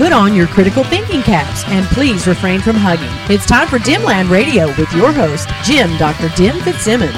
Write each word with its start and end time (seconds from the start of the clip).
Put 0.00 0.12
on 0.12 0.34
your 0.34 0.46
critical 0.46 0.82
thinking 0.82 1.20
caps 1.20 1.62
and 1.66 1.84
please 1.88 2.26
refrain 2.26 2.60
from 2.60 2.74
hugging. 2.74 3.10
It's 3.28 3.44
time 3.44 3.68
for 3.68 3.78
Dimland 3.78 4.30
Radio 4.30 4.68
with 4.68 4.90
your 4.94 5.12
host, 5.12 5.46
Jim 5.62 5.94
Dr. 5.98 6.34
Dim 6.36 6.58
Fitzsimmons. 6.62 7.12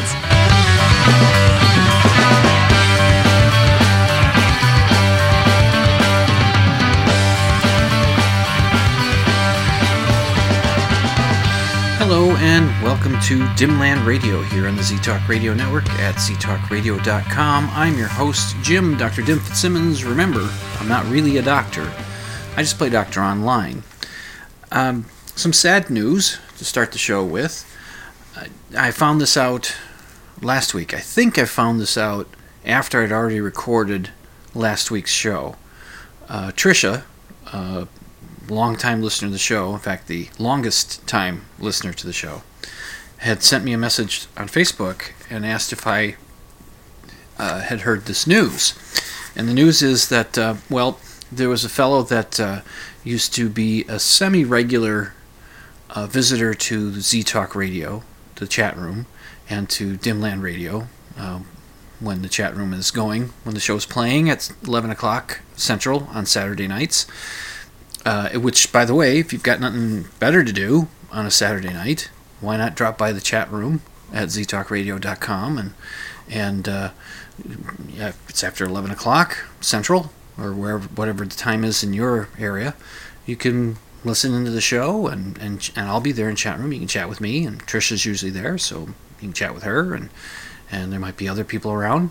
Hello 11.98 12.34
and 12.38 12.66
welcome 12.82 13.12
to 13.20 13.38
Dimland 13.54 14.04
Radio 14.04 14.42
here 14.42 14.66
on 14.66 14.74
the 14.74 14.82
ZTalk 14.82 15.28
Radio 15.28 15.54
Network 15.54 15.88
at 16.00 16.16
ztalkradio.com. 16.16 17.70
I'm 17.70 17.96
your 17.96 18.08
host, 18.08 18.56
Jim, 18.60 18.96
Dr. 18.96 19.22
Dim 19.22 19.38
Fitzsimmons. 19.38 20.02
Remember, 20.02 20.50
I'm 20.80 20.88
not 20.88 21.06
really 21.06 21.36
a 21.36 21.42
doctor. 21.42 21.88
I 22.54 22.62
just 22.62 22.76
play 22.76 22.90
doctor 22.90 23.20
online. 23.22 23.82
Um, 24.70 25.06
some 25.34 25.54
sad 25.54 25.88
news 25.88 26.38
to 26.58 26.66
start 26.66 26.92
the 26.92 26.98
show 26.98 27.24
with. 27.24 27.66
I 28.76 28.90
found 28.90 29.22
this 29.22 29.38
out 29.38 29.74
last 30.42 30.74
week. 30.74 30.92
I 30.92 30.98
think 30.98 31.38
I 31.38 31.46
found 31.46 31.80
this 31.80 31.96
out 31.96 32.28
after 32.64 33.02
I'd 33.02 33.10
already 33.10 33.40
recorded 33.40 34.10
last 34.54 34.90
week's 34.90 35.10
show. 35.12 35.56
Uh, 36.28 36.52
Trisha, 36.52 37.04
uh, 37.52 37.86
longtime 38.48 39.02
listener 39.02 39.28
to 39.28 39.32
the 39.32 39.38
show, 39.38 39.72
in 39.72 39.80
fact, 39.80 40.06
the 40.06 40.28
longest 40.38 41.06
time 41.06 41.46
listener 41.58 41.94
to 41.94 42.06
the 42.06 42.12
show, 42.12 42.42
had 43.18 43.42
sent 43.42 43.64
me 43.64 43.72
a 43.72 43.78
message 43.78 44.26
on 44.36 44.46
Facebook 44.46 45.12
and 45.30 45.46
asked 45.46 45.72
if 45.72 45.86
I 45.86 46.16
uh, 47.38 47.60
had 47.60 47.80
heard 47.80 48.04
this 48.04 48.26
news. 48.26 48.74
And 49.34 49.48
the 49.48 49.54
news 49.54 49.82
is 49.82 50.10
that, 50.10 50.36
uh, 50.36 50.56
well, 50.68 50.98
there 51.32 51.48
was 51.48 51.64
a 51.64 51.68
fellow 51.68 52.02
that 52.02 52.38
uh, 52.38 52.60
used 53.04 53.34
to 53.34 53.48
be 53.48 53.84
a 53.84 53.98
semi 53.98 54.44
regular 54.44 55.14
uh, 55.90 56.06
visitor 56.06 56.54
to 56.54 57.00
Z 57.00 57.22
Talk 57.24 57.54
Radio, 57.54 58.02
the 58.36 58.46
chat 58.46 58.76
room, 58.76 59.06
and 59.48 59.68
to 59.70 59.96
Dimland 59.96 60.42
Radio. 60.42 60.88
Um, 61.16 61.46
when 62.00 62.22
the 62.22 62.28
chat 62.28 62.56
room 62.56 62.72
is 62.72 62.90
going, 62.90 63.32
when 63.44 63.54
the 63.54 63.60
show's 63.60 63.86
playing 63.86 64.28
at 64.28 64.52
11 64.64 64.90
o'clock 64.90 65.40
Central 65.54 66.08
on 66.12 66.26
Saturday 66.26 66.66
nights. 66.66 67.06
Uh, 68.04 68.30
which, 68.30 68.72
by 68.72 68.84
the 68.84 68.94
way, 68.94 69.18
if 69.18 69.32
you've 69.32 69.44
got 69.44 69.60
nothing 69.60 70.06
better 70.18 70.42
to 70.42 70.52
do 70.52 70.88
on 71.12 71.24
a 71.24 71.30
Saturday 71.30 71.72
night, 71.72 72.10
why 72.40 72.56
not 72.56 72.74
drop 72.74 72.98
by 72.98 73.12
the 73.12 73.20
chat 73.20 73.48
room 73.52 73.82
at 74.12 74.28
ztalkradio.com 74.28 75.58
and 75.58 75.74
and 76.28 76.68
uh, 76.68 76.90
yeah, 77.88 78.12
it's 78.28 78.42
after 78.42 78.64
11 78.64 78.90
o'clock 78.90 79.46
Central 79.60 80.10
or 80.38 80.52
wherever 80.52 80.88
whatever 80.88 81.24
the 81.24 81.36
time 81.36 81.64
is 81.64 81.82
in 81.82 81.92
your 81.92 82.28
area, 82.38 82.74
you 83.26 83.36
can 83.36 83.76
listen 84.04 84.34
into 84.34 84.50
the 84.50 84.60
show 84.60 85.06
and, 85.06 85.38
and 85.38 85.70
and 85.76 85.88
I'll 85.88 86.00
be 86.00 86.12
there 86.12 86.28
in 86.28 86.36
chat 86.36 86.58
room. 86.58 86.72
You 86.72 86.80
can 86.80 86.88
chat 86.88 87.08
with 87.08 87.20
me 87.20 87.44
and 87.44 87.64
Trisha's 87.66 88.04
usually 88.04 88.32
there, 88.32 88.58
so 88.58 88.80
you 88.80 88.94
can 89.20 89.32
chat 89.32 89.54
with 89.54 89.62
her 89.62 89.94
and 89.94 90.10
and 90.70 90.90
there 90.90 91.00
might 91.00 91.18
be 91.18 91.28
other 91.28 91.44
people 91.44 91.70
around. 91.70 92.10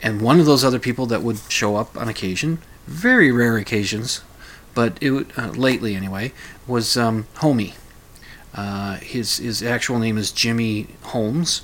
And 0.00 0.20
one 0.20 0.38
of 0.38 0.46
those 0.46 0.64
other 0.64 0.78
people 0.78 1.06
that 1.06 1.22
would 1.22 1.38
show 1.48 1.76
up 1.76 1.96
on 1.96 2.08
occasion, 2.08 2.58
very 2.86 3.32
rare 3.32 3.56
occasions, 3.56 4.20
but 4.74 4.98
it 5.00 5.26
uh, 5.38 5.48
lately 5.50 5.94
anyway, 5.94 6.32
was 6.66 6.96
um, 6.96 7.26
Homie. 7.36 7.74
Uh, 8.54 8.96
his 8.96 9.38
his 9.38 9.62
actual 9.62 9.98
name 9.98 10.18
is 10.18 10.30
Jimmy 10.30 10.88
Holmes, 11.04 11.62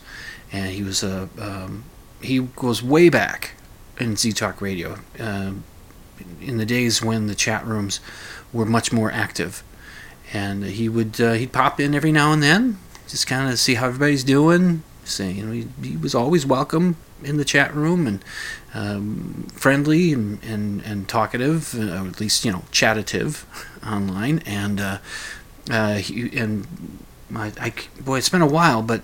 and 0.51 0.73
he 0.73 0.83
was 0.83 1.03
a 1.03 1.29
um, 1.39 1.85
he 2.23 2.41
goes 2.41 2.83
way 2.83 3.11
back 3.11 3.53
in 4.01 4.17
Z 4.17 4.33
Talk 4.33 4.61
Radio, 4.61 4.99
uh, 5.19 5.53
in 6.41 6.59
the 6.59 6.67
days 6.67 7.03
when 7.03 7.27
the 7.27 7.34
chat 7.34 7.67
rooms 7.67 8.01
were 8.53 8.67
much 8.67 8.93
more 8.93 9.11
active, 9.11 9.62
and 10.33 10.65
he 10.65 10.89
would 10.89 11.21
uh, 11.21 11.33
he'd 11.33 11.53
pop 11.53 11.81
in 11.81 11.95
every 11.95 12.12
now 12.12 12.33
and 12.33 12.43
then, 12.43 12.79
just 13.09 13.27
kind 13.27 13.51
of 13.51 13.59
see 13.59 13.75
how 13.75 13.87
everybody's 13.87 14.25
doing. 14.25 14.83
Saying 15.05 15.37
you 15.37 15.47
know 15.47 15.53
he, 15.53 15.69
he 15.83 15.97
was 15.97 16.15
always 16.15 16.45
welcome 16.45 16.97
in 17.23 17.37
the 17.37 17.45
chat 17.45 17.75
room 17.75 18.06
and 18.06 18.25
um, 18.75 19.49
friendly 19.53 20.12
and, 20.12 20.43
and, 20.45 20.83
and 20.83 21.09
talkative, 21.09 21.75
uh, 21.75 22.06
at 22.06 22.21
least 22.21 22.45
you 22.45 22.53
know 22.53 22.65
chattative 22.71 23.45
online, 23.87 24.41
and 24.41 24.81
uh, 24.81 24.99
uh, 25.71 25.95
he, 25.95 26.37
and 26.39 26.67
my, 27.31 27.53
I, 27.61 27.73
boy, 28.00 28.19
it's 28.19 28.29
been 28.29 28.43
a 28.43 28.47
while, 28.47 28.83
but 28.83 29.03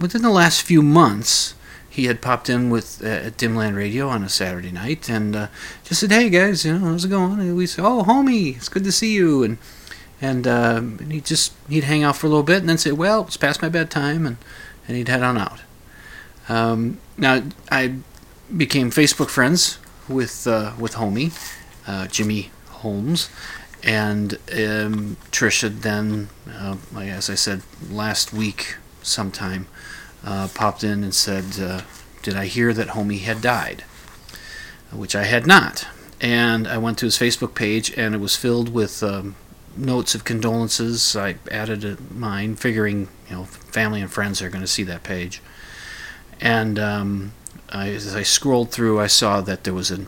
within 0.00 0.22
the 0.22 0.30
last 0.30 0.62
few 0.62 0.82
months, 0.82 1.54
he 1.98 2.04
had 2.04 2.22
popped 2.22 2.48
in 2.48 2.70
with 2.70 3.02
uh, 3.02 3.28
Dimland 3.30 3.76
Radio 3.76 4.08
on 4.08 4.22
a 4.22 4.28
Saturday 4.28 4.70
night 4.70 5.10
and 5.10 5.34
uh, 5.34 5.48
just 5.82 6.00
said, 6.00 6.12
"Hey 6.12 6.30
guys, 6.30 6.64
you 6.64 6.78
know 6.78 6.90
how's 6.90 7.04
it 7.04 7.08
going?" 7.08 7.40
And 7.40 7.56
we 7.56 7.66
said, 7.66 7.84
"Oh, 7.84 8.04
homie, 8.04 8.54
it's 8.56 8.68
good 8.68 8.84
to 8.84 8.92
see 8.92 9.14
you," 9.14 9.42
and 9.42 9.58
and, 10.20 10.46
um, 10.46 10.98
and 11.00 11.10
he 11.10 11.20
just 11.20 11.54
he'd 11.68 11.82
hang 11.82 12.04
out 12.04 12.16
for 12.16 12.28
a 12.28 12.30
little 12.30 12.44
bit 12.44 12.58
and 12.58 12.68
then 12.68 12.78
say, 12.78 12.92
"Well, 12.92 13.22
it's 13.22 13.36
past 13.36 13.62
my 13.62 13.68
bedtime," 13.68 14.26
and 14.26 14.36
and 14.86 14.96
he'd 14.96 15.08
head 15.08 15.24
on 15.24 15.38
out. 15.38 15.62
Um, 16.48 16.98
now 17.16 17.42
I 17.68 17.94
became 18.56 18.92
Facebook 18.92 19.28
friends 19.28 19.80
with 20.08 20.46
uh, 20.46 20.74
with 20.78 20.94
Homie, 20.94 21.32
uh, 21.88 22.06
Jimmy 22.06 22.52
Holmes, 22.68 23.28
and 23.82 24.38
um. 24.56 25.16
Then, 25.32 26.28
uh, 26.48 26.76
as 26.96 27.28
I 27.28 27.34
said 27.34 27.62
last 27.90 28.32
week, 28.32 28.76
sometime 29.02 29.66
uh, 30.24 30.48
popped 30.54 30.84
in 30.84 31.02
and 31.04 31.14
said, 31.14 31.44
uh, 31.60 31.82
"Did 32.22 32.36
I 32.36 32.46
hear 32.46 32.72
that 32.72 32.88
Homie 32.88 33.20
had 33.20 33.40
died?" 33.40 33.84
Which 34.92 35.14
I 35.14 35.24
had 35.24 35.46
not. 35.46 35.86
And 36.20 36.66
I 36.66 36.78
went 36.78 36.98
to 36.98 37.06
his 37.06 37.18
Facebook 37.18 37.54
page, 37.54 37.92
and 37.96 38.14
it 38.14 38.18
was 38.18 38.34
filled 38.34 38.70
with 38.70 39.02
um, 39.02 39.36
notes 39.76 40.14
of 40.14 40.24
condolences. 40.24 41.14
I 41.14 41.36
added 41.50 41.84
a, 41.84 41.96
mine, 42.12 42.56
figuring 42.56 43.08
you 43.28 43.36
know 43.36 43.44
family 43.44 44.00
and 44.00 44.10
friends 44.10 44.42
are 44.42 44.50
going 44.50 44.62
to 44.62 44.66
see 44.66 44.82
that 44.84 45.02
page. 45.02 45.40
And 46.40 46.78
um, 46.78 47.32
I, 47.70 47.90
as 47.90 48.14
I 48.14 48.22
scrolled 48.22 48.70
through, 48.70 49.00
I 49.00 49.06
saw 49.06 49.40
that 49.42 49.64
there 49.64 49.74
was 49.74 49.90
a 49.90 50.06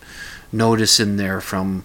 notice 0.53 1.01
in 1.01 1.17
there 1.17 1.41
from 1.41 1.85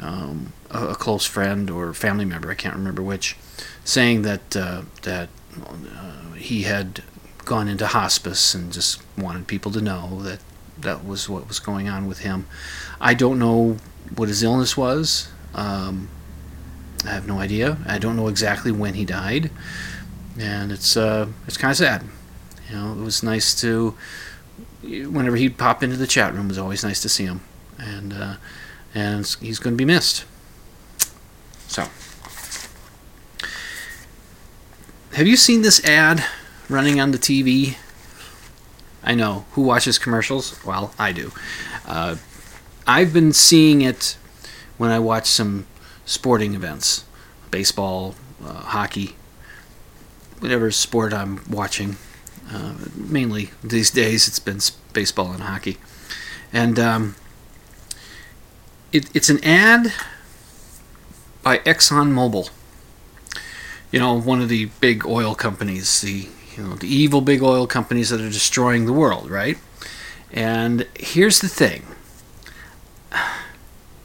um, 0.00 0.52
a, 0.70 0.88
a, 0.88 0.94
close 0.94 1.24
friend 1.26 1.70
or 1.70 1.92
family 1.94 2.24
member, 2.24 2.50
I 2.50 2.54
can't 2.54 2.74
remember 2.74 3.02
which, 3.02 3.36
saying 3.84 4.22
that 4.22 4.56
uh, 4.56 4.82
that 5.02 5.28
uh, 5.66 6.32
he 6.32 6.62
had 6.62 7.02
gone 7.44 7.68
into 7.68 7.86
hospice 7.86 8.54
and 8.54 8.72
just 8.72 9.02
wanted 9.16 9.46
people 9.46 9.72
to 9.72 9.80
know 9.80 10.20
that 10.22 10.40
that 10.78 11.04
was 11.04 11.28
what 11.28 11.48
was 11.48 11.58
going 11.58 11.88
on 11.88 12.06
with 12.06 12.20
him. 12.20 12.46
I 13.00 13.14
don't 13.14 13.38
know 13.38 13.76
what 14.14 14.28
his 14.28 14.42
illness 14.42 14.76
was. 14.76 15.28
Um, 15.54 16.08
I 17.04 17.10
have 17.10 17.26
no 17.26 17.38
idea. 17.38 17.78
I 17.86 17.98
don't 17.98 18.16
know 18.16 18.28
exactly 18.28 18.70
when 18.70 18.94
he 18.94 19.04
died, 19.04 19.50
and 20.38 20.70
it's 20.70 20.96
uh, 20.96 21.28
it's 21.46 21.56
kind 21.56 21.70
of 21.70 21.76
sad. 21.76 22.04
You 22.68 22.76
know, 22.76 22.92
it 22.92 23.04
was 23.04 23.22
nice 23.22 23.60
to 23.60 23.96
whenever 24.82 25.36
he'd 25.36 25.58
pop 25.58 25.82
into 25.82 25.96
the 25.96 26.06
chat 26.06 26.32
room, 26.34 26.46
it 26.46 26.48
was 26.48 26.58
always 26.58 26.84
nice 26.84 27.00
to 27.02 27.08
see 27.08 27.24
him, 27.24 27.40
and 27.78 28.12
uh, 28.12 28.36
and 28.94 29.26
he's 29.40 29.58
going 29.58 29.74
to 29.74 29.78
be 29.78 29.84
missed. 29.84 30.24
So, 31.66 31.88
have 35.14 35.26
you 35.26 35.36
seen 35.36 35.62
this 35.62 35.84
ad 35.84 36.24
running 36.72 37.00
on 37.00 37.12
the 37.12 37.18
TV? 37.18 37.76
I 39.04 39.14
know 39.14 39.44
who 39.52 39.62
watches 39.62 39.98
commercials. 39.98 40.58
Well, 40.64 40.94
I 40.98 41.12
do. 41.12 41.32
Uh, 41.86 42.16
I've 42.86 43.12
been 43.12 43.32
seeing 43.32 43.82
it 43.82 44.16
when 44.78 44.90
I 44.90 44.98
watch 44.98 45.26
some 45.26 45.66
sporting 46.04 46.54
events, 46.54 47.04
baseball, 47.50 48.14
uh, 48.44 48.52
hockey, 48.54 49.16
whatever 50.40 50.70
sport 50.70 51.12
I'm 51.12 51.42
watching. 51.48 51.96
Uh, 52.50 52.74
mainly 52.94 53.50
these 53.62 53.90
days, 53.90 54.26
it's 54.26 54.38
been 54.38 54.60
baseball 54.92 55.32
and 55.32 55.42
hockey, 55.42 55.78
and 56.52 56.78
um, 56.78 57.14
it, 58.92 59.08
it's 59.14 59.30
an 59.30 59.42
ad 59.44 59.92
by 61.42 61.58
ExxonMobil. 61.58 62.50
You 63.90 64.00
know, 64.00 64.20
one 64.20 64.42
of 64.42 64.48
the 64.48 64.66
big 64.80 65.06
oil 65.06 65.34
companies, 65.34 66.00
the 66.00 66.28
you 66.56 66.62
know 66.62 66.74
the 66.74 66.88
evil 66.88 67.20
big 67.20 67.42
oil 67.42 67.66
companies 67.66 68.10
that 68.10 68.20
are 68.20 68.28
destroying 68.30 68.86
the 68.86 68.92
world, 68.92 69.30
right? 69.30 69.58
And 70.32 70.86
here's 70.98 71.40
the 71.40 71.48
thing: 71.48 71.84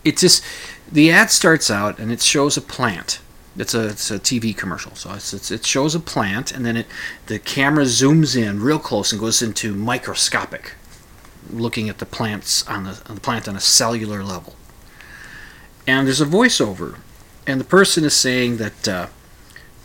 it 0.03 0.17
just 0.17 0.43
the 0.91 1.11
ad 1.11 1.29
starts 1.31 1.69
out 1.69 1.99
and 1.99 2.11
it 2.11 2.21
shows 2.21 2.57
a 2.57 2.61
plant. 2.61 3.19
It's 3.57 3.73
a 3.73 3.87
it's 3.89 4.11
a 4.11 4.19
TV 4.19 4.55
commercial, 4.55 4.95
so 4.95 5.13
it's, 5.13 5.33
it's, 5.33 5.49
it 5.49 5.65
shows 5.65 5.95
a 5.95 5.99
plant, 5.99 6.51
and 6.51 6.65
then 6.65 6.77
it 6.77 6.85
the 7.25 7.39
camera 7.39 7.85
zooms 7.85 8.39
in 8.39 8.61
real 8.61 8.79
close 8.79 9.11
and 9.11 9.19
goes 9.19 9.41
into 9.41 9.73
microscopic, 9.73 10.75
looking 11.49 11.89
at 11.89 11.97
the 11.97 12.05
plants 12.05 12.67
on 12.67 12.83
the, 12.83 13.01
on 13.07 13.15
the 13.15 13.21
plant 13.21 13.47
on 13.47 13.55
a 13.55 13.59
cellular 13.59 14.23
level. 14.23 14.55
And 15.87 16.05
there's 16.05 16.21
a 16.21 16.25
voiceover, 16.25 16.99
and 17.47 17.59
the 17.59 17.65
person 17.65 18.03
is 18.03 18.13
saying 18.13 18.57
that 18.57 18.87
uh, 18.87 19.07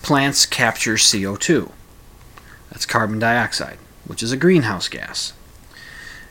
plants 0.02 0.44
capture 0.44 0.94
CO2. 0.94 1.70
That's 2.72 2.86
carbon 2.86 3.19
dioxide, 3.19 3.78
which 4.06 4.22
is 4.22 4.32
a 4.32 4.36
greenhouse 4.36 4.88
gas. 4.88 5.34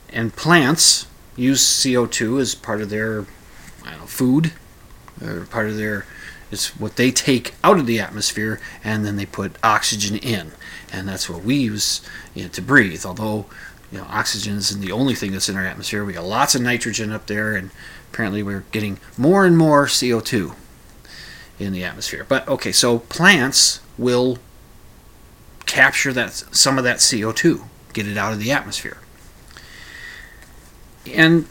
And 0.09 0.35
plants 0.35 1.07
use 1.37 1.63
CO2 1.63 2.41
as 2.41 2.55
part 2.55 2.81
of 2.81 2.89
their 2.89 3.25
know, 4.01 4.07
food, 4.07 4.51
or 5.23 5.45
part 5.45 5.69
of 5.69 5.77
their 5.77 6.05
it's 6.51 6.77
what 6.77 6.97
they 6.97 7.11
take 7.11 7.53
out 7.63 7.79
of 7.79 7.85
the 7.85 8.01
atmosphere 8.01 8.59
and 8.83 9.05
then 9.05 9.15
they 9.15 9.25
put 9.25 9.55
oxygen 9.63 10.17
in, 10.17 10.51
and 10.91 11.07
that's 11.07 11.29
what 11.29 11.43
we 11.43 11.55
use 11.55 12.01
you 12.33 12.43
know, 12.43 12.49
to 12.49 12.61
breathe. 12.61 13.05
Although 13.05 13.45
you 13.91 13.99
know 13.99 14.05
oxygen 14.09 14.57
isn't 14.57 14.81
the 14.81 14.91
only 14.91 15.15
thing 15.15 15.31
that's 15.31 15.47
in 15.47 15.55
our 15.55 15.65
atmosphere, 15.65 16.03
we 16.03 16.13
got 16.13 16.25
lots 16.25 16.55
of 16.55 16.61
nitrogen 16.61 17.11
up 17.11 17.27
there, 17.27 17.55
and 17.55 17.71
apparently 18.11 18.43
we're 18.43 18.65
getting 18.71 18.99
more 19.17 19.45
and 19.45 19.57
more 19.57 19.85
CO2 19.85 20.53
in 21.57 21.71
the 21.71 21.83
atmosphere. 21.83 22.25
But 22.27 22.47
okay, 22.47 22.71
so 22.71 22.99
plants 22.99 23.79
will 23.97 24.39
capture 25.65 26.13
that 26.13 26.31
some 26.31 26.77
of 26.77 26.83
that 26.83 26.97
CO2, 26.97 27.63
get 27.93 28.07
it 28.07 28.17
out 28.17 28.33
of 28.33 28.39
the 28.39 28.51
atmosphere. 28.51 28.97
And 31.11 31.47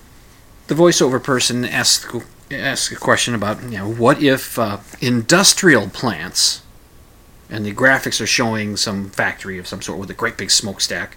the 0.69 0.75
voiceover 0.75 1.23
person 1.23 1.65
asks 1.65 2.07
asks 2.51 2.91
a 2.91 2.97
question 2.97 3.35
about 3.35 3.63
you 3.63 3.79
know 3.79 3.93
what 3.93 4.21
if 4.21 4.59
uh, 4.59 4.79
industrial 5.01 5.89
plants 5.89 6.63
and 7.51 7.67
the 7.67 7.73
graphics 7.73 8.21
are 8.21 8.27
showing 8.27 8.77
some 8.77 9.11
factory 9.11 9.59
of 9.59 9.67
some 9.67 9.83
sort 9.83 9.99
with 9.99 10.11
a 10.11 10.15
great 10.15 10.37
big 10.37 10.51
smokestack. 10.51 11.17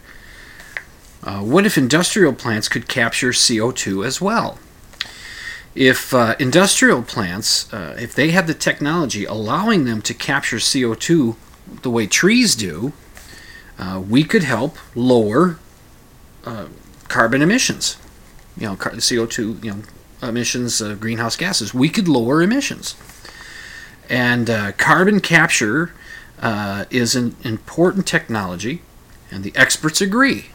Uh, 1.21 1.41
what 1.41 1.65
if 1.65 1.77
industrial 1.77 2.33
plants 2.33 2.67
could 2.67 2.87
capture 2.87 3.29
CO2 3.29 4.05
as 4.05 4.19
well? 4.19 4.57
If 5.75 6.13
uh, 6.13 6.35
industrial 6.39 7.01
plants, 7.01 7.71
uh, 7.73 7.95
if 7.99 8.13
they 8.13 8.31
have 8.31 8.47
the 8.47 8.53
technology 8.53 9.25
allowing 9.25 9.85
them 9.85 10.01
to 10.01 10.13
capture 10.13 10.57
CO2 10.57 11.35
the 11.81 11.89
way 11.89 12.07
trees 12.07 12.55
do, 12.55 12.93
uh, 13.77 14.01
we 14.07 14.23
could 14.23 14.43
help 14.43 14.77
lower 14.95 15.57
uh, 16.45 16.67
carbon 17.07 17.41
emissions. 17.41 17.97
You 18.57 18.67
know, 18.67 18.75
CO2, 18.75 19.63
you 19.63 19.71
know, 19.71 19.81
emissions 20.21 20.79
of 20.81 20.99
greenhouse 20.99 21.35
gases. 21.35 21.73
We 21.73 21.89
could 21.89 22.07
lower 22.07 22.41
emissions. 22.41 22.95
And 24.09 24.49
uh, 24.49 24.71
carbon 24.73 25.19
capture 25.19 25.93
uh, 26.41 26.85
is 26.89 27.15
an 27.15 27.35
important 27.43 28.05
technology, 28.05 28.81
and 29.31 29.43
the 29.43 29.53
experts 29.55 30.01
agree. 30.01 30.47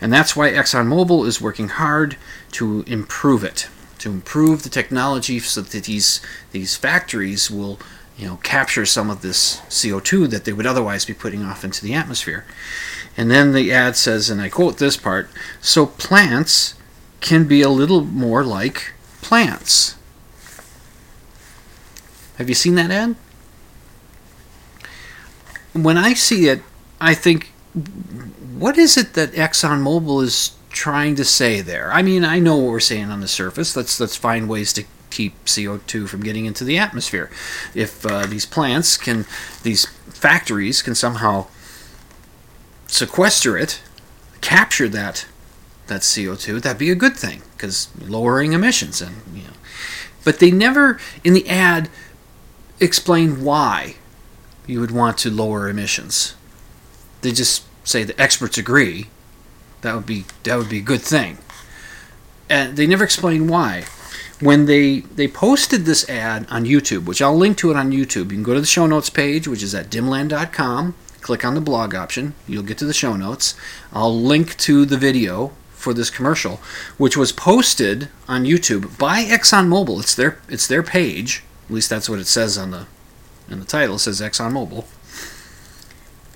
And 0.00 0.12
that's 0.12 0.36
why 0.36 0.50
ExxonMobil 0.50 1.26
is 1.26 1.40
working 1.40 1.68
hard 1.68 2.16
to 2.52 2.82
improve 2.86 3.44
it, 3.44 3.68
to 3.98 4.10
improve 4.10 4.62
the 4.62 4.68
technology 4.68 5.38
so 5.38 5.62
that 5.62 5.84
these 5.84 6.20
these 6.52 6.76
factories 6.76 7.50
will, 7.50 7.78
you 8.16 8.26
know, 8.26 8.36
capture 8.42 8.86
some 8.86 9.10
of 9.10 9.22
this 9.22 9.60
CO2 9.68 10.30
that 10.30 10.44
they 10.44 10.52
would 10.52 10.66
otherwise 10.66 11.04
be 11.04 11.14
putting 11.14 11.42
off 11.42 11.64
into 11.64 11.82
the 11.82 11.94
atmosphere. 11.94 12.44
And 13.16 13.30
then 13.30 13.52
the 13.52 13.72
ad 13.72 13.96
says, 13.96 14.30
and 14.30 14.40
I 14.40 14.48
quote 14.48 14.78
this 14.78 14.96
part: 14.96 15.30
"So 15.60 15.86
plants 15.86 16.74
can 17.20 17.44
be 17.44 17.62
a 17.62 17.68
little 17.68 18.04
more 18.04 18.44
like 18.44 18.94
plants." 19.20 19.96
Have 22.36 22.48
you 22.48 22.54
seen 22.54 22.74
that 22.74 22.90
ad? 22.90 23.16
When 25.72 25.96
I 25.96 26.14
see 26.14 26.48
it, 26.48 26.62
I 27.00 27.14
think 27.14 27.52
what 28.56 28.78
is 28.78 28.96
it 28.96 29.14
that 29.14 29.32
ExxonMobil 29.32 30.22
is 30.22 30.52
trying 30.70 31.14
to 31.16 31.24
say 31.24 31.60
there? 31.60 31.92
I 31.92 32.02
mean, 32.02 32.24
I 32.24 32.38
know 32.38 32.56
what 32.56 32.70
we're 32.70 32.80
saying 32.80 33.10
on 33.10 33.20
the 33.20 33.28
surface. 33.28 33.76
Let's 33.76 34.00
let's 34.00 34.16
find 34.16 34.48
ways 34.48 34.72
to 34.74 34.84
keep 35.16 35.46
CO2 35.46 36.06
from 36.08 36.22
getting 36.22 36.44
into 36.44 36.62
the 36.62 36.76
atmosphere. 36.76 37.30
If 37.74 38.04
uh, 38.04 38.26
these 38.26 38.44
plants 38.44 38.98
can, 38.98 39.24
these 39.62 39.86
factories 39.86 40.82
can 40.82 40.94
somehow 40.94 41.46
sequester 42.86 43.56
it, 43.56 43.80
capture 44.42 44.88
that 44.88 45.26
that 45.86 46.00
CO2, 46.00 46.60
that'd 46.60 46.78
be 46.78 46.90
a 46.90 46.96
good 46.96 47.16
thing 47.16 47.42
because 47.52 47.88
lowering 48.00 48.52
emissions 48.52 49.00
and 49.00 49.16
you 49.32 49.44
know. 49.44 49.56
But 50.24 50.40
they 50.40 50.50
never 50.50 50.98
in 51.24 51.32
the 51.32 51.48
ad 51.48 51.88
explain 52.80 53.42
why 53.44 53.94
you 54.66 54.80
would 54.80 54.90
want 54.90 55.16
to 55.18 55.30
lower 55.30 55.68
emissions. 55.68 56.34
They 57.22 57.30
just 57.30 57.62
say 57.84 58.02
the 58.02 58.20
experts 58.20 58.58
agree, 58.58 59.06
that 59.82 59.94
would 59.94 60.06
be 60.06 60.24
that 60.42 60.58
would 60.58 60.68
be 60.68 60.78
a 60.78 60.88
good 60.92 61.02
thing. 61.02 61.38
And 62.50 62.76
they 62.76 62.86
never 62.86 63.04
explain 63.04 63.46
why. 63.46 63.84
When 64.40 64.66
they 64.66 65.00
they 65.00 65.28
posted 65.28 65.86
this 65.86 66.08
ad 66.10 66.46
on 66.50 66.64
YouTube, 66.64 67.06
which 67.06 67.22
I'll 67.22 67.36
link 67.36 67.56
to 67.58 67.70
it 67.70 67.76
on 67.76 67.90
YouTube, 67.90 68.30
you 68.30 68.36
can 68.36 68.42
go 68.42 68.54
to 68.54 68.60
the 68.60 68.66
show 68.66 68.86
notes 68.86 69.08
page, 69.08 69.48
which 69.48 69.62
is 69.62 69.74
at 69.74 69.90
dimland.com. 69.90 70.94
Click 71.22 71.44
on 71.44 71.54
the 71.54 71.60
blog 71.60 71.94
option. 71.94 72.34
You'll 72.46 72.62
get 72.62 72.78
to 72.78 72.84
the 72.84 72.92
show 72.92 73.16
notes. 73.16 73.54
I'll 73.92 74.14
link 74.14 74.56
to 74.58 74.84
the 74.84 74.98
video 74.98 75.52
for 75.70 75.94
this 75.94 76.10
commercial, 76.10 76.60
which 76.98 77.16
was 77.16 77.32
posted 77.32 78.08
on 78.28 78.44
YouTube 78.44 78.98
by 78.98 79.24
ExxonMobil. 79.24 80.00
It's 80.00 80.14
their 80.14 80.38
it's 80.48 80.66
their 80.66 80.82
page. 80.82 81.42
At 81.68 81.74
least 81.74 81.88
that's 81.88 82.08
what 82.08 82.18
it 82.18 82.26
says 82.26 82.58
on 82.58 82.72
the 82.72 82.86
in 83.48 83.58
the 83.58 83.64
title. 83.64 83.96
It 83.96 84.00
says 84.00 84.20
ExxonMobil. 84.20 84.84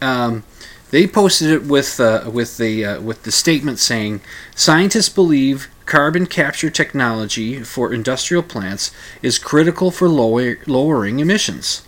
Um, 0.01 0.45
they 0.91 1.07
posted 1.07 1.51
it 1.51 1.65
with 1.65 2.01
uh, 2.01 2.31
with 2.33 2.57
the 2.57 2.85
uh, 2.85 3.01
with 3.01 3.25
the 3.25 3.33
statement 3.33 3.79
saying 3.79 4.21
scientists 4.55 5.09
believe 5.09 5.69
carbon 5.91 6.25
capture 6.25 6.71
technology 6.71 7.65
for 7.65 7.93
industrial 7.93 8.45
plants 8.45 8.93
is 9.23 9.41
critical 9.41 9.91
for 9.91 10.09
lower, 10.09 10.57
lowering 10.69 11.19
emissions. 11.19 11.83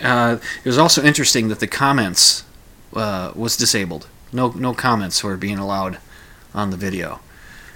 Uh, 0.00 0.38
it 0.64 0.68
was 0.68 0.76
also 0.76 1.04
interesting 1.04 1.46
that 1.46 1.60
the 1.60 1.68
comments 1.68 2.44
uh, 2.94 3.30
was 3.36 3.56
disabled. 3.56 4.08
No 4.32 4.48
no 4.48 4.74
comments 4.74 5.22
were 5.22 5.36
being 5.36 5.58
allowed 5.58 5.98
on 6.52 6.70
the 6.70 6.76
video 6.76 7.20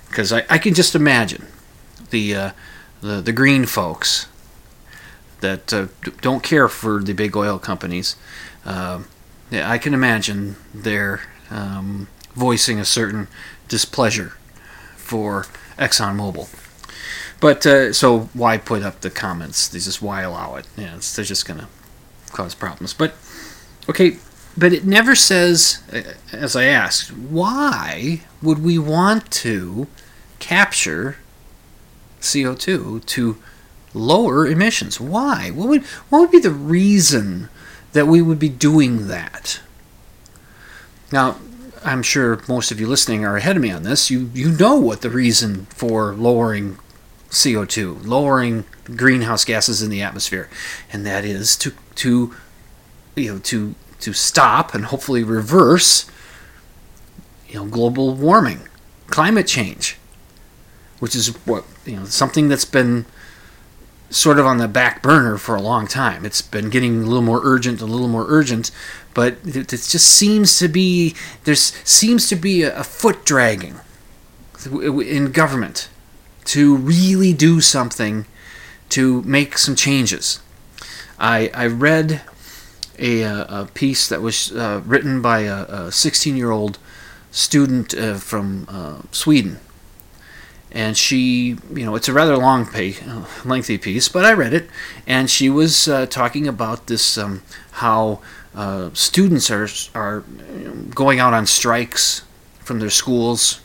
because 0.09 0.33
I, 0.33 0.43
I 0.51 0.59
can 0.59 0.75
just 0.75 0.97
imagine 0.97 1.47
the 2.11 2.35
uh, 2.35 2.51
the 3.01 3.21
the 3.21 3.33
green 3.33 3.67
folks 3.67 4.27
that 5.41 5.73
uh, 5.73 5.87
don't 6.21 6.43
care 6.43 6.69
for 6.69 7.03
the 7.03 7.15
big 7.15 7.37
oil 7.37 7.59
companies 7.59 8.17
uh, 8.65 9.03
I 9.53 9.79
can 9.79 9.95
imagine 9.95 10.57
their 10.73 11.23
um, 11.51 12.09
voicing 12.35 12.79
a 12.79 12.85
certain 12.85 13.29
displeasure 13.73 14.35
for 14.97 15.47
ExxonMobil. 15.79 16.47
But 17.41 17.67
uh, 17.67 17.93
so 17.95 18.29
why 18.35 18.59
put 18.59 18.83
up 18.83 19.01
the 19.01 19.09
comments? 19.09 19.67
This 19.67 19.87
is 19.87 20.03
why 20.03 20.21
allow 20.21 20.57
it? 20.57 20.67
Yeah, 20.77 20.99
they're 21.15 21.25
just 21.25 21.49
gonna 21.49 21.69
cause 22.33 22.55
problems. 22.55 22.93
But 22.93 23.15
okay, 23.89 24.19
but 24.57 24.75
it 24.75 24.85
never 24.85 25.15
says, 25.15 25.83
uh, 25.91 26.03
as 26.31 26.55
I 26.55 26.65
asked, 26.65 27.13
why 27.13 28.21
would 28.43 28.63
we 28.63 28.79
want 28.79 29.31
to 29.43 29.89
capture 30.39 31.17
CO2 32.21 33.07
to 33.07 33.39
lower 33.95 34.47
emissions? 34.47 35.01
Why? 35.01 35.51
What 35.51 35.69
would 35.71 35.83
what 36.11 36.21
would 36.21 36.31
be 36.31 36.41
the 36.41 36.51
reason 36.51 37.49
that 37.93 38.07
we 38.07 38.23
would 38.23 38.39
be 38.39 38.49
doing 38.49 39.09
that. 39.09 39.61
Now, 41.11 41.37
I'm 41.85 42.03
sure 42.03 42.41
most 42.49 42.71
of 42.71 42.81
you 42.81 42.87
listening 42.87 43.25
are 43.25 43.37
ahead 43.37 43.57
of 43.57 43.63
me 43.63 43.71
on 43.71 43.83
this. 43.83 44.11
You 44.11 44.31
you 44.35 44.51
know 44.53 44.77
what 44.77 45.01
the 45.01 45.11
reason 45.11 45.67
for 45.67 46.15
lowering 46.15 46.79
CO2, 47.31 48.07
lowering 48.07 48.65
greenhouse 48.97 49.45
gases 49.45 49.83
in 49.83 49.91
the 49.91 50.03
atmosphere, 50.03 50.49
and 50.93 51.05
that 51.07 51.25
is 51.25 51.57
to 51.59 51.73
to 51.97 52.35
you 53.17 53.33
know 53.33 53.39
to 53.41 53.75
to 54.01 54.13
stop 54.13 54.75
and 54.75 54.87
hopefully 54.87 55.23
reverse 55.23 56.11
you 57.49 57.57
know 57.57 57.67
global 57.67 58.15
warming, 58.15 58.69
climate 59.09 59.47
change, 59.47 59.99
which 60.99 61.15
is 61.15 61.29
what 61.47 61.65
you 61.85 61.97
know 61.97 62.05
something 62.05 62.49
that's 62.49 62.65
been 62.65 63.07
sort 64.13 64.39
of 64.39 64.47
on 64.47 64.59
the 64.59 64.69
back 64.69 65.03
burner 65.03 65.39
for 65.39 65.55
a 65.57 65.63
long 65.63 65.87
time. 65.87 66.25
It's 66.25 66.43
been 66.43 66.71
getting 66.71 67.03
a 67.03 67.07
little 67.07 67.23
more 67.23 67.41
urgent, 67.43 67.81
a 67.81 67.87
little 67.87 68.09
more 68.09 68.27
urgent, 68.29 68.71
but 69.15 69.39
it, 69.45 69.69
just 69.69 70.07
seems 70.07 70.59
to 70.59 70.69
be 70.69 71.15
there 71.45 71.55
seems 71.55 72.29
to 72.29 72.37
be 72.37 72.63
a, 72.63 72.79
a 72.79 72.85
foot 72.85 73.25
dragging 73.25 73.81
in 74.65 75.33
government 75.33 75.89
to 76.45 76.77
really 76.77 77.33
do 77.33 77.61
something 77.61 78.27
to 78.91 79.23
make 79.23 79.59
some 79.59 79.75
changes. 79.75 80.41
I 81.19 81.51
I 81.55 81.67
read 81.67 82.23
a, 82.99 83.23
a 83.23 83.69
piece 83.73 84.09
that 84.09 84.21
was 84.21 84.53
uh, 84.53 84.83
written 84.85 85.23
by 85.23 85.41
a 85.41 85.91
16 85.91 86.37
year 86.37 86.51
old 86.51 86.79
student 87.31 87.95
uh, 87.95 88.15
from 88.15 88.67
uh, 88.69 89.03
Sweden 89.11 89.59
and 90.73 90.97
she, 90.97 91.57
you 91.75 91.85
know, 91.85 91.95
it's 91.95 92.09
a 92.09 92.13
rather 92.13 92.37
long, 92.37 92.67
pay, 92.67 92.97
uh, 93.07 93.25
lengthy 93.45 93.77
piece, 93.77 94.09
but 94.09 94.25
I 94.25 94.33
read 94.33 94.55
it, 94.55 94.69
and 95.07 95.31
she 95.31 95.51
was 95.51 95.87
uh, 95.87 96.07
talking 96.07 96.49
about 96.49 96.87
this 96.87 97.19
um, 97.19 97.43
how 97.73 98.21
uh, 98.55 98.91
students 98.95 99.51
are 99.51 99.69
are 99.95 100.25
going 100.95 101.21
out 101.21 101.35
on 101.35 101.47
strikes 101.47 102.23
from 102.61 102.79
their 102.79 102.91
schools 102.91 103.61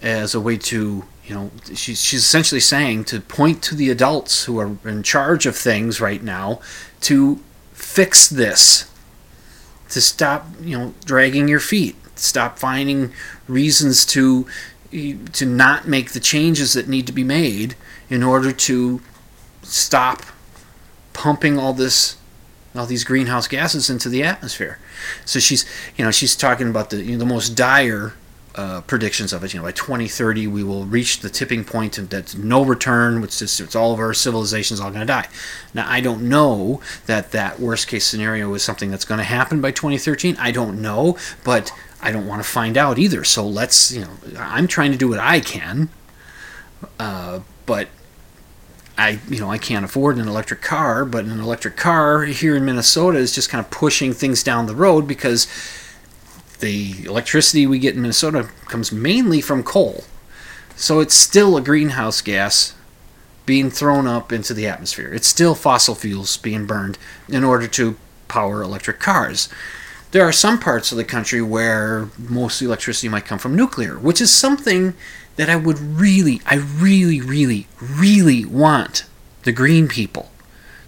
as 0.00 0.34
a 0.34 0.40
way 0.40 0.56
to, 0.56 1.04
you 1.24 1.34
know, 1.34 1.50
she's 1.74 2.02
she's 2.02 2.20
essentially 2.20 2.60
saying 2.60 3.04
to 3.04 3.20
point 3.20 3.62
to 3.62 3.74
the 3.74 3.90
adults 3.90 4.44
who 4.44 4.58
are 4.58 4.76
in 4.84 5.02
charge 5.02 5.46
of 5.46 5.56
things 5.56 6.00
right 6.00 6.22
now 6.22 6.60
to 7.00 7.40
fix 7.72 8.28
this, 8.28 8.90
to 9.88 10.00
stop, 10.00 10.46
you 10.60 10.78
know, 10.78 10.94
dragging 11.04 11.48
your 11.48 11.60
feet, 11.60 11.96
stop 12.16 12.58
finding 12.58 13.12
reasons 13.48 14.04
to 14.06 14.46
to 14.92 15.46
not 15.46 15.88
make 15.88 16.12
the 16.12 16.20
changes 16.20 16.74
that 16.74 16.88
need 16.88 17.06
to 17.06 17.12
be 17.12 17.24
made 17.24 17.74
in 18.10 18.22
order 18.22 18.52
to 18.52 19.00
stop 19.62 20.22
pumping 21.12 21.58
all 21.58 21.72
this 21.72 22.16
all 22.74 22.86
these 22.86 23.04
greenhouse 23.04 23.46
gases 23.48 23.90
into 23.90 24.08
the 24.08 24.22
atmosphere. 24.22 24.78
So 25.24 25.40
she's 25.40 25.64
you 25.96 26.04
know 26.04 26.10
she's 26.10 26.36
talking 26.36 26.68
about 26.68 26.90
the 26.90 27.02
you 27.02 27.12
know, 27.12 27.18
the 27.18 27.26
most 27.26 27.50
dire 27.50 28.14
uh, 28.54 28.82
predictions 28.82 29.32
of 29.32 29.42
it. 29.44 29.54
You 29.54 29.60
know, 29.60 29.64
by 29.64 29.72
2030 29.72 30.46
we 30.46 30.62
will 30.62 30.84
reach 30.84 31.20
the 31.20 31.30
tipping 31.30 31.64
point 31.64 31.98
and 31.98 32.08
that's 32.08 32.34
no 32.34 32.64
return. 32.64 33.20
Which 33.20 33.40
is 33.42 33.60
it's 33.60 33.76
all 33.76 33.92
of 33.92 33.98
our 33.98 34.14
civilizations 34.14 34.80
all 34.80 34.90
going 34.90 35.00
to 35.00 35.06
die. 35.06 35.28
Now 35.74 35.86
I 35.88 36.00
don't 36.00 36.28
know 36.28 36.80
that 37.06 37.32
that 37.32 37.60
worst 37.60 37.88
case 37.88 38.06
scenario 38.06 38.52
is 38.54 38.62
something 38.62 38.90
that's 38.90 39.04
going 39.04 39.18
to 39.18 39.24
happen 39.24 39.60
by 39.60 39.70
2013. 39.70 40.36
I 40.38 40.50
don't 40.50 40.80
know, 40.80 41.18
but 41.44 41.72
I 42.02 42.10
don't 42.10 42.26
want 42.26 42.42
to 42.42 42.48
find 42.48 42.76
out 42.76 42.98
either. 42.98 43.22
So 43.22 43.46
let's, 43.46 43.92
you 43.92 44.02
know, 44.02 44.10
I'm 44.36 44.66
trying 44.66 44.90
to 44.90 44.98
do 44.98 45.08
what 45.08 45.20
I 45.20 45.38
can, 45.38 45.88
uh, 46.98 47.40
but 47.64 47.88
I, 48.98 49.20
you 49.28 49.38
know, 49.38 49.50
I 49.50 49.58
can't 49.58 49.84
afford 49.84 50.18
an 50.18 50.26
electric 50.26 50.60
car. 50.62 51.04
But 51.04 51.24
an 51.24 51.40
electric 51.40 51.76
car 51.76 52.24
here 52.24 52.56
in 52.56 52.64
Minnesota 52.64 53.18
is 53.18 53.34
just 53.34 53.48
kind 53.48 53.64
of 53.64 53.70
pushing 53.70 54.12
things 54.12 54.42
down 54.42 54.66
the 54.66 54.74
road 54.74 55.06
because 55.06 55.46
the 56.58 57.04
electricity 57.04 57.66
we 57.66 57.78
get 57.78 57.94
in 57.94 58.02
Minnesota 58.02 58.48
comes 58.66 58.90
mainly 58.90 59.40
from 59.40 59.62
coal. 59.62 60.04
So 60.74 61.00
it's 61.00 61.14
still 61.14 61.56
a 61.56 61.60
greenhouse 61.60 62.20
gas 62.20 62.74
being 63.46 63.70
thrown 63.70 64.06
up 64.06 64.32
into 64.32 64.54
the 64.54 64.66
atmosphere. 64.66 65.12
It's 65.12 65.26
still 65.26 65.54
fossil 65.54 65.94
fuels 65.94 66.36
being 66.36 66.66
burned 66.66 66.98
in 67.28 67.44
order 67.44 67.68
to 67.68 67.96
power 68.28 68.62
electric 68.62 68.98
cars 68.98 69.48
there 70.12 70.22
are 70.22 70.32
some 70.32 70.60
parts 70.60 70.92
of 70.92 70.98
the 70.98 71.04
country 71.04 71.40
where 71.40 72.10
most 72.18 72.60
electricity 72.60 73.08
might 73.08 73.24
come 73.24 73.38
from 73.38 73.56
nuclear, 73.56 73.98
which 73.98 74.20
is 74.20 74.30
something 74.30 74.94
that 75.36 75.48
I 75.48 75.56
would 75.56 75.78
really, 75.78 76.42
I 76.46 76.56
really, 76.56 77.20
really, 77.20 77.66
really 77.80 78.44
want 78.44 79.06
the 79.44 79.52
Green 79.52 79.88
people, 79.88 80.30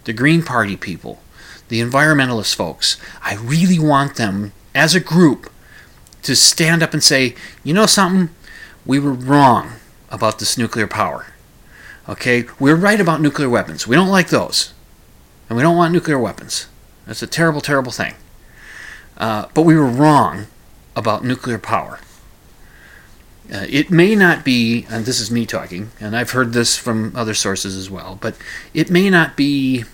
the 0.04 0.12
Green 0.12 0.42
Party 0.42 0.76
people, 0.76 1.20
the 1.68 1.80
environmentalist 1.80 2.54
folks, 2.54 2.98
I 3.22 3.36
really 3.36 3.78
want 3.78 4.16
them 4.16 4.52
as 4.74 4.94
a 4.94 5.00
group 5.00 5.50
to 6.22 6.36
stand 6.36 6.82
up 6.82 6.92
and 6.92 7.02
say, 7.02 7.34
you 7.62 7.72
know 7.72 7.86
something, 7.86 8.28
we 8.84 8.98
were 8.98 9.12
wrong 9.12 9.72
about 10.10 10.38
this 10.38 10.58
nuclear 10.58 10.86
power. 10.86 11.26
Okay, 12.06 12.44
we're 12.60 12.76
right 12.76 13.00
about 13.00 13.22
nuclear 13.22 13.48
weapons. 13.48 13.86
We 13.86 13.96
don't 13.96 14.08
like 14.08 14.28
those. 14.28 14.74
And 15.48 15.56
we 15.56 15.62
don't 15.62 15.76
want 15.76 15.94
nuclear 15.94 16.18
weapons. 16.18 16.66
That's 17.06 17.22
a 17.22 17.26
terrible, 17.26 17.62
terrible 17.62 17.92
thing. 17.92 18.14
Uh, 19.16 19.46
but 19.54 19.62
we 19.62 19.74
were 19.74 19.86
wrong 19.86 20.46
about 20.96 21.24
nuclear 21.24 21.58
power. 21.58 22.00
Uh, 23.52 23.66
it 23.68 23.90
may 23.90 24.14
not 24.14 24.44
be, 24.44 24.86
and 24.88 25.04
this 25.04 25.20
is 25.20 25.30
me 25.30 25.44
talking, 25.44 25.90
and 26.00 26.16
I've 26.16 26.30
heard 26.30 26.52
this 26.52 26.76
from 26.76 27.14
other 27.14 27.34
sources 27.34 27.76
as 27.76 27.90
well, 27.90 28.18
but 28.20 28.36
it 28.72 28.90
may 28.90 29.10
not 29.10 29.36
be 29.36 29.84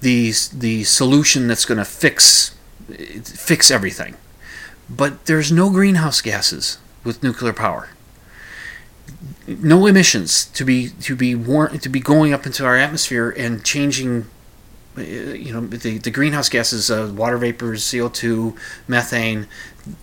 the, 0.00 0.32
the 0.52 0.82
solution 0.84 1.46
that's 1.46 1.64
going 1.64 1.78
to 1.78 1.84
fix 1.84 2.56
fix 3.22 3.70
everything. 3.70 4.16
But 4.88 5.26
there's 5.26 5.52
no 5.52 5.70
greenhouse 5.70 6.20
gases 6.20 6.78
with 7.04 7.22
nuclear 7.22 7.52
power. 7.52 7.90
No 9.46 9.86
emissions 9.86 10.46
to 10.46 10.64
be 10.64 10.90
to 11.00 11.16
be 11.16 11.34
war- 11.34 11.68
to 11.68 11.88
be 11.88 12.00
going 12.00 12.32
up 12.32 12.46
into 12.46 12.64
our 12.64 12.76
atmosphere 12.76 13.30
and 13.30 13.64
changing 13.64 14.26
you 14.96 15.52
know 15.52 15.60
the, 15.60 15.98
the 15.98 16.10
greenhouse 16.10 16.48
gases 16.48 16.90
uh, 16.90 17.12
water 17.14 17.38
vapors 17.38 17.82
co2 17.84 18.56
methane 18.86 19.48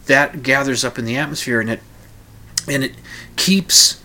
that 0.08 0.42
gathers 0.42 0.84
up 0.84 0.98
in 0.98 1.06
the 1.06 1.16
atmosphere 1.16 1.62
and 1.62 1.70
it 1.70 1.80
and 2.68 2.84
it 2.84 2.94
keeps 3.36 4.04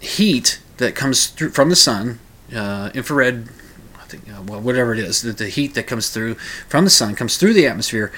heat 0.00 0.60
that 0.78 0.94
comes 0.94 1.28
through 1.28 1.50
from 1.50 1.68
the 1.68 1.76
sun 1.76 2.18
uh, 2.54 2.90
infrared 2.94 3.48
I 3.96 4.04
think 4.04 4.28
uh, 4.30 4.42
well 4.46 4.60
whatever 4.60 4.94
it 4.94 5.00
is 5.00 5.22
the, 5.22 5.32
the 5.32 5.48
heat 5.48 5.74
that 5.74 5.86
comes 5.86 6.10
through 6.10 6.34
from 6.68 6.84
the 6.84 6.90
sun 6.90 7.14
comes 7.14 7.36
through 7.36 7.52
the 7.52 7.66
atmosphere 7.66 8.10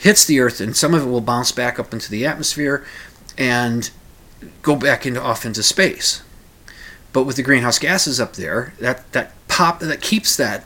hits 0.00 0.24
the 0.24 0.40
earth 0.40 0.60
and 0.60 0.76
some 0.76 0.94
of 0.94 1.02
it 1.02 1.10
will 1.10 1.20
bounce 1.20 1.52
back 1.52 1.78
up 1.78 1.92
into 1.92 2.10
the 2.10 2.24
atmosphere 2.24 2.84
and 3.36 3.90
go 4.62 4.76
back 4.76 5.04
into 5.06 5.20
off 5.20 5.44
into 5.44 5.62
space. 5.62 6.22
But 7.12 7.24
with 7.24 7.36
the 7.36 7.42
greenhouse 7.42 7.78
gases 7.78 8.20
up 8.20 8.34
there 8.34 8.72
that 8.80 9.10
that 9.12 9.32
pop 9.48 9.80
that 9.80 10.00
keeps 10.00 10.36
that 10.36 10.64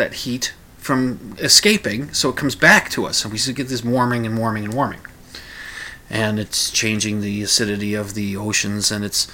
that 0.00 0.14
heat 0.14 0.54
from 0.78 1.36
escaping, 1.38 2.12
so 2.12 2.30
it 2.30 2.36
comes 2.36 2.54
back 2.54 2.90
to 2.90 3.04
us, 3.06 3.24
and 3.24 3.32
we 3.32 3.38
get 3.52 3.68
this 3.68 3.84
warming 3.84 4.26
and 4.26 4.38
warming 4.38 4.64
and 4.64 4.74
warming, 4.74 5.00
and 6.08 6.40
it's 6.40 6.70
changing 6.70 7.20
the 7.20 7.42
acidity 7.42 7.94
of 7.94 8.14
the 8.14 8.36
oceans, 8.36 8.90
and 8.90 9.04
it's 9.04 9.30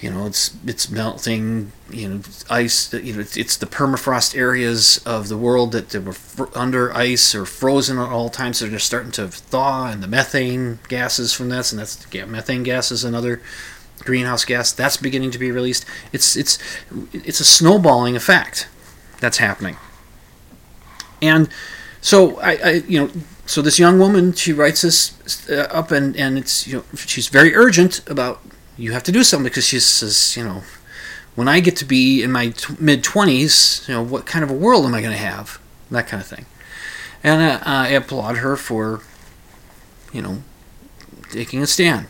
you 0.00 0.10
know 0.10 0.26
it's 0.26 0.54
it's 0.66 0.90
melting 0.90 1.72
you 1.90 2.06
know 2.06 2.20
ice 2.50 2.92
you 2.92 3.14
know 3.14 3.20
it's, 3.20 3.56
the 3.56 3.66
permafrost 3.66 4.36
areas 4.36 5.00
of 5.06 5.28
the 5.28 5.38
world 5.38 5.72
that, 5.72 5.88
that 5.88 6.02
were 6.04 6.50
under 6.54 6.94
ice 6.94 7.34
or 7.34 7.46
frozen 7.46 7.98
at 7.98 8.10
all 8.10 8.28
times 8.28 8.58
so 8.58 8.66
they're 8.66 8.72
just 8.72 8.84
starting 8.84 9.10
to 9.10 9.26
thaw 9.26 9.86
and 9.86 10.02
the 10.02 10.06
methane 10.06 10.78
gases 10.88 11.32
from 11.32 11.48
this 11.48 11.72
and 11.72 11.80
that's 11.80 12.06
methane 12.26 12.62
gas 12.62 12.92
is 12.92 13.04
another 13.04 13.40
greenhouse 14.04 14.44
gas 14.44 14.72
that's 14.72 14.96
beginning 14.96 15.30
to 15.30 15.38
be 15.38 15.50
released. 15.50 15.84
It's 16.12 16.36
it's 16.36 16.58
it's 17.12 17.40
a 17.40 17.44
snowballing 17.44 18.16
effect 18.16 18.68
that's 19.20 19.38
happening 19.38 19.76
and 21.26 21.48
so 22.00 22.38
I, 22.40 22.52
I, 22.52 22.70
you 22.86 23.00
know, 23.00 23.10
so 23.46 23.62
this 23.62 23.78
young 23.78 23.98
woman, 23.98 24.32
she 24.32 24.52
writes 24.52 24.82
this 24.82 25.48
uh, 25.50 25.68
up, 25.70 25.90
and 25.90 26.16
and 26.16 26.38
it's 26.38 26.66
you 26.66 26.78
know, 26.78 26.84
she's 26.96 27.28
very 27.28 27.54
urgent 27.54 28.08
about 28.08 28.40
you 28.76 28.92
have 28.92 29.02
to 29.04 29.12
do 29.12 29.24
something 29.24 29.44
because 29.44 29.66
she 29.66 29.80
says, 29.80 30.36
you 30.36 30.44
know, 30.44 30.62
when 31.34 31.48
I 31.48 31.60
get 31.60 31.76
to 31.76 31.84
be 31.84 32.22
in 32.22 32.32
my 32.32 32.50
t- 32.50 32.74
mid 32.78 33.02
twenties, 33.02 33.84
you 33.88 33.94
know, 33.94 34.02
what 34.02 34.26
kind 34.26 34.44
of 34.44 34.50
a 34.50 34.54
world 34.54 34.84
am 34.84 34.94
I 34.94 35.00
going 35.00 35.12
to 35.12 35.18
have? 35.18 35.58
That 35.90 36.06
kind 36.06 36.20
of 36.20 36.26
thing. 36.26 36.46
And 37.22 37.40
uh, 37.40 37.60
I 37.64 37.88
applaud 37.88 38.38
her 38.38 38.56
for, 38.56 39.00
you 40.12 40.22
know, 40.22 40.42
taking 41.30 41.62
a 41.62 41.66
stand. 41.66 42.06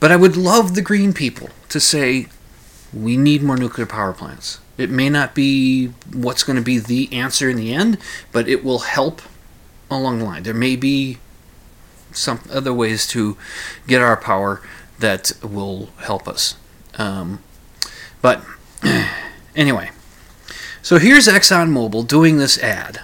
But 0.00 0.12
I 0.12 0.16
would 0.16 0.36
love 0.36 0.74
the 0.74 0.82
green 0.82 1.12
people 1.12 1.50
to 1.68 1.80
say, 1.80 2.28
we 2.92 3.16
need 3.16 3.42
more 3.42 3.56
nuclear 3.56 3.86
power 3.86 4.12
plants. 4.12 4.60
It 4.78 4.90
may 4.90 5.10
not 5.10 5.34
be 5.34 5.88
what's 6.12 6.44
going 6.44 6.56
to 6.56 6.62
be 6.62 6.78
the 6.78 7.12
answer 7.12 7.50
in 7.50 7.56
the 7.56 7.74
end, 7.74 7.98
but 8.32 8.48
it 8.48 8.64
will 8.64 8.80
help 8.80 9.20
along 9.90 10.20
the 10.20 10.24
line. 10.24 10.44
There 10.44 10.54
may 10.54 10.76
be 10.76 11.18
some 12.12 12.40
other 12.50 12.72
ways 12.72 13.06
to 13.08 13.36
get 13.86 14.00
our 14.00 14.16
power 14.16 14.62
that 14.98 15.32
will 15.42 15.90
help 15.98 16.28
us. 16.28 16.56
Um, 16.96 17.42
but 18.22 18.44
anyway, 19.56 19.90
so 20.82 20.98
here's 20.98 21.26
ExxonMobil 21.26 22.06
doing 22.06 22.38
this 22.38 22.58
ad. 22.58 23.00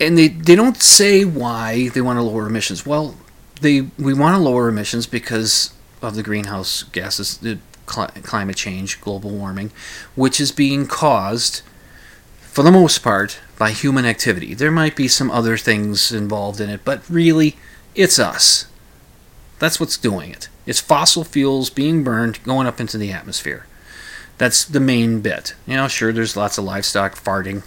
And 0.00 0.18
they, 0.18 0.28
they 0.28 0.56
don't 0.56 0.80
say 0.80 1.24
why 1.24 1.88
they 1.88 2.00
want 2.00 2.18
to 2.18 2.22
lower 2.22 2.46
emissions. 2.46 2.84
Well, 2.84 3.16
they 3.60 3.82
we 3.98 4.12
want 4.12 4.36
to 4.36 4.42
lower 4.42 4.68
emissions 4.68 5.06
because 5.06 5.72
of 6.02 6.16
the 6.16 6.22
greenhouse 6.22 6.82
gases, 6.82 7.38
the 7.38 7.58
cl- 7.88 8.08
climate 8.22 8.56
change, 8.56 9.00
global 9.00 9.30
warming, 9.30 9.70
which 10.14 10.40
is 10.40 10.52
being 10.52 10.86
caused, 10.86 11.62
for 12.40 12.62
the 12.62 12.70
most 12.70 12.98
part, 12.98 13.40
by 13.58 13.70
human 13.70 14.04
activity. 14.04 14.54
There 14.54 14.70
might 14.70 14.96
be 14.96 15.08
some 15.08 15.30
other 15.30 15.56
things 15.56 16.12
involved 16.12 16.60
in 16.60 16.70
it, 16.70 16.80
but 16.84 17.08
really, 17.08 17.56
it's 17.94 18.18
us. 18.18 18.66
That's 19.58 19.78
what's 19.78 19.96
doing 19.96 20.30
it. 20.30 20.48
It's 20.66 20.80
fossil 20.80 21.24
fuels 21.24 21.70
being 21.70 22.02
burned, 22.02 22.42
going 22.44 22.66
up 22.66 22.80
into 22.80 22.98
the 22.98 23.12
atmosphere. 23.12 23.66
That's 24.38 24.64
the 24.64 24.80
main 24.80 25.20
bit. 25.20 25.54
You 25.66 25.76
know, 25.76 25.88
sure, 25.88 26.12
there's 26.12 26.36
lots 26.36 26.58
of 26.58 26.64
livestock 26.64 27.14
farting, 27.14 27.62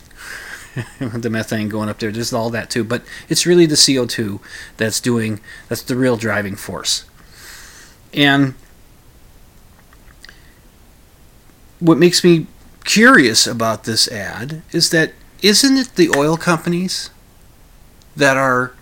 the 0.99 1.29
methane 1.29 1.69
going 1.69 1.89
up 1.89 1.99
there. 1.99 2.11
There's 2.11 2.33
all 2.33 2.49
that 2.49 2.69
too, 2.69 2.83
but 2.83 3.03
it's 3.29 3.45
really 3.45 3.65
the 3.65 3.75
CO2 3.75 4.39
that's 4.77 4.99
doing. 4.99 5.39
That's 5.69 5.81
the 5.81 5.95
real 5.95 6.17
driving 6.17 6.55
force. 6.55 7.05
And 8.13 8.55
what 11.79 11.97
makes 11.97 12.23
me 12.23 12.47
curious 12.83 13.45
about 13.45 13.83
this 13.83 14.07
ad 14.07 14.61
is 14.71 14.89
that 14.91 15.13
isn't 15.41 15.77
it 15.77 15.95
the 15.95 16.09
oil 16.15 16.37
companies 16.37 17.09
that 18.15 18.37
are 18.37 18.73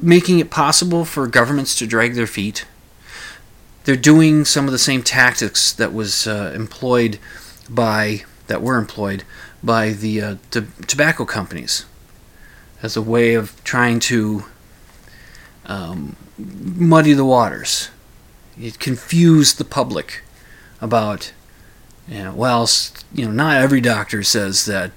making 0.00 0.38
it 0.38 0.50
possible 0.50 1.04
for 1.04 1.26
governments 1.26 1.74
to 1.76 1.86
drag 1.86 2.14
their 2.14 2.26
feet. 2.26 2.66
They're 3.84 3.96
doing 3.96 4.44
some 4.44 4.66
of 4.66 4.72
the 4.72 4.78
same 4.78 5.02
tactics 5.02 5.72
that 5.72 5.92
was 5.92 6.26
uh, 6.26 6.52
employed 6.54 7.18
by 7.68 8.24
that 8.46 8.60
were 8.60 8.76
employed 8.76 9.24
by 9.62 9.90
the 9.90 10.20
uh, 10.20 10.36
t- 10.50 10.66
tobacco 10.86 11.24
companies 11.24 11.86
as 12.82 12.96
a 12.96 13.02
way 13.02 13.32
of 13.32 13.62
trying 13.64 13.98
to 13.98 14.44
um, 15.64 16.16
muddy 16.38 17.14
the 17.14 17.24
waters. 17.24 17.88
It 18.60 18.78
confused 18.78 19.56
the 19.56 19.64
public 19.64 20.22
about, 20.84 21.32
you 22.06 22.22
know, 22.22 22.34
well, 22.34 22.68
you 23.14 23.24
know, 23.24 23.32
not 23.32 23.56
every 23.56 23.80
doctor 23.80 24.22
says 24.22 24.66
that 24.66 24.92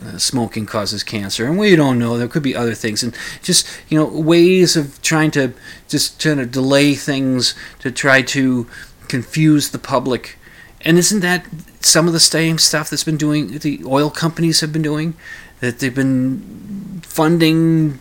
uh, 0.00 0.16
smoking 0.16 0.64
causes 0.64 1.02
cancer, 1.02 1.46
and 1.46 1.58
we 1.58 1.76
don't 1.76 1.98
know. 1.98 2.16
There 2.16 2.28
could 2.28 2.42
be 2.42 2.56
other 2.56 2.74
things, 2.74 3.02
and 3.02 3.14
just 3.42 3.68
you 3.88 3.98
know, 3.98 4.06
ways 4.06 4.76
of 4.76 5.00
trying 5.02 5.30
to 5.32 5.52
just 5.88 6.20
trying 6.20 6.38
to 6.38 6.46
delay 6.46 6.94
things 6.94 7.54
to 7.80 7.90
try 7.90 8.22
to 8.22 8.66
confuse 9.08 9.70
the 9.70 9.78
public. 9.78 10.38
And 10.82 10.98
isn't 10.98 11.20
that 11.20 11.46
some 11.80 12.06
of 12.06 12.12
the 12.12 12.20
same 12.20 12.58
stuff 12.58 12.88
that's 12.88 13.04
been 13.04 13.16
doing 13.16 13.58
the 13.58 13.82
oil 13.84 14.10
companies 14.10 14.60
have 14.60 14.72
been 14.72 14.82
doing? 14.82 15.14
That 15.60 15.80
they've 15.80 15.94
been 15.94 17.02
funding 17.02 17.98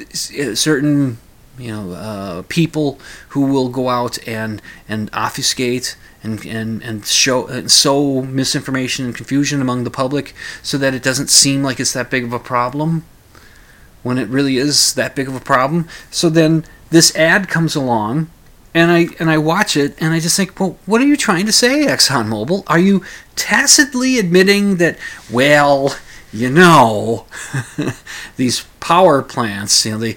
uh, 0.00 0.54
certain 0.54 1.18
you 1.58 1.70
know 1.70 1.92
uh, 1.92 2.42
people 2.48 2.98
who 3.28 3.42
will 3.42 3.68
go 3.68 3.88
out 3.88 4.18
and 4.26 4.60
and 4.88 5.08
obfuscate 5.12 5.96
and 6.22 6.44
and 6.46 6.82
and 6.82 7.06
show 7.06 7.46
and 7.46 7.70
sow 7.70 8.22
misinformation 8.22 9.04
and 9.04 9.14
confusion 9.14 9.60
among 9.60 9.84
the 9.84 9.90
public 9.90 10.34
so 10.62 10.78
that 10.78 10.94
it 10.94 11.02
doesn't 11.02 11.28
seem 11.28 11.62
like 11.62 11.80
it's 11.80 11.92
that 11.92 12.10
big 12.10 12.24
of 12.24 12.32
a 12.32 12.38
problem 12.38 13.04
when 14.02 14.18
it 14.18 14.28
really 14.28 14.56
is 14.56 14.94
that 14.94 15.14
big 15.14 15.28
of 15.28 15.34
a 15.34 15.40
problem. 15.40 15.88
So 16.10 16.28
then 16.28 16.64
this 16.90 17.14
ad 17.16 17.48
comes 17.48 17.74
along 17.74 18.30
and 18.74 18.90
I 18.90 19.08
and 19.18 19.30
I 19.30 19.38
watch 19.38 19.76
it 19.76 19.94
and 20.00 20.12
I 20.12 20.20
just 20.20 20.36
think, 20.36 20.58
well, 20.58 20.78
what 20.86 21.00
are 21.00 21.06
you 21.06 21.16
trying 21.16 21.46
to 21.46 21.52
say, 21.52 21.86
ExxonMobil? 21.86 22.64
Are 22.66 22.78
you 22.78 23.04
tacitly 23.36 24.18
admitting 24.18 24.76
that, 24.76 24.98
well, 25.30 25.94
you 26.32 26.50
know, 26.50 27.26
these 28.36 28.64
power 28.80 29.22
plants, 29.22 29.84
you 29.84 29.92
know, 29.92 29.98
they 29.98 30.16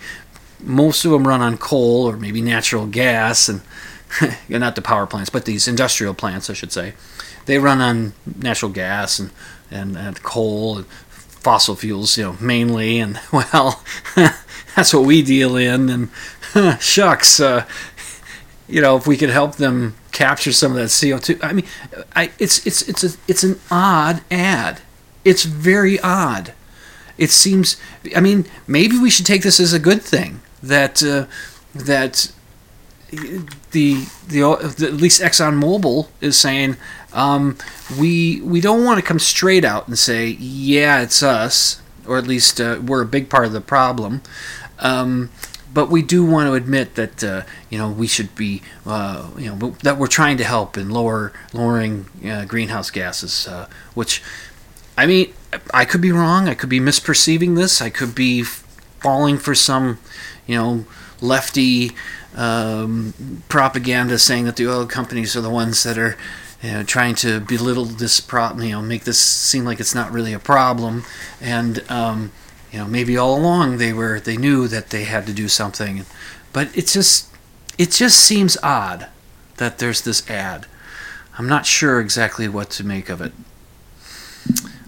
most 0.62 1.06
of 1.06 1.12
them 1.12 1.28
run 1.28 1.42
on 1.42 1.58
coal 1.58 2.10
or 2.10 2.18
maybe 2.18 2.42
natural 2.42 2.88
gas 2.88 3.48
and 3.48 3.62
not 4.50 4.76
the 4.76 4.82
power 4.82 5.06
plants, 5.06 5.30
but 5.30 5.46
these 5.46 5.68
industrial 5.68 6.14
plants, 6.14 6.50
I 6.50 6.54
should 6.54 6.72
say. 6.72 6.94
They 7.46 7.60
run 7.60 7.82
on 7.82 8.14
natural 8.36 8.72
gas 8.72 9.20
and, 9.20 9.32
and, 9.70 9.98
and 9.98 10.22
coal 10.24 10.78
and 10.78 10.86
fossil 10.86 11.76
fuels, 11.76 12.18
you 12.18 12.24
know, 12.24 12.38
mainly. 12.42 13.00
And 13.00 13.20
well, 13.32 13.84
that's 14.76 14.94
what 14.94 15.06
we 15.06 15.22
deal 15.22 15.56
in. 15.56 15.90
And 15.90 16.82
shucks, 16.82 17.40
uh, 17.40 17.66
you 18.68 18.82
know, 18.82 18.98
if 18.98 19.06
we 19.06 19.18
could 19.18 19.30
help 19.30 19.56
them 19.56 19.96
capture 20.12 20.54
some 20.54 20.72
of 20.72 20.78
that 20.78 20.86
CO2. 20.86 21.44
I 21.44 21.54
mean, 21.54 21.66
I, 22.16 22.32
it's 22.40 22.66
it's 22.66 22.82
it's 22.84 23.04
a 23.04 23.18
it's 23.28 23.44
an 23.44 23.60
odd 23.70 24.22
ad. 24.32 24.82
It's 25.24 25.44
very 25.44 26.00
odd. 26.00 26.54
It 27.18 27.30
seems. 27.30 27.78
I 28.16 28.22
mean, 28.22 28.46
maybe 28.66 28.98
we 28.98 29.10
should 29.10 29.26
take 29.26 29.44
this 29.44 29.60
as 29.60 29.74
a 29.74 29.80
good 29.80 30.02
thing 30.02 30.42
that 30.64 31.04
uh, 31.04 31.28
that 31.74 32.32
the, 33.72 34.06
the 34.28 34.42
at 34.42 34.94
least 34.94 35.22
ExxonMobil 35.22 36.08
is 36.22 36.38
saying 36.38 36.78
um, 37.14 37.58
we 38.00 38.42
we 38.42 38.62
don't 38.62 38.84
want 38.84 39.00
to 39.00 39.06
come 39.06 39.20
straight 39.20 39.64
out 39.64 39.88
and 39.88 39.98
say 39.98 40.28
yeah 40.28 41.02
it's 41.02 41.24
us 41.24 41.82
or 42.08 42.18
at 42.18 42.28
least 42.28 42.62
uh, 42.62 42.80
we're 42.86 43.02
a 43.02 43.06
big 43.06 43.30
part 43.30 43.46
of 43.46 43.52
the 43.52 43.62
problem. 43.62 44.22
Um, 44.80 45.30
but 45.74 45.90
we 45.90 46.02
do 46.02 46.26
want 46.26 46.48
to 46.48 46.54
admit 46.54 46.96
that 46.96 47.24
uh, 47.24 47.42
you 47.70 47.78
know 47.78 47.90
we 47.90 48.08
should 48.08 48.34
be 48.36 48.62
uh, 48.86 49.30
you 49.38 49.54
know 49.54 49.72
that 49.84 49.98
we're 49.98 50.08
trying 50.08 50.38
to 50.38 50.44
help 50.44 50.78
in 50.78 50.90
lower 50.90 51.34
lowering 51.54 52.06
uh, 52.26 52.46
greenhouse 52.46 52.90
gases, 52.90 53.48
uh, 53.48 53.68
which 53.94 54.24
I 54.98 55.06
mean 55.06 55.34
I 55.74 55.86
could 55.86 56.02
be 56.02 56.12
wrong, 56.12 56.48
I 56.48 56.54
could 56.56 56.70
be 56.70 56.80
misperceiving 56.80 57.56
this, 57.56 57.82
I 57.82 57.90
could 57.90 58.16
be 58.16 58.44
falling 58.44 59.38
for 59.38 59.54
some 59.54 60.00
you 60.48 60.56
know 60.56 60.86
lefty 61.22 61.92
um, 62.36 63.42
propaganda 63.50 64.20
saying 64.20 64.46
that 64.46 64.56
the 64.56 64.68
oil 64.68 64.86
companies 64.86 65.36
are 65.36 65.42
the 65.42 65.50
ones 65.50 65.84
that 65.84 65.98
are 65.98 66.18
you 66.62 66.72
know, 66.72 66.84
trying 66.84 67.16
to 67.16 67.40
belittle 67.40 67.86
this 67.86 68.20
problem, 68.20 68.66
you 68.66 68.72
know, 68.72 68.82
make 68.82 69.04
this 69.04 69.20
seem 69.20 69.66
like 69.66 69.80
it's 69.80 69.96
not 69.96 70.12
really 70.12 70.34
a 70.34 70.40
problem, 70.40 71.04
and 71.40 71.84
um, 71.92 72.32
you 72.72 72.80
know, 72.80 72.86
maybe 72.86 73.18
all 73.18 73.38
along 73.38 73.78
they 73.78 73.94
were 73.94 74.20
they 74.20 74.38
knew 74.38 74.68
that 74.68 74.90
they 74.90 75.04
had 75.04 75.26
to 75.28 75.34
do 75.34 75.48
something, 75.48 76.06
but 76.54 76.76
it's 76.76 76.94
just 76.94 77.30
it 77.78 77.92
just 77.92 78.20
seems 78.20 78.58
odd 78.64 79.08
that 79.58 79.78
there's 79.78 80.02
this 80.02 80.28
ad. 80.30 80.66
I'm 81.38 81.48
not 81.48 81.66
sure 81.66 82.00
exactly 82.00 82.48
what 82.48 82.70
to 82.72 82.84
make 82.84 83.10
of 83.10 83.22
it. 83.22 83.34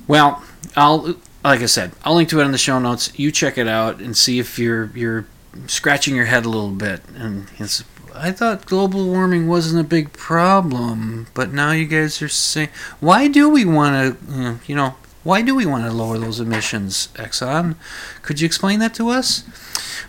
Well, 0.07 0.43
I'll 0.75 1.15
like 1.43 1.61
I 1.61 1.65
said, 1.65 1.91
I'll 2.03 2.15
link 2.15 2.29
to 2.29 2.41
it 2.41 2.45
in 2.45 2.51
the 2.51 2.57
show 2.57 2.79
notes. 2.79 3.17
You 3.19 3.31
check 3.31 3.57
it 3.57 3.67
out 3.67 3.99
and 3.99 4.17
see 4.17 4.39
if 4.39 4.57
you're 4.57 4.91
you're 4.95 5.27
scratching 5.67 6.15
your 6.15 6.25
head 6.25 6.45
a 6.45 6.49
little 6.49 6.71
bit. 6.71 7.01
And 7.15 7.47
I 8.15 8.31
thought 8.31 8.65
global 8.65 9.05
warming 9.07 9.47
wasn't 9.47 9.85
a 9.85 9.87
big 9.87 10.13
problem, 10.13 11.27
but 11.33 11.51
now 11.53 11.71
you 11.71 11.85
guys 11.85 12.21
are 12.21 12.27
saying, 12.27 12.69
why 12.99 13.27
do 13.27 13.49
we 13.49 13.65
want 13.65 14.19
to, 14.27 14.59
you 14.65 14.75
know, 14.75 14.95
why 15.23 15.41
do 15.41 15.53
we 15.53 15.65
want 15.65 15.83
to 15.85 15.91
lower 15.91 16.17
those 16.17 16.39
emissions, 16.39 17.09
Exxon? 17.15 17.75
Could 18.21 18.39
you 18.39 18.45
explain 18.45 18.79
that 18.79 18.93
to 18.95 19.09
us? 19.09 19.43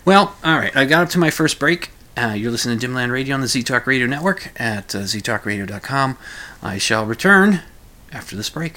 Well, 0.04 0.36
all 0.44 0.58
right, 0.58 0.74
I 0.76 0.84
got 0.84 1.02
up 1.02 1.08
to 1.10 1.18
my 1.18 1.30
first 1.30 1.58
break. 1.58 1.90
Uh, 2.16 2.34
you're 2.36 2.50
listening 2.50 2.78
to 2.78 2.86
Dimland 2.88 3.10
Radio 3.12 3.34
on 3.34 3.40
the 3.40 3.48
Z 3.48 3.62
Talk 3.64 3.86
Radio 3.86 4.06
Network 4.06 4.52
at 4.60 4.94
uh, 4.94 5.00
ztalkradio.com. 5.00 6.18
I 6.62 6.78
shall 6.78 7.04
return 7.04 7.62
after 8.12 8.36
this 8.36 8.50
break. 8.50 8.76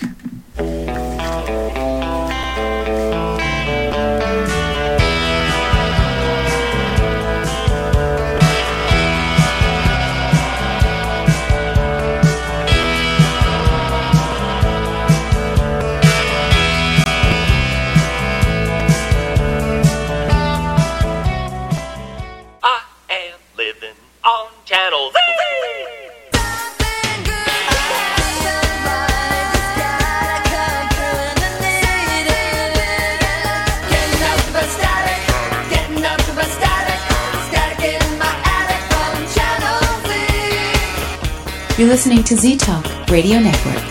You're 41.82 41.90
listening 41.90 42.24
to 42.26 42.36
Z 42.36 42.58
Talk 42.58 42.86
Radio 43.10 43.40
Network. 43.40 43.84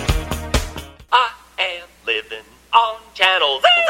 I 1.10 1.32
am 1.58 1.88
living 2.06 2.44
on 2.72 2.98
Channel 3.14 3.58
Z. 3.60 3.89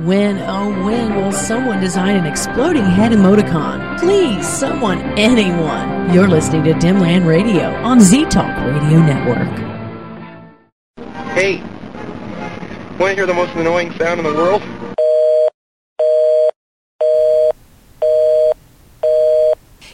When, 0.00 0.36
oh, 0.40 0.84
when 0.84 1.16
will 1.16 1.32
someone 1.32 1.80
design 1.80 2.16
an 2.16 2.26
exploding 2.26 2.84
head 2.84 3.12
emoticon? 3.12 3.98
Please, 3.98 4.46
someone, 4.46 5.00
anyone. 5.18 6.12
You're 6.12 6.28
listening 6.28 6.64
to 6.64 6.74
Dimland 6.74 7.26
Radio 7.26 7.74
on 7.76 7.98
Z 8.00 8.26
Talk 8.26 8.54
Radio 8.58 9.00
Network. 9.00 9.48
Hey, 11.28 11.62
want 12.98 13.12
to 13.12 13.14
hear 13.14 13.24
the 13.24 13.32
most 13.32 13.54
annoying 13.54 13.90
sound 13.92 14.20
in 14.20 14.26
the 14.26 14.34
world? 14.34 14.62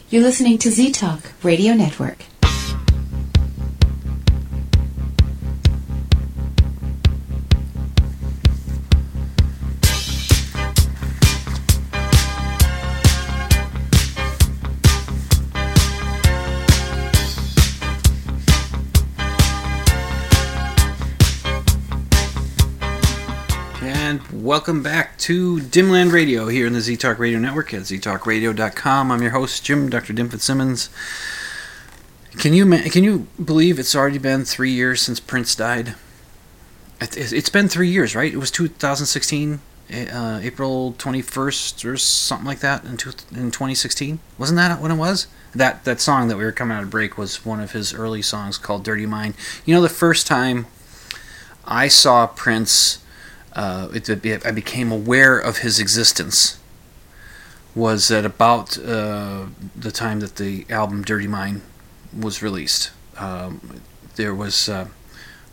You're 0.09 0.23
listening 0.23 0.57
to 0.57 0.69
Z 0.69 0.91
Talk 0.91 1.31
Radio 1.43 1.75
Network. 1.75 2.25
Welcome 24.53 24.83
back 24.83 25.17
to 25.17 25.57
Dimland 25.61 26.11
Radio 26.11 26.47
here 26.47 26.67
in 26.67 26.73
the 26.73 26.79
Z 26.79 26.97
Talk 26.97 27.17
Radio 27.17 27.39
Network 27.39 27.73
at 27.73 27.81
ztalkradio.com. 27.81 29.11
I'm 29.11 29.21
your 29.23 29.31
host, 29.31 29.65
Jim, 29.65 29.89
Dr. 29.89 30.13
Dim 30.13 30.29
Fitzsimmons. 30.29 30.91
Can 32.37 32.53
you 32.53 32.69
can 32.91 33.03
you 33.03 33.25
believe 33.43 33.79
it's 33.79 33.95
already 33.95 34.19
been 34.19 34.45
three 34.45 34.69
years 34.69 35.01
since 35.01 35.19
Prince 35.19 35.55
died? 35.55 35.95
It- 37.01 37.33
It's 37.33 37.49
been 37.49 37.67
three 37.67 37.89
years, 37.89 38.15
right? 38.15 38.31
It 38.31 38.37
was 38.37 38.51
2016, 38.51 39.59
uh, 39.91 40.39
April 40.43 40.93
21st 40.99 41.83
or 41.83 41.97
something 41.97 42.45
like 42.45 42.59
that 42.59 42.83
in, 42.83 42.91
in 42.91 43.49
2016. 43.49 44.19
Wasn't 44.37 44.57
that 44.57 44.79
when 44.79 44.91
it 44.91 44.97
was? 44.97 45.25
That 45.55 45.83
that 45.85 45.99
song 45.99 46.27
that 46.27 46.37
we 46.37 46.43
were 46.43 46.51
coming 46.51 46.77
out 46.77 46.83
of 46.83 46.91
break 46.91 47.17
was 47.17 47.43
one 47.43 47.59
of 47.59 47.71
his 47.71 47.91
early 47.91 48.21
songs 48.21 48.59
called 48.59 48.83
"Dirty 48.83 49.07
Mind." 49.07 49.33
You 49.65 49.73
know, 49.73 49.81
the 49.81 49.89
first 49.89 50.27
time 50.27 50.67
I 51.65 51.87
saw 51.87 52.27
Prince, 52.27 52.99
uh, 53.55 53.89
it, 53.93 54.45
I 54.45 54.51
became 54.51 54.91
aware 54.91 55.37
of 55.37 55.59
his 55.59 55.79
existence. 55.79 56.59
Was 57.75 58.11
at 58.11 58.23
about 58.23 58.77
uh, 58.77 59.47
the 59.75 59.91
time 59.91 60.19
that 60.19 60.35
the 60.35 60.65
album 60.69 61.03
"Dirty 61.03 61.27
Mind" 61.27 61.61
was 62.17 62.43
released. 62.43 62.91
Um, 63.17 63.81
there 64.15 64.33
was 64.35 64.69
uh, 64.69 64.89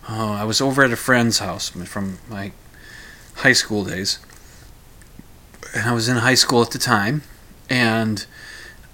oh, 0.09 0.33
I 0.33 0.45
was 0.45 0.61
over 0.61 0.83
at 0.85 0.93
a 0.93 0.97
friend's 0.97 1.39
house 1.39 1.71
from 1.71 2.19
my 2.29 2.53
high 3.37 3.53
school 3.53 3.85
days, 3.85 4.19
and 5.75 5.89
I 5.89 5.93
was 5.93 6.09
in 6.09 6.17
high 6.17 6.35
school 6.35 6.61
at 6.61 6.73
the 6.73 6.79
time, 6.79 7.23
and 7.71 8.27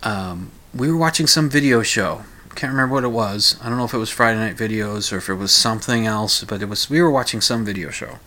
um, 0.03 0.53
we 0.75 0.91
were 0.91 0.97
watching 0.97 1.27
some 1.27 1.49
video 1.49 1.83
show. 1.83 2.25
Can't 2.55 2.73
remember 2.73 2.95
what 2.95 3.05
it 3.05 3.09
was. 3.09 3.59
I 3.63 3.69
don't 3.69 3.77
know 3.77 3.85
if 3.85 3.93
it 3.93 3.99
was 3.99 4.09
Friday 4.09 4.39
Night 4.39 4.57
Videos 4.57 5.13
or 5.13 5.19
if 5.19 5.29
it 5.29 5.35
was 5.35 5.53
something 5.53 6.07
else, 6.07 6.43
but 6.45 6.63
it 6.63 6.69
was. 6.69 6.89
We 6.89 7.03
were 7.03 7.11
watching 7.11 7.41
some 7.41 7.65
video 7.65 7.91
show, 7.91 8.19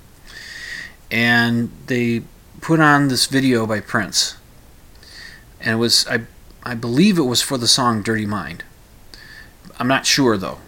and 1.12 1.72
they 1.88 2.24
put 2.62 2.80
on 2.80 3.08
this 3.08 3.26
video 3.26 3.66
by 3.66 3.80
Prince, 3.80 4.38
and 5.60 5.74
it 5.76 5.78
was 5.78 6.08
I 6.08 6.22
I 6.64 6.76
believe 6.76 7.18
it 7.18 7.24
was 7.24 7.42
for 7.42 7.58
the 7.58 7.68
song 7.68 8.02
"Dirty 8.02 8.26
Mind." 8.26 8.64
I'm 9.80 9.88
not 9.88 10.06
sure 10.06 10.38
though, 10.38 10.60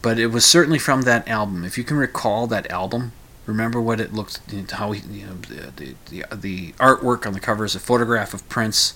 but 0.00 0.18
it 0.18 0.28
was 0.28 0.44
certainly 0.44 0.78
from 0.78 1.02
that 1.02 1.28
album. 1.28 1.64
If 1.64 1.76
you 1.76 1.84
can 1.84 1.98
recall 1.98 2.46
that 2.46 2.70
album, 2.70 3.12
remember 3.46 3.80
what 3.80 4.00
it 4.00 4.12
looked, 4.12 4.40
how 4.72 4.92
he, 4.92 5.02
you 5.18 5.26
know, 5.26 5.34
the, 5.76 5.94
the 6.06 6.24
the 6.34 6.72
artwork 6.72 7.26
on 7.26 7.32
the 7.34 7.40
cover 7.40 7.64
is 7.64 7.74
a 7.74 7.80
photograph 7.80 8.34
of 8.34 8.48
Prince. 8.48 8.94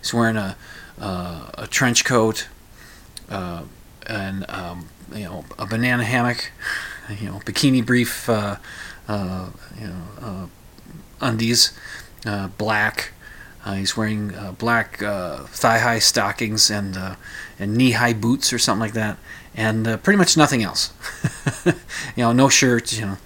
He's 0.00 0.12
wearing 0.12 0.36
a 0.36 0.56
uh, 1.00 1.50
a 1.54 1.66
trench 1.66 2.04
coat, 2.04 2.48
uh, 3.28 3.64
and 4.06 4.48
um, 4.50 4.88
you 5.14 5.24
know 5.24 5.44
a 5.58 5.66
banana 5.66 6.04
hammock, 6.04 6.52
you 7.18 7.28
know 7.28 7.40
bikini 7.44 7.84
brief, 7.84 8.28
uh, 8.28 8.56
uh, 9.08 9.50
you 9.80 9.86
know 9.86 10.02
uh, 10.20 10.46
undies, 11.20 11.76
uh, 12.24 12.48
black. 12.48 13.12
Uh, 13.64 13.74
he's 13.74 13.96
wearing 13.96 14.32
black 14.58 14.98
thigh-high 14.98 15.98
stockings 15.98 16.70
and 16.70 16.96
and 17.58 17.76
knee-high 17.76 18.12
boots 18.12 18.52
or 18.52 18.58
something 18.58 18.80
like 18.80 18.92
that, 18.92 19.18
and 19.56 19.84
pretty 20.04 20.16
much 20.16 20.36
nothing 20.36 20.62
else. 20.62 20.92
you 21.66 21.72
know, 22.18 22.32
no 22.32 22.48
shirt. 22.48 22.92
You 22.92 23.06
know, 23.06 23.16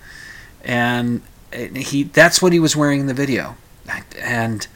and 0.65 1.23
he 1.53 2.05
that's 2.05 2.41
what 2.41 2.55
he 2.55 2.59
was 2.59 2.75
wearing 2.75 3.01
in 3.01 3.07
the 3.07 3.15
video. 3.15 3.57
And 4.19 4.67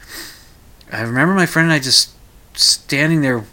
I 0.91 1.01
remember 1.01 1.33
my 1.33 1.45
friend 1.45 1.65
and 1.65 1.73
I 1.73 1.79
just 1.79 2.11
standing 2.53 3.21
there 3.21 3.45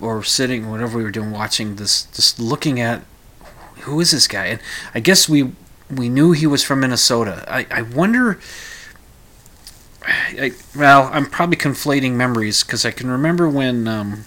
or 0.00 0.22
sitting, 0.24 0.70
whatever 0.70 0.98
we 0.98 1.04
were 1.04 1.10
doing, 1.10 1.30
watching 1.30 1.76
this, 1.76 2.04
just 2.14 2.38
looking 2.40 2.80
at 2.80 3.02
who 3.80 4.00
is 4.00 4.10
this 4.10 4.26
guy? 4.26 4.46
And 4.46 4.60
I 4.94 5.00
guess 5.00 5.28
we 5.28 5.52
we 5.90 6.08
knew 6.08 6.32
he 6.32 6.46
was 6.46 6.62
from 6.62 6.80
Minnesota. 6.80 7.44
I, 7.48 7.66
I 7.70 7.82
wonder. 7.82 8.38
I, 10.06 10.52
well, 10.76 11.10
I'm 11.12 11.26
probably 11.26 11.56
conflating 11.56 12.12
memories 12.12 12.62
because 12.64 12.84
I 12.86 12.90
can 12.90 13.10
remember 13.10 13.48
when 13.48 13.86
um, 13.86 14.24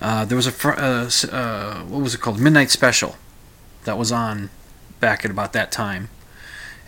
uh, 0.00 0.24
there 0.24 0.36
was 0.36 0.46
a 0.46 0.52
fr- 0.52 0.70
uh, 0.72 1.10
uh, 1.30 1.80
what 1.84 2.02
was 2.02 2.14
it 2.14 2.20
called 2.20 2.40
Midnight 2.40 2.70
Special 2.70 3.16
that 3.84 3.96
was 3.96 4.10
on 4.10 4.50
back 4.98 5.24
at 5.24 5.30
about 5.30 5.52
that 5.52 5.70
time, 5.70 6.08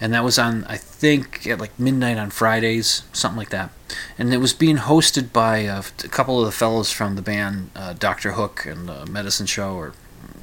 and 0.01 0.13
that 0.13 0.25
was 0.25 0.39
on 0.39 0.65
I 0.65 0.77
think 0.77 1.47
at 1.47 1.61
like 1.61 1.79
midnight 1.79 2.19
on 2.19 2.31
Fridays, 2.31 3.03
something 3.13 3.39
like 3.39 3.51
that, 3.51 3.71
and 4.19 4.33
it 4.35 4.39
was 4.39 4.53
being 4.53 4.77
hosted 4.77 5.33
by 5.33 5.67
uh, 5.67 5.83
a 6.05 6.09
couple 6.09 6.41
of 6.41 6.47
the 6.47 6.53
fellows 6.53 6.91
from 6.91 7.15
the 7.17 7.23
band 7.23 7.71
uh, 7.77 7.93
Doctor 7.93 8.33
Hook 8.33 8.67
and 8.67 9.11
Medicine 9.11 9.47
Show, 9.47 9.75
or 9.75 9.93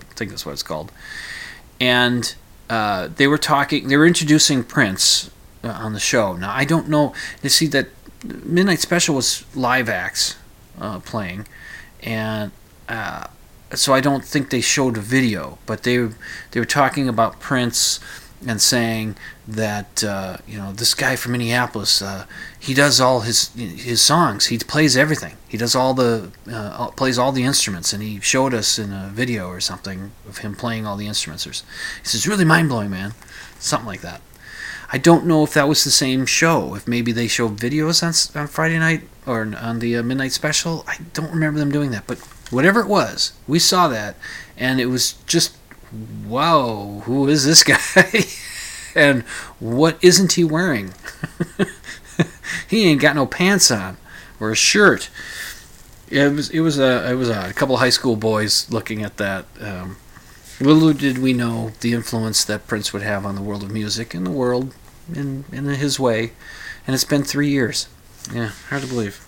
I 0.10 0.14
think 0.14 0.32
that's 0.32 0.46
what 0.46 0.54
it's 0.54 0.64
called, 0.64 0.92
and 1.80 2.36
uh, 2.70 3.10
they 3.16 3.28
were 3.28 3.38
talking, 3.38 3.88
they 3.88 3.98
were 3.98 4.08
introducing 4.08 4.64
Prince 4.64 5.30
uh, 5.64 5.70
on 5.70 5.94
the 5.94 6.00
show. 6.00 6.36
Now 6.36 6.54
I 6.54 6.66
don't 6.66 6.90
know. 6.90 7.14
You 7.42 7.50
see 7.50 7.68
that 7.68 7.88
Midnight 8.24 8.80
Special 8.80 9.16
was 9.16 9.46
live 9.56 9.90
acts 9.90 10.36
uh, 10.80 11.00
playing, 11.00 11.48
and 12.02 12.52
uh, 12.90 13.28
so 13.74 13.94
I 13.94 14.02
don't 14.02 14.24
think 14.24 14.50
they 14.50 14.62
showed 14.62 14.98
a 14.98 15.02
video. 15.02 15.58
But 15.66 15.84
they 15.84 16.10
they 16.52 16.60
were 16.60 16.66
talking 16.66 17.08
about 17.08 17.40
Prince 17.40 18.00
and 18.46 18.62
saying 18.62 19.16
that 19.48 20.04
uh, 20.04 20.38
you 20.48 20.58
know 20.58 20.72
this 20.72 20.94
guy 20.94 21.16
from 21.16 21.34
Minneapolis, 21.34 22.02
uh, 22.02 22.26
he 22.60 22.74
does 22.74 23.02
all 23.02 23.22
his 23.22 23.50
his 23.56 24.02
songs. 24.02 24.48
He 24.48 24.58
plays 24.58 24.96
everything. 24.96 25.38
He 25.48 25.58
does 25.58 25.76
all 25.76 25.94
the 25.94 26.32
uh, 26.52 26.88
plays 26.92 27.18
all 27.18 27.32
the 27.32 27.44
instruments, 27.44 27.94
and 27.94 28.02
he 28.04 28.20
showed 28.20 28.54
us 28.54 28.78
in 28.80 28.92
a 28.92 29.10
video 29.14 29.48
or 29.48 29.60
something 29.60 30.12
of 30.28 30.40
him 30.40 30.56
playing 30.56 30.86
all 30.86 30.98
the 30.98 31.08
instruments. 31.08 31.44
He 31.44 31.52
says, 32.04 32.28
"Really 32.28 32.46
mind 32.46 32.70
blowing, 32.70 32.90
man." 32.90 33.14
Something 33.60 33.88
like 33.88 34.02
that. 34.02 34.22
I 34.92 34.98
don't 34.98 35.26
know 35.26 35.44
if 35.44 35.54
that 35.54 35.68
was 35.68 35.84
the 35.84 35.92
same 35.92 36.26
show. 36.26 36.76
If 36.76 36.88
maybe 36.88 37.12
they 37.12 37.28
showed 37.28 37.58
videos 37.58 38.04
on, 38.04 38.40
on 38.40 38.48
Friday 38.48 38.78
night 38.78 39.04
or 39.26 39.42
on 39.42 39.80
the 39.80 39.98
uh, 39.98 40.04
midnight 40.04 40.32
special. 40.32 40.84
I 40.88 40.98
don't 41.14 41.32
remember 41.32 41.60
them 41.60 41.72
doing 41.72 41.92
that. 41.92 42.06
But 42.08 42.20
whatever 42.52 42.80
it 42.80 42.88
was, 42.88 43.34
we 43.48 43.60
saw 43.60 43.88
that, 43.88 44.16
and 44.58 44.80
it 44.80 44.86
was 44.88 45.14
just, 45.26 45.58
wow, 46.28 47.02
who 47.06 47.28
is 47.28 47.46
this 47.46 47.64
guy? 47.64 48.26
and 48.96 49.24
what 49.60 49.98
isn't 50.02 50.34
he 50.34 50.44
wearing? 50.44 50.94
he 52.70 52.88
ain't 52.88 53.02
got 53.02 53.16
no 53.16 53.26
pants 53.26 53.72
on 53.72 53.98
or 54.40 54.52
a 54.52 54.56
shirt. 54.56 55.10
It 56.10 56.32
was 56.32 56.50
it 56.50 56.60
was 56.60 56.78
a 56.80 57.12
it 57.12 57.16
was 57.16 57.30
a, 57.30 57.54
couple 57.54 57.78
high 57.78 57.90
school 57.90 58.16
boys 58.16 58.70
looking 58.72 59.04
at 59.04 59.18
that. 59.18 59.46
Um, 59.60 59.98
little 60.60 60.94
did 60.94 61.18
we 61.18 61.34
know 61.34 61.72
the 61.82 61.94
influence 61.94 62.46
that 62.46 62.68
Prince 62.68 62.94
would 62.94 63.02
have 63.02 63.26
on 63.26 63.36
the 63.36 63.42
world 63.42 63.64
of 63.64 63.72
music 63.72 64.14
and 64.14 64.26
the 64.26 64.32
world 64.32 64.74
in 65.14 65.46
in 65.52 65.66
his 65.66 66.00
way. 66.00 66.32
And 66.86 66.94
it's 66.94 67.04
been 67.04 67.24
three 67.24 67.50
years. 67.50 67.88
Yeah, 68.34 68.52
hard 68.70 68.84
to 68.84 68.88
believe. 68.88 69.25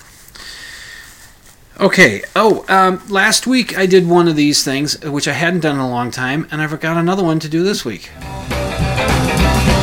Okay. 1.80 2.24
Oh, 2.36 2.66
um, 2.70 3.04
last 3.08 3.46
week 3.46 3.78
I 3.78 3.86
did 3.86 4.10
one 4.10 4.28
of 4.28 4.36
these 4.36 4.64
things, 4.64 5.00
which 5.02 5.28
I 5.28 5.34
hadn't 5.34 5.60
done 5.60 5.76
in 5.76 5.82
a 5.82 5.90
long 5.90 6.10
time, 6.10 6.48
and 6.50 6.60
I 6.60 6.66
forgot 6.66 6.98
another 6.98 7.24
one 7.24 7.40
to 7.40 7.48
do 7.48 7.64
this 7.64 7.86
week. 7.86 8.10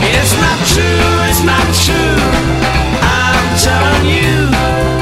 It's 0.03 0.35
not 0.35 0.59
true, 0.67 0.83
it's 1.31 1.45
not 1.45 1.63
true. 1.87 2.19
I'm 3.01 3.59
telling 3.63 4.07
you, 4.11 4.51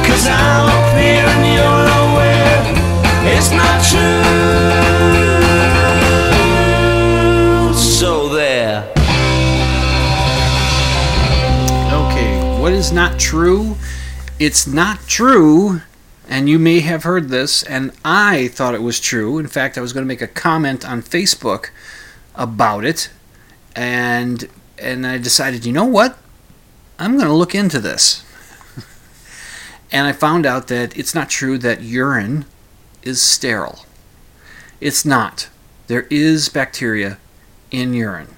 cause 0.06 0.26
I'm 0.26 0.68
up 0.68 0.92
here 0.98 1.24
and 1.24 1.46
you're 1.56 1.86
nowhere. 1.88 2.60
It's 3.34 3.50
not 3.52 3.82
true. 3.88 4.22
So 7.74 8.28
there. 8.28 8.92
Okay, 11.90 12.60
what 12.60 12.74
is 12.74 12.92
not 12.92 13.18
true? 13.18 13.76
It's 14.38 14.66
not 14.66 15.06
true, 15.06 15.80
and 16.28 16.48
you 16.48 16.58
may 16.58 16.80
have 16.80 17.02
heard 17.02 17.28
this, 17.28 17.62
and 17.62 17.92
I 18.04 18.48
thought 18.48 18.74
it 18.74 18.82
was 18.82 19.00
true. 19.00 19.38
In 19.38 19.48
fact, 19.48 19.76
I 19.76 19.80
was 19.80 19.92
going 19.92 20.04
to 20.04 20.08
make 20.08 20.22
a 20.22 20.28
comment 20.28 20.88
on 20.88 21.02
Facebook 21.02 21.70
about 22.34 22.84
it, 22.84 23.10
and 23.74 24.48
and 24.78 25.06
I 25.06 25.18
decided, 25.18 25.64
you 25.64 25.72
know 25.72 25.84
what? 25.84 26.18
I'm 26.98 27.16
going 27.16 27.26
to 27.28 27.32
look 27.32 27.54
into 27.54 27.78
this. 27.80 28.24
and 29.92 30.06
I 30.06 30.12
found 30.12 30.44
out 30.46 30.68
that 30.68 30.96
it's 30.96 31.14
not 31.14 31.30
true 31.30 31.58
that 31.58 31.82
urine 31.82 32.44
is 33.02 33.22
sterile. 33.22 33.86
It's 34.80 35.04
not. 35.04 35.48
There 35.86 36.06
is 36.10 36.48
bacteria 36.48 37.18
in 37.70 37.94
urine. 37.94 38.34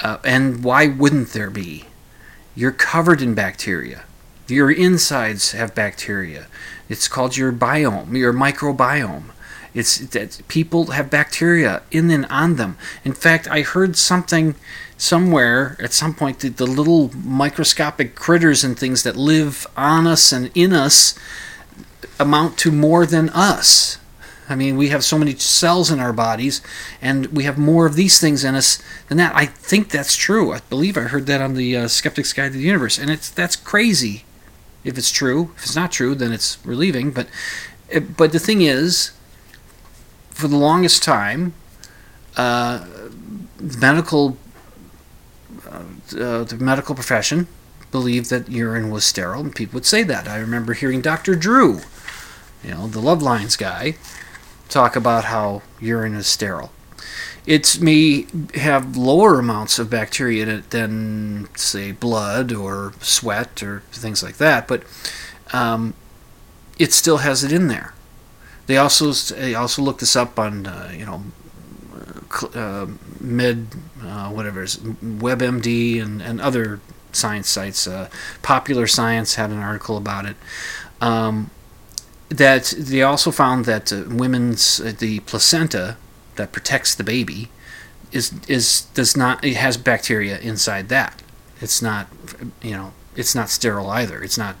Uh, 0.00 0.18
and 0.24 0.64
why 0.64 0.86
wouldn't 0.86 1.30
there 1.30 1.50
be? 1.50 1.86
You're 2.54 2.72
covered 2.72 3.22
in 3.22 3.34
bacteria. 3.34 4.04
Your 4.50 4.70
insides 4.70 5.52
have 5.52 5.74
bacteria. 5.74 6.46
It's 6.88 7.08
called 7.08 7.36
your 7.36 7.52
biome, 7.52 8.16
your 8.16 8.32
microbiome. 8.32 9.30
It's 9.72 9.98
that 9.98 10.40
people 10.48 10.86
have 10.86 11.10
bacteria 11.10 11.82
in 11.90 12.10
and 12.10 12.26
on 12.26 12.56
them. 12.56 12.76
In 13.04 13.12
fact, 13.12 13.46
I 13.48 13.62
heard 13.62 13.96
something 13.96 14.56
somewhere 14.96 15.76
at 15.78 15.92
some 15.92 16.12
point 16.12 16.40
that 16.40 16.56
the 16.56 16.66
little 16.66 17.10
microscopic 17.16 18.14
critters 18.14 18.64
and 18.64 18.78
things 18.78 19.02
that 19.04 19.16
live 19.16 19.66
on 19.76 20.06
us 20.06 20.32
and 20.32 20.50
in 20.54 20.72
us 20.72 21.14
amount 22.18 22.58
to 22.58 22.72
more 22.72 23.06
than 23.06 23.28
us. 23.30 23.98
I 24.48 24.56
mean, 24.56 24.76
we 24.76 24.88
have 24.88 25.04
so 25.04 25.16
many 25.16 25.36
cells 25.36 25.92
in 25.92 26.00
our 26.00 26.12
bodies, 26.12 26.60
and 27.00 27.26
we 27.26 27.44
have 27.44 27.56
more 27.56 27.86
of 27.86 27.94
these 27.94 28.20
things 28.20 28.42
in 28.42 28.56
us 28.56 28.82
than 29.08 29.16
that. 29.18 29.34
I 29.34 29.46
think 29.46 29.90
that's 29.90 30.16
true. 30.16 30.52
I 30.52 30.58
believe 30.68 30.98
I 30.98 31.02
heard 31.02 31.26
that 31.26 31.40
on 31.40 31.54
the 31.54 31.76
uh, 31.76 31.88
Skeptic's 31.88 32.32
Guide 32.32 32.52
to 32.52 32.58
the 32.58 32.64
Universe, 32.64 32.98
and 32.98 33.10
it's 33.10 33.30
that's 33.30 33.54
crazy. 33.54 34.24
If 34.84 34.96
it's 34.96 35.10
true, 35.10 35.52
if 35.56 35.64
it's 35.64 35.76
not 35.76 35.92
true, 35.92 36.14
then 36.14 36.32
it's 36.32 36.58
relieving. 36.64 37.10
But, 37.10 37.28
it, 37.88 38.16
but 38.16 38.32
the 38.32 38.38
thing 38.38 38.62
is, 38.62 39.12
for 40.30 40.48
the 40.48 40.56
longest 40.56 41.02
time, 41.02 41.52
uh, 42.36 42.86
medical, 43.60 44.38
uh, 45.70 45.82
uh, 46.18 46.44
the 46.44 46.56
medical 46.58 46.94
profession 46.94 47.46
believed 47.90 48.30
that 48.30 48.48
urine 48.48 48.90
was 48.90 49.04
sterile, 49.04 49.42
and 49.42 49.54
people 49.54 49.74
would 49.74 49.86
say 49.86 50.02
that. 50.02 50.28
I 50.28 50.38
remember 50.38 50.72
hearing 50.72 51.02
Dr. 51.02 51.34
Drew, 51.34 51.80
you 52.64 52.70
know, 52.70 52.86
the 52.86 53.00
Love 53.00 53.20
Lines 53.20 53.56
guy, 53.56 53.96
talk 54.68 54.96
about 54.96 55.24
how 55.24 55.62
urine 55.80 56.14
is 56.14 56.26
sterile. 56.26 56.72
It 57.46 57.80
may 57.80 58.26
have 58.54 58.96
lower 58.96 59.38
amounts 59.38 59.78
of 59.78 59.90
bacteria 59.90 60.42
in 60.42 60.48
it 60.48 60.70
than, 60.70 61.48
say, 61.56 61.92
blood 61.92 62.52
or 62.52 62.92
sweat 63.00 63.62
or 63.62 63.82
things 63.92 64.22
like 64.22 64.36
that, 64.36 64.68
but 64.68 64.82
um, 65.52 65.94
it 66.78 66.92
still 66.92 67.18
has 67.18 67.42
it 67.42 67.52
in 67.52 67.68
there. 67.68 67.94
They 68.66 68.76
also 68.76 69.10
they 69.12 69.54
also 69.54 69.82
looked 69.82 70.00
this 70.00 70.14
up 70.14 70.38
on 70.38 70.66
uh, 70.66 70.92
you 70.96 71.04
know 71.04 71.24
uh, 72.54 72.86
med 73.20 73.66
uh, 74.02 74.30
whatever 74.30 74.62
is 74.62 74.76
WebMD 74.76 76.00
and, 76.00 76.22
and 76.22 76.40
other 76.40 76.80
science 77.12 77.48
sites. 77.48 77.86
Uh, 77.86 78.08
Popular 78.42 78.86
Science 78.86 79.34
had 79.34 79.50
an 79.50 79.58
article 79.58 79.96
about 79.96 80.26
it. 80.26 80.36
Um, 81.00 81.50
that 82.28 82.72
they 82.78 83.02
also 83.02 83.32
found 83.32 83.64
that 83.64 83.92
uh, 83.92 84.04
women's 84.06 84.80
uh, 84.80 84.92
the 84.96 85.20
placenta 85.20 85.96
that 86.40 86.52
protects 86.52 86.94
the 86.94 87.04
baby 87.04 87.50
is 88.12 88.32
is 88.48 88.82
does 88.94 89.16
not 89.16 89.44
it 89.44 89.56
has 89.56 89.76
bacteria 89.76 90.38
inside 90.38 90.88
that. 90.88 91.22
It's 91.60 91.82
not 91.82 92.08
you 92.62 92.72
know 92.72 92.92
it's 93.14 93.34
not 93.34 93.50
sterile 93.50 93.90
either. 93.90 94.22
It's 94.22 94.38
not 94.38 94.56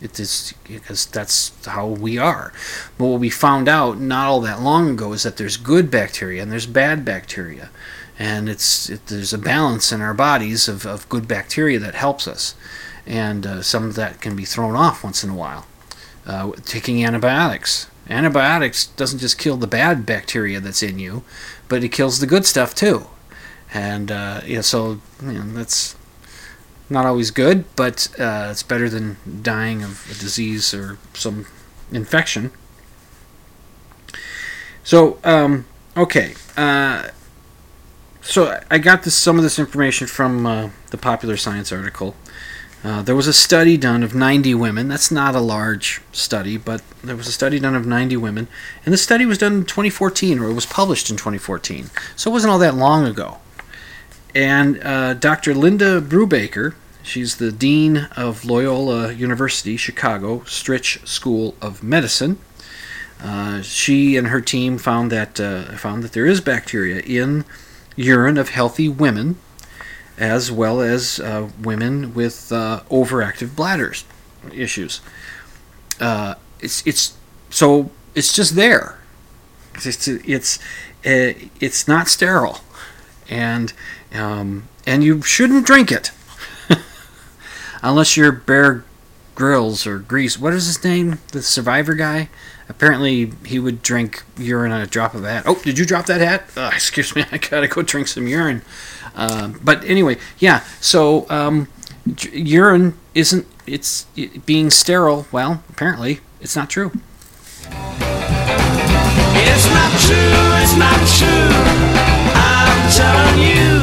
it 0.00 0.20
is 0.20 0.52
because 0.64 1.06
that's 1.06 1.52
how 1.64 1.86
we 1.86 2.18
are. 2.18 2.52
But 2.98 3.06
what 3.06 3.20
we 3.20 3.30
found 3.30 3.68
out 3.68 3.98
not 3.98 4.26
all 4.26 4.40
that 4.42 4.60
long 4.60 4.90
ago 4.90 5.12
is 5.14 5.22
that 5.22 5.36
there's 5.38 5.56
good 5.56 5.90
bacteria 5.90 6.42
and 6.42 6.52
there's 6.52 6.66
bad 6.66 7.04
bacteria, 7.04 7.70
and 8.18 8.48
it's 8.48 8.90
it, 8.90 9.06
there's 9.06 9.32
a 9.32 9.38
balance 9.38 9.92
in 9.92 10.02
our 10.02 10.14
bodies 10.14 10.68
of, 10.68 10.84
of 10.84 11.08
good 11.08 11.26
bacteria 11.26 11.78
that 11.78 11.94
helps 11.94 12.28
us, 12.28 12.54
and 13.06 13.46
uh, 13.46 13.62
some 13.62 13.84
of 13.84 13.94
that 13.94 14.20
can 14.20 14.36
be 14.36 14.44
thrown 14.44 14.76
off 14.76 15.02
once 15.02 15.24
in 15.24 15.30
a 15.30 15.34
while. 15.34 15.66
Uh, 16.26 16.52
taking 16.64 17.04
antibiotics. 17.04 17.88
Antibiotics 18.08 18.86
doesn't 18.86 19.18
just 19.18 19.38
kill 19.38 19.56
the 19.56 19.66
bad 19.66 20.06
bacteria 20.06 20.60
that's 20.60 20.82
in 20.82 20.98
you, 20.98 21.24
but 21.68 21.82
it 21.82 21.88
kills 21.90 22.20
the 22.20 22.26
good 22.26 22.46
stuff 22.46 22.74
too. 22.74 23.06
And 23.74 24.10
uh, 24.10 24.42
yeah, 24.46 24.60
so 24.60 25.00
you 25.22 25.32
know, 25.32 25.52
that's 25.52 25.96
not 26.88 27.04
always 27.04 27.30
good, 27.30 27.64
but 27.74 28.08
uh, 28.18 28.48
it's 28.50 28.62
better 28.62 28.88
than 28.88 29.16
dying 29.42 29.82
of 29.82 30.06
a 30.10 30.14
disease 30.14 30.72
or 30.72 30.98
some 31.14 31.46
infection. 31.90 32.52
So, 34.84 35.18
um, 35.24 35.66
okay. 35.96 36.34
Uh, 36.56 37.08
so 38.22 38.60
I 38.70 38.78
got 38.78 39.02
this 39.02 39.14
some 39.14 39.36
of 39.36 39.42
this 39.42 39.58
information 39.58 40.06
from 40.06 40.46
uh, 40.46 40.70
the 40.90 40.98
Popular 40.98 41.36
Science 41.36 41.72
article. 41.72 42.14
Uh, 42.86 43.02
there 43.02 43.16
was 43.16 43.26
a 43.26 43.32
study 43.32 43.76
done 43.76 44.04
of 44.04 44.14
90 44.14 44.54
women. 44.54 44.86
That's 44.86 45.10
not 45.10 45.34
a 45.34 45.40
large 45.40 46.00
study, 46.12 46.56
but 46.56 46.84
there 47.02 47.16
was 47.16 47.26
a 47.26 47.32
study 47.32 47.58
done 47.58 47.74
of 47.74 47.84
90 47.84 48.16
women, 48.16 48.46
and 48.84 48.94
the 48.94 48.96
study 48.96 49.26
was 49.26 49.38
done 49.38 49.54
in 49.54 49.64
2014, 49.64 50.38
or 50.38 50.50
it 50.50 50.54
was 50.54 50.66
published 50.66 51.10
in 51.10 51.16
2014. 51.16 51.90
So 52.14 52.30
it 52.30 52.32
wasn't 52.32 52.52
all 52.52 52.60
that 52.60 52.76
long 52.76 53.04
ago. 53.04 53.38
And 54.36 54.80
uh, 54.84 55.14
Dr. 55.14 55.52
Linda 55.52 56.00
Brubaker, 56.00 56.74
she's 57.02 57.38
the 57.38 57.50
dean 57.50 58.08
of 58.16 58.44
Loyola 58.44 59.12
University, 59.12 59.76
Chicago 59.76 60.44
Stritch 60.44 61.04
School 61.08 61.56
of 61.60 61.82
Medicine. 61.82 62.38
Uh, 63.20 63.62
she 63.62 64.16
and 64.16 64.28
her 64.28 64.40
team 64.40 64.78
found 64.78 65.10
that 65.10 65.40
uh, 65.40 65.76
found 65.76 66.04
that 66.04 66.12
there 66.12 66.26
is 66.26 66.40
bacteria 66.40 67.00
in 67.00 67.44
urine 67.96 68.38
of 68.38 68.50
healthy 68.50 68.88
women, 68.88 69.38
as 70.18 70.50
well 70.50 70.80
as 70.80 71.20
uh, 71.20 71.48
women 71.62 72.14
with 72.14 72.50
uh, 72.52 72.82
overactive 72.90 73.54
bladders 73.54 74.04
issues. 74.52 75.00
Uh, 76.00 76.34
it's 76.60 76.86
it's 76.86 77.16
so 77.50 77.90
it's 78.14 78.32
just 78.32 78.54
there. 78.54 78.98
It's 79.84 80.08
it's 80.08 80.58
uh, 81.04 81.32
it's 81.60 81.86
not 81.86 82.08
sterile, 82.08 82.60
and 83.28 83.72
um, 84.14 84.68
and 84.86 85.04
you 85.04 85.22
shouldn't 85.22 85.66
drink 85.66 85.92
it 85.92 86.10
unless 87.82 88.16
you're 88.16 88.32
Bear 88.32 88.84
Grylls 89.34 89.86
or 89.86 89.98
Grease. 89.98 90.38
What 90.38 90.54
is 90.54 90.66
his 90.66 90.82
name? 90.82 91.18
The 91.32 91.42
Survivor 91.42 91.94
guy. 91.94 92.28
Apparently, 92.68 93.32
he 93.44 93.60
would 93.60 93.80
drink 93.80 94.24
urine 94.36 94.72
on 94.72 94.80
a 94.80 94.86
drop 94.88 95.14
of 95.14 95.22
a 95.22 95.30
hat. 95.30 95.44
Oh, 95.46 95.60
did 95.62 95.78
you 95.78 95.86
drop 95.86 96.06
that 96.06 96.20
hat? 96.20 96.50
Uh, 96.56 96.70
excuse 96.74 97.14
me, 97.14 97.24
I 97.30 97.38
gotta 97.38 97.68
go 97.68 97.82
drink 97.82 98.08
some 98.08 98.26
urine. 98.26 98.62
Um, 99.16 99.58
but 99.64 99.84
anyway, 99.84 100.18
yeah. 100.38 100.62
So 100.80 101.26
um, 101.30 101.68
urine 102.32 102.94
isn't. 103.14 103.46
It's 103.66 104.06
it, 104.14 104.46
being 104.46 104.70
sterile. 104.70 105.26
Well, 105.32 105.62
apparently, 105.68 106.20
it's 106.40 106.54
not 106.54 106.70
true. 106.70 106.92
It's 109.38 109.68
not 109.70 109.90
true, 110.00 110.16
it's 110.62 110.76
not 110.76 111.00
true. 111.16 111.48
I'm 112.34 112.90
telling 112.92 113.38
you, 113.40 113.80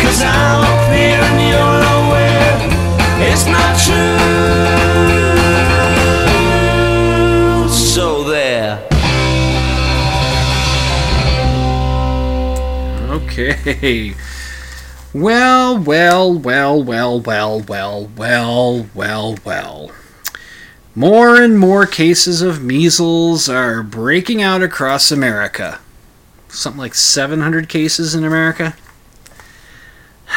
cause 0.00 0.20
I'm 0.22 0.62
up 0.62 0.88
here 0.92 1.20
and 1.20 1.40
you're 1.50 1.80
nowhere. 1.82 2.54
It's 3.28 3.46
not 3.46 3.78
true. 3.78 4.16
So 7.68 8.24
there. 8.24 8.86
Okay. 13.10 14.14
Well, 15.16 15.78
well, 15.78 16.34
well, 16.34 16.84
well, 16.84 17.18
well, 17.20 17.60
well, 17.62 18.10
well, 18.18 18.86
well, 18.94 19.38
well. 19.46 19.90
More 20.94 21.40
and 21.40 21.58
more 21.58 21.86
cases 21.86 22.42
of 22.42 22.62
measles 22.62 23.48
are 23.48 23.82
breaking 23.82 24.42
out 24.42 24.60
across 24.60 25.10
America. 25.10 25.80
Something 26.48 26.80
like 26.80 26.92
700 26.92 27.66
cases 27.66 28.14
in 28.14 28.24
America. 28.24 28.76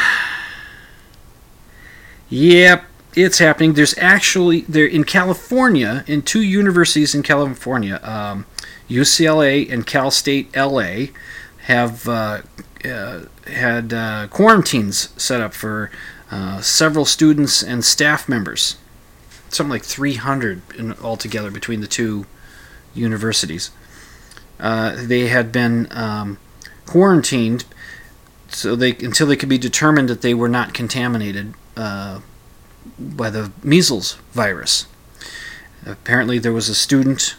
Yep, 2.29 2.85
it's 3.15 3.39
happening. 3.39 3.73
There's 3.73 3.97
actually 3.97 4.61
there 4.61 4.85
in 4.85 5.03
California, 5.03 6.05
in 6.05 6.21
two 6.21 6.43
universities 6.43 7.15
in 7.15 7.23
California, 7.23 7.99
um, 8.03 8.45
UCLA 8.87 9.69
and 9.69 9.85
Cal 9.85 10.11
State 10.11 10.55
LA, 10.55 11.07
have 11.63 12.07
uh, 12.07 12.41
uh, 12.85 13.21
had 13.49 13.93
uh, 13.93 14.27
quarantines 14.29 15.09
set 15.21 15.41
up 15.41 15.53
for 15.53 15.91
uh, 16.31 16.61
several 16.61 17.05
students 17.05 17.63
and 17.63 17.83
staff 17.83 18.29
members. 18.29 18.77
Something 19.49 19.71
like 19.71 19.83
300 19.83 20.61
in, 20.77 20.93
altogether 20.99 21.51
between 21.51 21.81
the 21.81 21.87
two 21.87 22.25
universities. 22.93 23.71
Uh, 24.59 24.95
they 24.97 25.27
had 25.27 25.51
been 25.51 25.87
um, 25.91 26.37
quarantined 26.85 27.65
so 28.51 28.75
they 28.75 28.91
until 28.91 29.27
they 29.27 29.35
could 29.35 29.49
be 29.49 29.57
determined 29.57 30.09
that 30.09 30.21
they 30.21 30.33
were 30.33 30.49
not 30.49 30.73
contaminated 30.73 31.53
uh, 31.77 32.19
by 32.97 33.29
the 33.29 33.51
measles 33.63 34.13
virus. 34.31 34.85
Apparently, 35.85 36.39
there 36.39 36.51
was 36.51 36.67
a 36.67 36.75
student 36.75 37.35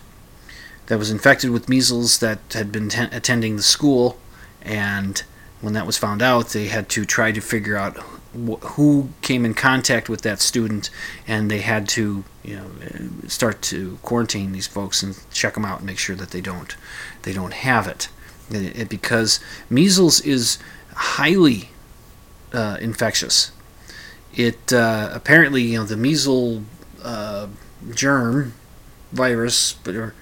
that 0.86 0.98
was 0.98 1.10
infected 1.10 1.50
with 1.50 1.68
measles 1.68 2.18
that 2.18 2.38
had 2.52 2.72
been 2.72 2.88
ten- 2.88 3.12
attending 3.12 3.56
the 3.56 3.62
school, 3.62 4.18
and 4.62 5.22
when 5.60 5.74
that 5.74 5.86
was 5.86 5.98
found 5.98 6.22
out, 6.22 6.48
they 6.50 6.68
had 6.68 6.88
to 6.90 7.04
try 7.04 7.32
to 7.32 7.40
figure 7.40 7.76
out 7.76 7.96
wh- 8.34 8.60
who 8.74 9.10
came 9.22 9.44
in 9.44 9.54
contact 9.54 10.08
with 10.08 10.22
that 10.22 10.40
student, 10.40 10.90
and 11.26 11.50
they 11.50 11.60
had 11.60 11.88
to, 11.90 12.24
you 12.42 12.56
know, 12.56 12.66
uh, 12.84 13.28
start 13.28 13.60
to 13.62 13.98
quarantine 14.02 14.52
these 14.52 14.66
folks 14.66 15.02
and 15.02 15.18
check 15.32 15.54
them 15.54 15.64
out 15.64 15.78
and 15.78 15.86
make 15.86 15.98
sure 15.98 16.16
that 16.16 16.30
they 16.30 16.40
don't, 16.40 16.76
they 17.22 17.32
don't 17.32 17.52
have 17.52 17.86
it, 17.86 18.08
It- 18.50 18.76
it- 18.78 18.88
because 18.88 19.40
measles 19.68 20.20
is 20.20 20.58
highly 20.94 21.70
uh, 22.52 22.76
infectious. 22.80 23.52
It 24.34 24.72
uh, 24.72 25.10
apparently, 25.12 25.62
you 25.62 25.78
know, 25.78 25.84
the 25.84 25.96
measles 25.96 26.62
uh, 27.02 27.46
germ 27.90 28.54
virus, 29.12 29.72
but 29.84 29.94
or 29.94 30.14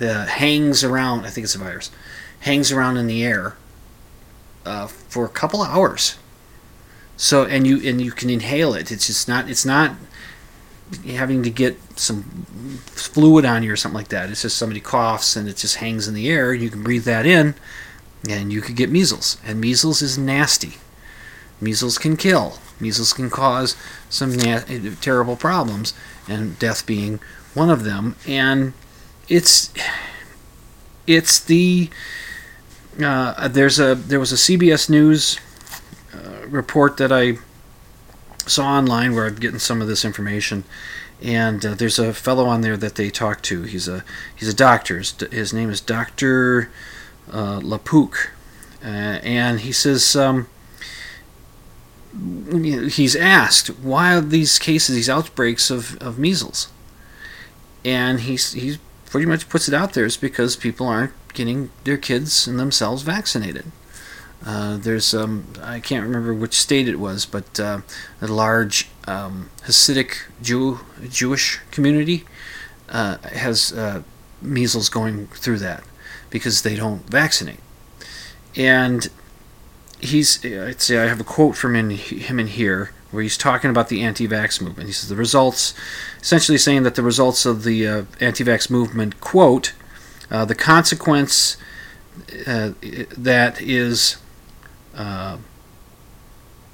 hangs 0.00 0.82
around. 0.84 1.24
I 1.26 1.30
think 1.30 1.44
it's 1.44 1.54
a 1.54 1.58
virus, 1.58 1.90
hangs 2.40 2.70
around 2.72 2.96
in 2.96 3.06
the 3.06 3.24
air 3.24 3.56
uh, 4.64 4.86
for 4.86 5.24
a 5.24 5.28
couple 5.28 5.62
hours. 5.62 6.16
So 7.16 7.44
and 7.44 7.66
you 7.66 7.80
and 7.88 8.00
you 8.00 8.12
can 8.12 8.30
inhale 8.30 8.74
it. 8.74 8.92
It's 8.92 9.06
just 9.08 9.28
not. 9.28 9.50
It's 9.50 9.64
not 9.64 9.96
having 11.06 11.42
to 11.42 11.50
get 11.50 11.78
some 11.98 12.22
fluid 12.86 13.44
on 13.44 13.62
you 13.62 13.72
or 13.72 13.76
something 13.76 13.96
like 13.96 14.08
that. 14.08 14.30
It's 14.30 14.42
just 14.42 14.56
somebody 14.56 14.80
coughs 14.80 15.36
and 15.36 15.48
it 15.48 15.56
just 15.56 15.76
hangs 15.76 16.08
in 16.08 16.14
the 16.14 16.28
air. 16.28 16.54
You 16.54 16.70
can 16.70 16.82
breathe 16.82 17.04
that 17.04 17.26
in, 17.26 17.54
and 18.28 18.52
you 18.52 18.60
could 18.60 18.76
get 18.76 18.90
measles. 18.90 19.36
And 19.44 19.60
measles 19.60 20.00
is 20.00 20.16
nasty. 20.16 20.74
Measles 21.60 21.98
can 21.98 22.16
kill. 22.16 22.58
Measles 22.80 23.12
can 23.12 23.30
cause 23.30 23.76
some 24.08 24.36
na- 24.36 24.62
terrible 25.00 25.34
problems, 25.34 25.92
and 26.28 26.58
death 26.58 26.86
being 26.86 27.18
one 27.54 27.70
of 27.70 27.84
them. 27.84 28.14
And 28.26 28.74
it's 29.28 29.72
it's 31.06 31.40
the 31.40 31.90
uh, 33.06 33.48
there's 33.48 33.78
a 33.78 33.94
there 33.94 34.20
was 34.20 34.32
a 34.32 34.36
CBS 34.36 34.90
News 34.90 35.38
uh, 36.12 36.46
report 36.48 36.96
that 36.96 37.12
I 37.12 37.38
saw 38.46 38.66
online 38.66 39.14
where 39.14 39.26
I'm 39.26 39.36
getting 39.36 39.58
some 39.58 39.80
of 39.80 39.88
this 39.88 40.04
information, 40.04 40.64
and 41.22 41.64
uh, 41.64 41.74
there's 41.74 41.98
a 41.98 42.12
fellow 42.12 42.46
on 42.46 42.62
there 42.62 42.76
that 42.76 42.96
they 42.96 43.10
talked 43.10 43.44
to. 43.46 43.62
He's 43.62 43.88
a 43.88 44.04
he's 44.34 44.48
a 44.48 44.54
doctor. 44.54 44.98
His, 44.98 45.12
his 45.30 45.52
name 45.52 45.70
is 45.70 45.80
Doctor 45.80 46.70
uh, 47.30 47.60
LaPook, 47.62 48.30
uh, 48.82 48.86
and 48.86 49.60
he 49.60 49.72
says. 49.72 50.16
Um, 50.16 50.48
he's 52.50 53.14
asked 53.14 53.68
why 53.68 54.16
are 54.16 54.20
these 54.20 54.58
cases, 54.58 54.96
these 54.96 55.10
outbreaks 55.10 55.70
of, 55.70 55.96
of 55.98 56.18
measles, 56.18 56.68
and 57.84 58.20
he's 58.20 58.54
he 58.54 58.78
pretty 59.06 59.26
much 59.26 59.48
puts 59.48 59.68
it 59.68 59.74
out 59.74 59.92
there 59.92 60.04
is 60.04 60.16
because 60.16 60.56
people 60.56 60.86
aren't 60.86 61.12
getting 61.34 61.70
their 61.84 61.96
kids 61.96 62.46
and 62.46 62.58
themselves 62.58 63.02
vaccinated. 63.02 63.66
Uh, 64.44 64.76
there's 64.76 65.14
um, 65.14 65.52
I 65.62 65.80
can't 65.80 66.04
remember 66.04 66.32
which 66.32 66.54
state 66.54 66.88
it 66.88 67.00
was, 67.00 67.26
but 67.26 67.58
uh, 67.58 67.80
a 68.20 68.26
large 68.28 68.88
um, 69.06 69.50
Hasidic 69.62 70.22
Jew 70.40 70.80
Jewish 71.08 71.60
community 71.70 72.24
uh, 72.88 73.18
has 73.18 73.72
uh, 73.72 74.02
measles 74.40 74.88
going 74.88 75.26
through 75.28 75.58
that 75.58 75.82
because 76.30 76.62
they 76.62 76.76
don't 76.76 77.02
vaccinate. 77.10 77.60
And 78.54 79.08
he's 80.00 80.44
I'd 80.44 80.80
say 80.80 80.98
I 80.98 81.06
have 81.06 81.20
a 81.20 81.24
quote 81.24 81.56
from 81.56 81.74
in, 81.74 81.90
him 81.90 82.38
in 82.38 82.46
here 82.46 82.92
where 83.10 83.22
he's 83.22 83.38
talking 83.38 83.70
about 83.70 83.88
the 83.88 84.02
anti-vax 84.02 84.60
movement. 84.60 84.86
He 84.86 84.92
says 84.92 85.08
the 85.08 85.16
results, 85.16 85.74
essentially 86.20 86.58
saying 86.58 86.82
that 86.82 86.94
the 86.94 87.02
results 87.02 87.46
of 87.46 87.64
the 87.64 87.86
uh, 87.88 88.04
anti-vax 88.20 88.70
movement 88.70 89.20
quote 89.20 89.72
uh, 90.30 90.44
the 90.44 90.54
consequence 90.54 91.56
uh, 92.46 92.72
that 93.16 93.60
is 93.60 94.16
uh, 94.94 95.38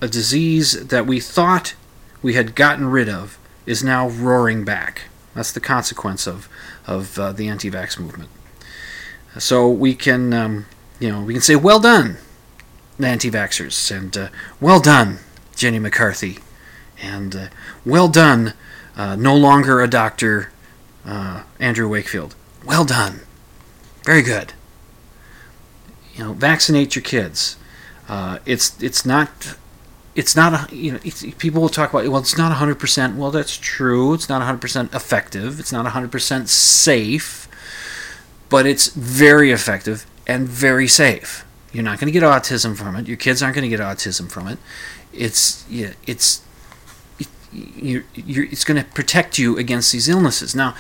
a 0.01 0.09
disease 0.09 0.87
that 0.87 1.07
we 1.07 1.21
thought 1.21 1.75
we 2.23 2.35
had 2.35 2.55
gotten 2.55 2.87
rid 2.87 3.09
of 3.09 3.39
is 3.67 3.85
now 3.85 4.09
roaring 4.09 4.65
back. 4.65 5.03
That's 5.35 5.53
the 5.53 5.61
consequence 5.61 6.27
of 6.27 6.49
of 6.87 7.19
uh, 7.19 7.33
the 7.33 7.49
anti-vax 7.49 7.99
movement. 7.99 8.31
So 9.39 9.69
we 9.69 9.95
can, 9.95 10.33
um, 10.33 10.67
you 11.01 11.11
know, 11.11 11.23
we 11.23 11.33
can 11.33 11.43
say, 11.43 11.57
"Well 11.57 11.81
done, 11.81 12.19
the 12.99 13.07
anti-vaxxers," 13.07 13.97
and 13.97 14.17
uh, 14.17 14.29
"Well 14.61 14.81
done, 14.81 15.19
Jenny 15.57 15.79
McCarthy," 15.79 16.39
and 17.01 17.51
"Well 17.85 18.09
done, 18.09 18.55
no 18.97 19.37
longer 19.37 19.81
a 19.81 19.89
doctor, 19.89 20.51
Andrew 21.59 21.89
Wakefield." 21.89 22.35
Well 22.65 22.85
done, 22.85 23.21
very 24.05 24.23
good. 24.23 24.53
You 26.15 26.25
know, 26.25 26.33
vaccinate 26.33 26.95
your 26.95 27.03
kids. 27.03 27.57
Uh, 28.09 28.39
it's 28.47 28.81
it's 28.83 29.05
not 29.05 29.57
it's 30.15 30.37
not 30.37 30.73
a 30.73 30.77
you 30.77 30.93
know 30.93 30.99
people 31.39 31.61
will 31.61 31.69
talk 31.69 31.91
about 31.91 32.07
well 32.09 32.21
it's 32.21 32.39
not 32.39 32.57
100% 32.57 33.17
well 33.17 33.31
that's 33.31 33.57
true. 33.57 34.15
It's 34.15 34.29
not 34.29 34.43
100% 34.43 34.95
effective. 34.95 35.59
It's 35.59 35.73
not 35.73 35.87
100% 35.87 36.49
safe 36.49 37.49
but 38.49 38.67
it's 38.67 38.89
very 38.89 39.51
effective 39.51 40.07
and 40.29 40.49
very 40.49 40.87
safe. 40.87 41.45
You're 41.73 41.83
not 41.83 41.99
going 41.99 42.07
to 42.07 42.13
get 42.13 42.23
autism 42.23 42.77
from 42.77 42.95
it. 42.95 43.09
Your 43.09 43.17
kids 43.17 43.43
aren't 43.43 43.57
going 43.57 43.69
to 43.69 43.77
get 43.77 43.85
autism 43.85 44.31
from 44.31 44.47
it. 44.47 44.59
It's 45.13 45.65
yeah, 45.69 45.95
it's 46.07 46.41
it, 47.19 47.27
you're, 47.53 48.05
it's 48.17 48.65
going 48.65 48.81
to 48.81 48.89
protect 48.91 49.39
you 49.39 49.59
against 49.59 49.93
these 49.93 50.09
illnesses. 50.09 50.55
Now 50.55 50.77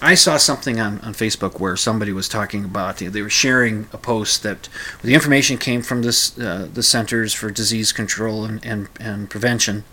I 0.00 0.14
saw 0.14 0.36
something 0.36 0.80
on, 0.80 1.00
on 1.00 1.12
Facebook 1.12 1.58
where 1.58 1.76
somebody 1.76 2.12
was 2.12 2.28
talking 2.28 2.64
about 2.64 2.98
they 2.98 3.22
were 3.22 3.30
sharing 3.30 3.88
a 3.92 3.98
post 3.98 4.42
that 4.44 4.68
the 5.02 5.14
information 5.14 5.58
came 5.58 5.82
from 5.82 6.02
this 6.02 6.38
uh, 6.38 6.68
the 6.72 6.82
Centers 6.82 7.34
for 7.34 7.50
Disease 7.50 7.90
Control 7.92 8.44
and, 8.44 8.64
and, 8.64 8.88
and 9.00 9.28
Prevention. 9.28 9.84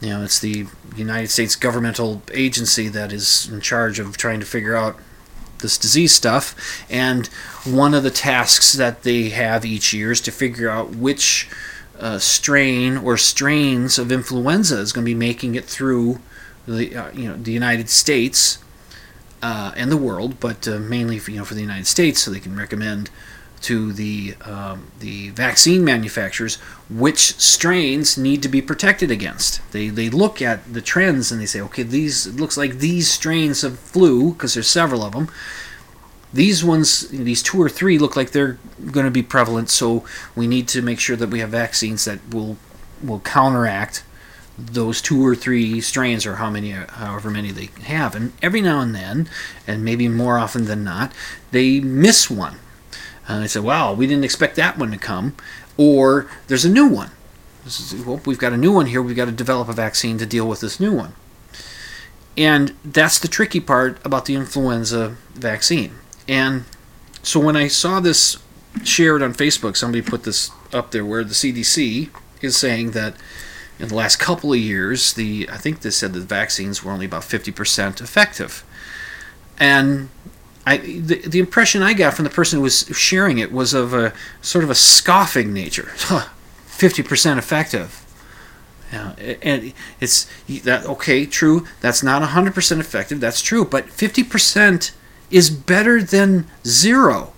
You 0.00 0.10
know, 0.10 0.22
it's 0.22 0.40
the 0.40 0.66
United 0.96 1.28
States 1.28 1.54
governmental 1.54 2.22
agency 2.32 2.88
that 2.88 3.12
is 3.12 3.48
in 3.48 3.60
charge 3.60 3.98
of 3.98 4.16
trying 4.16 4.40
to 4.40 4.46
figure 4.46 4.74
out 4.74 4.96
this 5.58 5.76
disease 5.78 6.14
stuff. 6.14 6.56
And 6.90 7.26
one 7.64 7.94
of 7.94 8.02
the 8.02 8.10
tasks 8.10 8.72
that 8.72 9.02
they 9.02 9.28
have 9.28 9.64
each 9.64 9.92
year 9.92 10.10
is 10.10 10.20
to 10.22 10.32
figure 10.32 10.70
out 10.70 10.96
which 10.96 11.48
uh, 11.98 12.18
strain 12.18 12.96
or 12.96 13.16
strains 13.16 13.98
of 13.98 14.10
influenza 14.10 14.78
is 14.78 14.92
going 14.92 15.04
to 15.04 15.10
be 15.10 15.14
making 15.14 15.54
it 15.54 15.66
through 15.66 16.18
the 16.66 16.96
uh, 16.96 17.10
you 17.12 17.28
know 17.28 17.36
the 17.36 17.52
United 17.52 17.88
States 17.88 18.58
uh, 19.42 19.72
and 19.76 19.90
the 19.90 19.96
world, 19.96 20.40
but 20.40 20.66
uh, 20.68 20.78
mainly 20.78 21.18
for, 21.18 21.30
you 21.30 21.38
know 21.38 21.44
for 21.44 21.54
the 21.54 21.60
United 21.60 21.86
States, 21.86 22.22
so 22.22 22.30
they 22.30 22.40
can 22.40 22.56
recommend 22.56 23.10
to 23.62 23.92
the 23.92 24.34
um, 24.42 24.90
the 25.00 25.30
vaccine 25.30 25.84
manufacturers 25.84 26.56
which 26.88 27.38
strains 27.38 28.16
need 28.16 28.42
to 28.42 28.48
be 28.48 28.62
protected 28.62 29.10
against. 29.10 29.60
They 29.72 29.88
they 29.88 30.08
look 30.08 30.40
at 30.40 30.72
the 30.72 30.80
trends 30.80 31.30
and 31.30 31.40
they 31.40 31.46
say, 31.46 31.60
okay, 31.60 31.82
these 31.82 32.26
it 32.26 32.36
looks 32.36 32.56
like 32.56 32.78
these 32.78 33.10
strains 33.10 33.62
of 33.62 33.78
flu 33.78 34.32
because 34.32 34.54
there's 34.54 34.68
several 34.68 35.02
of 35.02 35.12
them. 35.12 35.30
These 36.32 36.62
ones, 36.62 37.08
these 37.08 37.42
two 37.42 37.60
or 37.60 37.68
three, 37.68 37.98
look 37.98 38.14
like 38.14 38.30
they're 38.30 38.58
going 38.92 39.04
to 39.04 39.10
be 39.10 39.22
prevalent, 39.22 39.68
so 39.68 40.04
we 40.36 40.46
need 40.46 40.68
to 40.68 40.80
make 40.80 41.00
sure 41.00 41.16
that 41.16 41.28
we 41.28 41.40
have 41.40 41.50
vaccines 41.50 42.04
that 42.04 42.20
will 42.32 42.56
will 43.02 43.20
counteract 43.20 44.04
those 44.66 45.00
two 45.00 45.24
or 45.24 45.34
three 45.34 45.80
strains 45.80 46.26
or 46.26 46.36
how 46.36 46.50
many 46.50 46.70
however 46.70 47.30
many 47.30 47.50
they 47.50 47.70
have. 47.84 48.14
And 48.14 48.32
every 48.42 48.60
now 48.60 48.80
and 48.80 48.94
then 48.94 49.28
and 49.66 49.84
maybe 49.84 50.08
more 50.08 50.38
often 50.38 50.66
than 50.66 50.84
not 50.84 51.12
they 51.50 51.80
miss 51.80 52.30
one. 52.30 52.58
And 53.28 53.42
they 53.42 53.48
say 53.48 53.60
wow 53.60 53.92
we 53.92 54.06
didn't 54.06 54.24
expect 54.24 54.56
that 54.56 54.78
one 54.78 54.90
to 54.90 54.98
come 54.98 55.36
or 55.76 56.28
there's 56.48 56.64
a 56.64 56.70
new 56.70 56.86
one. 56.86 57.10
Is, 57.66 57.94
well, 58.06 58.20
we've 58.24 58.38
got 58.38 58.52
a 58.52 58.56
new 58.56 58.72
one 58.72 58.86
here. 58.86 59.02
We've 59.02 59.16
got 59.16 59.26
to 59.26 59.32
develop 59.32 59.68
a 59.68 59.72
vaccine 59.72 60.18
to 60.18 60.26
deal 60.26 60.48
with 60.48 60.60
this 60.60 60.80
new 60.80 60.92
one. 60.92 61.14
And 62.36 62.74
that's 62.84 63.18
the 63.18 63.28
tricky 63.28 63.60
part 63.60 64.04
about 64.04 64.24
the 64.24 64.34
influenza 64.34 65.16
vaccine. 65.34 65.96
And 66.26 66.64
so 67.22 67.40
when 67.40 67.56
i 67.56 67.68
saw 67.68 68.00
this 68.00 68.38
shared 68.84 69.22
on 69.22 69.34
facebook 69.34 69.76
somebody 69.76 70.02
put 70.02 70.24
this 70.24 70.50
up 70.72 70.90
there 70.90 71.04
where 71.04 71.24
the 71.24 71.34
cdc 71.34 72.08
is 72.40 72.56
saying 72.56 72.92
that 72.92 73.14
in 73.80 73.88
the 73.88 73.94
last 73.94 74.16
couple 74.16 74.52
of 74.52 74.58
years, 74.58 75.14
the 75.14 75.48
I 75.50 75.56
think 75.56 75.80
they 75.80 75.90
said 75.90 76.12
the 76.12 76.20
vaccines 76.20 76.84
were 76.84 76.92
only 76.92 77.06
about 77.06 77.22
50% 77.22 78.00
effective. 78.00 78.64
And 79.58 80.10
I, 80.66 80.76
the, 80.76 81.20
the 81.26 81.38
impression 81.38 81.82
I 81.82 81.94
got 81.94 82.14
from 82.14 82.24
the 82.24 82.30
person 82.30 82.58
who 82.58 82.62
was 82.62 82.86
sharing 82.92 83.38
it 83.38 83.52
was 83.52 83.72
of 83.72 83.94
a 83.94 84.12
sort 84.42 84.64
of 84.64 84.70
a 84.70 84.74
scoffing 84.74 85.52
nature. 85.52 85.92
50% 85.96 87.38
effective. 87.38 88.06
Yeah, 88.92 89.14
and 89.42 89.72
it's 90.00 90.28
that 90.48 90.84
okay, 90.84 91.24
true. 91.24 91.66
That's 91.80 92.02
not 92.02 92.22
100% 92.22 92.80
effective. 92.80 93.20
That's 93.20 93.40
true, 93.40 93.64
but 93.64 93.86
50% 93.86 94.90
is 95.30 95.48
better 95.48 96.02
than 96.02 96.46
zero. 96.66 97.32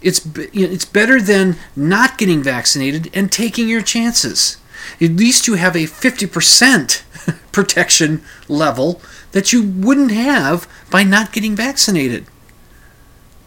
It's 0.00 0.26
it's 0.34 0.86
better 0.86 1.20
than 1.20 1.56
not 1.76 2.16
getting 2.16 2.42
vaccinated 2.42 3.10
and 3.12 3.30
taking 3.30 3.68
your 3.68 3.82
chances 3.82 4.56
at 5.00 5.10
least 5.10 5.46
you 5.46 5.54
have 5.54 5.76
a 5.76 5.84
50% 5.84 7.02
protection 7.52 8.22
level 8.48 9.00
that 9.32 9.52
you 9.52 9.62
wouldn't 9.62 10.12
have 10.12 10.68
by 10.90 11.02
not 11.02 11.32
getting 11.32 11.54
vaccinated. 11.54 12.26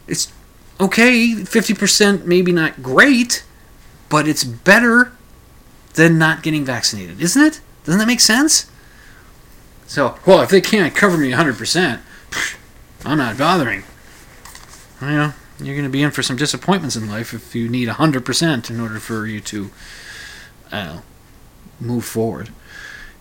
It's 0.08 0.32
okay, 0.80 1.34
50% 1.34 2.26
maybe 2.26 2.52
not 2.52 2.82
great, 2.82 3.44
but 4.10 4.28
it's 4.28 4.44
better 4.44 5.14
than 5.94 6.18
not 6.18 6.44
getting 6.44 6.66
vaccinated, 6.66 7.22
isn't 7.22 7.42
it? 7.42 7.62
Doesn't 7.84 8.00
that 8.00 8.08
make 8.08 8.20
sense? 8.20 8.70
So, 9.86 10.18
well, 10.26 10.42
if 10.42 10.50
they 10.50 10.62
can't 10.62 10.96
cover 10.96 11.18
me 11.18 11.32
100%, 11.32 12.00
I'm 13.06 13.18
not 13.18 13.38
bothering. 13.38 13.84
You 15.02 15.08
know, 15.08 15.34
you're 15.60 15.76
going 15.76 15.84
to 15.84 15.90
be 15.90 16.02
in 16.02 16.12
for 16.12 16.24
some 16.24 16.38
disappointments 16.38 16.96
in 16.96 17.10
life 17.10 17.34
if 17.34 17.54
you 17.54 17.70
need 17.70 17.90
100% 17.90 18.70
in 18.70 18.80
order 18.80 19.00
for 19.00 19.28
you 19.28 19.40
to, 19.42 19.70
I 20.72 20.84
don't 20.84 20.96
know, 20.96 21.02
move 21.84 22.06
forward. 22.06 22.50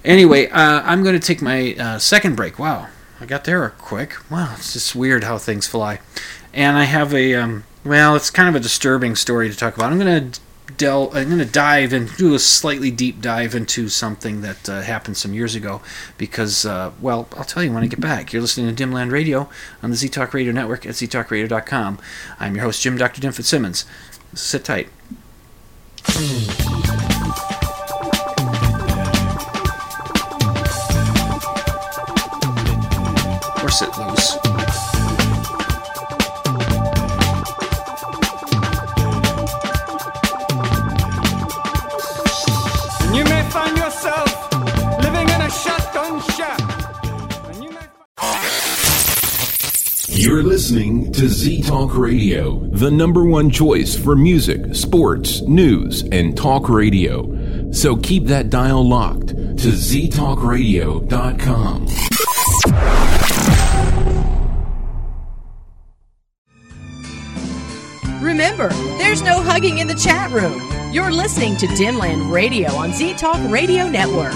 Anyway, 0.04 0.48
uh, 0.48 0.82
I'm 0.84 1.02
going 1.02 1.18
to 1.18 1.24
take 1.24 1.42
my 1.42 1.74
uh, 1.74 1.98
second 1.98 2.36
break. 2.36 2.58
Wow, 2.58 2.88
I 3.20 3.26
got 3.26 3.44
there 3.44 3.68
quick. 3.70 4.16
Wow, 4.30 4.54
it's 4.56 4.72
just 4.72 4.96
weird 4.96 5.24
how 5.24 5.38
things 5.38 5.66
fly. 5.66 6.00
And 6.52 6.76
I 6.76 6.84
have 6.84 7.14
a, 7.14 7.34
um, 7.34 7.64
well, 7.84 8.16
it's 8.16 8.30
kind 8.30 8.48
of 8.48 8.54
a 8.54 8.60
disturbing 8.60 9.14
story 9.14 9.48
to 9.48 9.56
talk 9.56 9.76
about. 9.76 9.92
I'm 9.92 9.98
going 9.98 10.32
to 10.32 10.40
delve. 10.76 11.14
I'm 11.14 11.26
going 11.26 11.38
to 11.38 11.44
dive 11.44 11.92
and 11.92 12.14
do 12.16 12.34
a 12.34 12.38
slightly 12.38 12.90
deep 12.90 13.20
dive 13.20 13.54
into 13.54 13.88
something 13.88 14.40
that 14.40 14.68
uh, 14.68 14.82
happened 14.82 15.16
some 15.16 15.32
years 15.32 15.54
ago. 15.54 15.80
Because, 16.18 16.66
uh, 16.66 16.90
well, 17.00 17.28
I'll 17.36 17.44
tell 17.44 17.62
you 17.62 17.72
when 17.72 17.84
I 17.84 17.86
get 17.86 18.00
back. 18.00 18.32
You're 18.32 18.42
listening 18.42 18.74
to 18.74 18.84
Dimland 18.84 19.12
Radio 19.12 19.48
on 19.82 19.90
the 19.90 19.96
Z 19.96 20.08
Talk 20.08 20.34
Radio 20.34 20.52
Network 20.52 20.84
at 20.84 20.94
ztalkradio.com. 20.94 21.98
I'm 22.40 22.56
your 22.56 22.64
host, 22.64 22.82
Jim 22.82 22.96
Dr. 22.96 23.20
Dim 23.20 23.32
Fitzsimmons. 23.32 23.84
Sit 24.34 24.64
tight. 24.64 24.88
Or 33.72 33.74
sit 33.74 33.96
loose. 33.96 34.36
You 43.14 43.24
may 43.24 43.42
find 43.50 43.76
yourself 43.78 44.52
living 45.02 45.26
in 45.28 45.40
a 45.40 45.50
shotgun 45.50 46.20
shack. 46.32 46.60
And 47.48 47.64
you 47.64 47.70
may 47.70 47.86
You're 50.08 50.42
listening 50.42 51.10
to 51.12 51.28
Z 51.28 51.62
Talk 51.62 51.96
Radio, 51.96 52.58
the 52.72 52.90
number 52.90 53.24
one 53.24 53.48
choice 53.48 53.96
for 53.96 54.14
music, 54.14 54.74
sports, 54.74 55.40
news, 55.42 56.02
and 56.12 56.36
talk 56.36 56.68
radio. 56.68 57.70
So 57.72 57.96
keep 57.96 58.26
that 58.26 58.50
dial 58.50 58.86
locked 58.86 59.28
to 59.28 59.68
ztalkradio.com. 59.68 61.88
Remember, 68.22 68.68
there's 68.98 69.20
no 69.20 69.42
hugging 69.42 69.78
in 69.78 69.88
the 69.88 69.94
chat 69.94 70.30
room. 70.30 70.92
You're 70.92 71.10
listening 71.10 71.56
to 71.56 71.66
Dimland 71.66 72.32
Radio 72.32 72.70
on 72.70 72.92
Z 72.92 73.14
Talk 73.14 73.50
Radio 73.50 73.88
Network. 73.88 74.32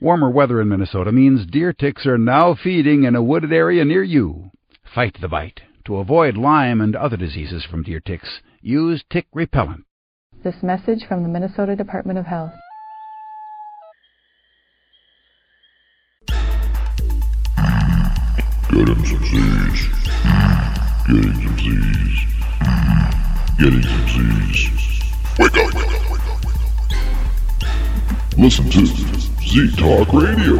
Warmer 0.00 0.30
weather 0.30 0.60
in 0.60 0.68
Minnesota 0.68 1.12
means 1.12 1.46
deer 1.46 1.72
ticks 1.72 2.06
are 2.06 2.18
now 2.18 2.56
feeding 2.56 3.04
in 3.04 3.14
a 3.14 3.22
wooded 3.22 3.52
area 3.52 3.84
near 3.84 4.02
you. 4.02 4.50
Fight 4.92 5.16
the 5.20 5.28
bite. 5.28 5.60
To 5.84 5.98
avoid 5.98 6.36
Lyme 6.36 6.80
and 6.80 6.96
other 6.96 7.16
diseases 7.16 7.64
from 7.64 7.84
deer 7.84 8.00
ticks, 8.00 8.40
use 8.60 9.04
tick 9.10 9.26
repellent. 9.32 9.84
This 10.42 10.60
message 10.60 11.04
from 11.06 11.22
the 11.22 11.28
Minnesota 11.28 11.76
Department 11.76 12.18
of 12.18 12.26
Health. 12.26 12.52
Getting 18.70 19.04
some 19.04 19.24
Z's. 19.24 19.88
Getting 21.06 21.34
some 21.34 21.58
Z's. 21.58 22.18
Getting 23.58 23.82
some 23.82 24.08
Z's. 24.08 24.70
Wake 25.38 25.56
up, 25.56 25.74
wake 25.74 25.86
up, 25.86 26.10
wake 26.10 26.26
up, 26.26 26.44
wake 26.44 26.56
up. 26.56 26.62
Listen 28.38 28.70
to 28.70 28.86
Z 28.86 29.70
Talk 29.76 30.12
Radio. 30.12 30.58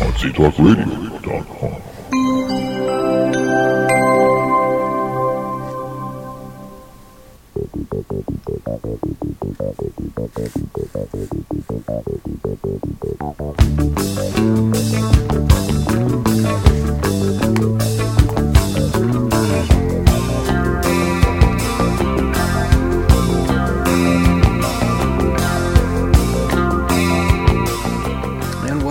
On 0.00 0.12
ztalkradio.com. 0.12 2.69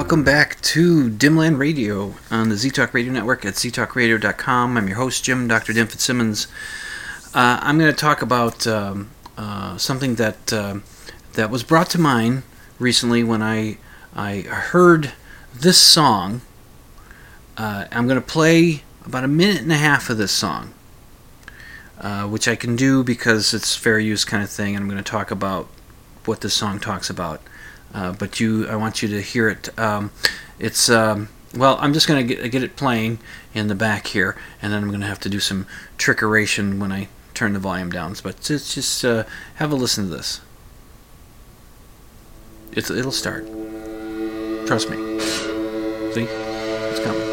welcome 0.10 0.24
back 0.24 0.60
to 0.62 1.08
Dimland 1.08 1.60
Radio 1.60 2.16
on 2.32 2.50
the 2.50 2.56
Z 2.56 2.72
Talk 2.72 2.96
Radio 2.96 3.14
Network 3.14 3.46
at 3.46 3.54
ztalkradio.com. 3.54 4.76
I'm 4.76 4.88
your 4.88 4.98
host, 4.98 5.24
Jim, 5.24 5.48
Dr. 5.48 5.72
Dim 5.72 5.86
Fitzsimmons. 5.86 6.48
Uh, 7.32 7.60
I'm 7.62 7.78
going 7.78 7.92
to 7.92 7.98
talk 7.98 8.24
about 8.24 8.66
um, 8.66 9.12
uh, 9.38 9.78
something 9.78 10.16
that 10.16 10.52
uh, 10.52 10.80
that 11.34 11.52
was 11.52 11.62
brought 11.62 11.88
to 11.92 12.00
mind 12.00 12.42
recently 12.80 13.24
when 13.24 13.44
I 13.44 13.78
I 14.16 14.42
heard 14.42 15.14
this 15.54 15.78
song. 15.78 16.42
Uh, 17.56 17.86
I'm 17.92 18.08
going 18.08 18.20
to 18.20 18.26
play 18.26 18.82
about 19.06 19.24
a 19.24 19.28
minute 19.28 19.62
and 19.62 19.72
a 19.72 19.78
half 19.78 20.10
of 20.10 20.18
this 20.18 20.32
song, 20.32 20.74
uh, 22.00 22.24
which 22.24 22.48
I 22.48 22.56
can 22.56 22.76
do 22.76 23.04
because 23.04 23.54
it's 23.54 23.76
fair 23.76 24.00
use 24.00 24.26
kind 24.26 24.42
of 24.42 24.50
thing. 24.50 24.76
And 24.76 24.82
I'm 24.82 24.90
going 24.90 25.04
to 25.04 25.12
talk 25.12 25.30
about 25.30 25.68
what 26.26 26.42
this 26.42 26.56
song 26.56 26.80
talks 26.80 27.12
about. 27.12 27.42
Uh, 27.94 28.12
but 28.12 28.40
you, 28.40 28.68
I 28.68 28.76
want 28.76 29.04
you 29.04 29.08
to 29.10 29.22
hear 29.22 29.50
it. 29.50 29.78
Um, 29.78 30.10
it's 30.58 30.90
um, 30.90 31.30
well, 31.56 31.78
I'm 31.80 31.94
just 31.94 32.08
going 32.08 32.28
to 32.28 32.36
get, 32.36 32.52
get 32.52 32.64
it 32.64 32.76
playing 32.76 33.20
in 33.54 33.68
the 33.68 33.76
back 33.76 34.08
here, 34.08 34.36
and 34.64 34.74
then 34.74 34.82
I'm 34.82 34.90
going 34.90 35.02
to 35.02 35.08
have 35.08 35.20
to 35.20 35.30
do 35.30 35.40
some 35.40 35.68
trickeration 36.00 36.80
when 36.80 36.92
I 36.92 37.08
turn 37.40 37.54
the 37.54 37.60
volume 37.60 37.90
down. 37.90 38.14
But 38.22 38.42
just, 38.42 38.76
just 38.76 39.06
uh, 39.06 39.24
have 39.56 39.72
a 39.72 39.76
listen 39.76 40.10
to 40.10 40.16
this. 40.18 40.42
It's, 42.74 42.92
it'll 42.92 43.14
start. 43.14 43.46
Trust 44.68 44.90
me. 44.90 44.98
See, 46.12 46.28
it's 46.28 47.00
coming. 47.00 47.29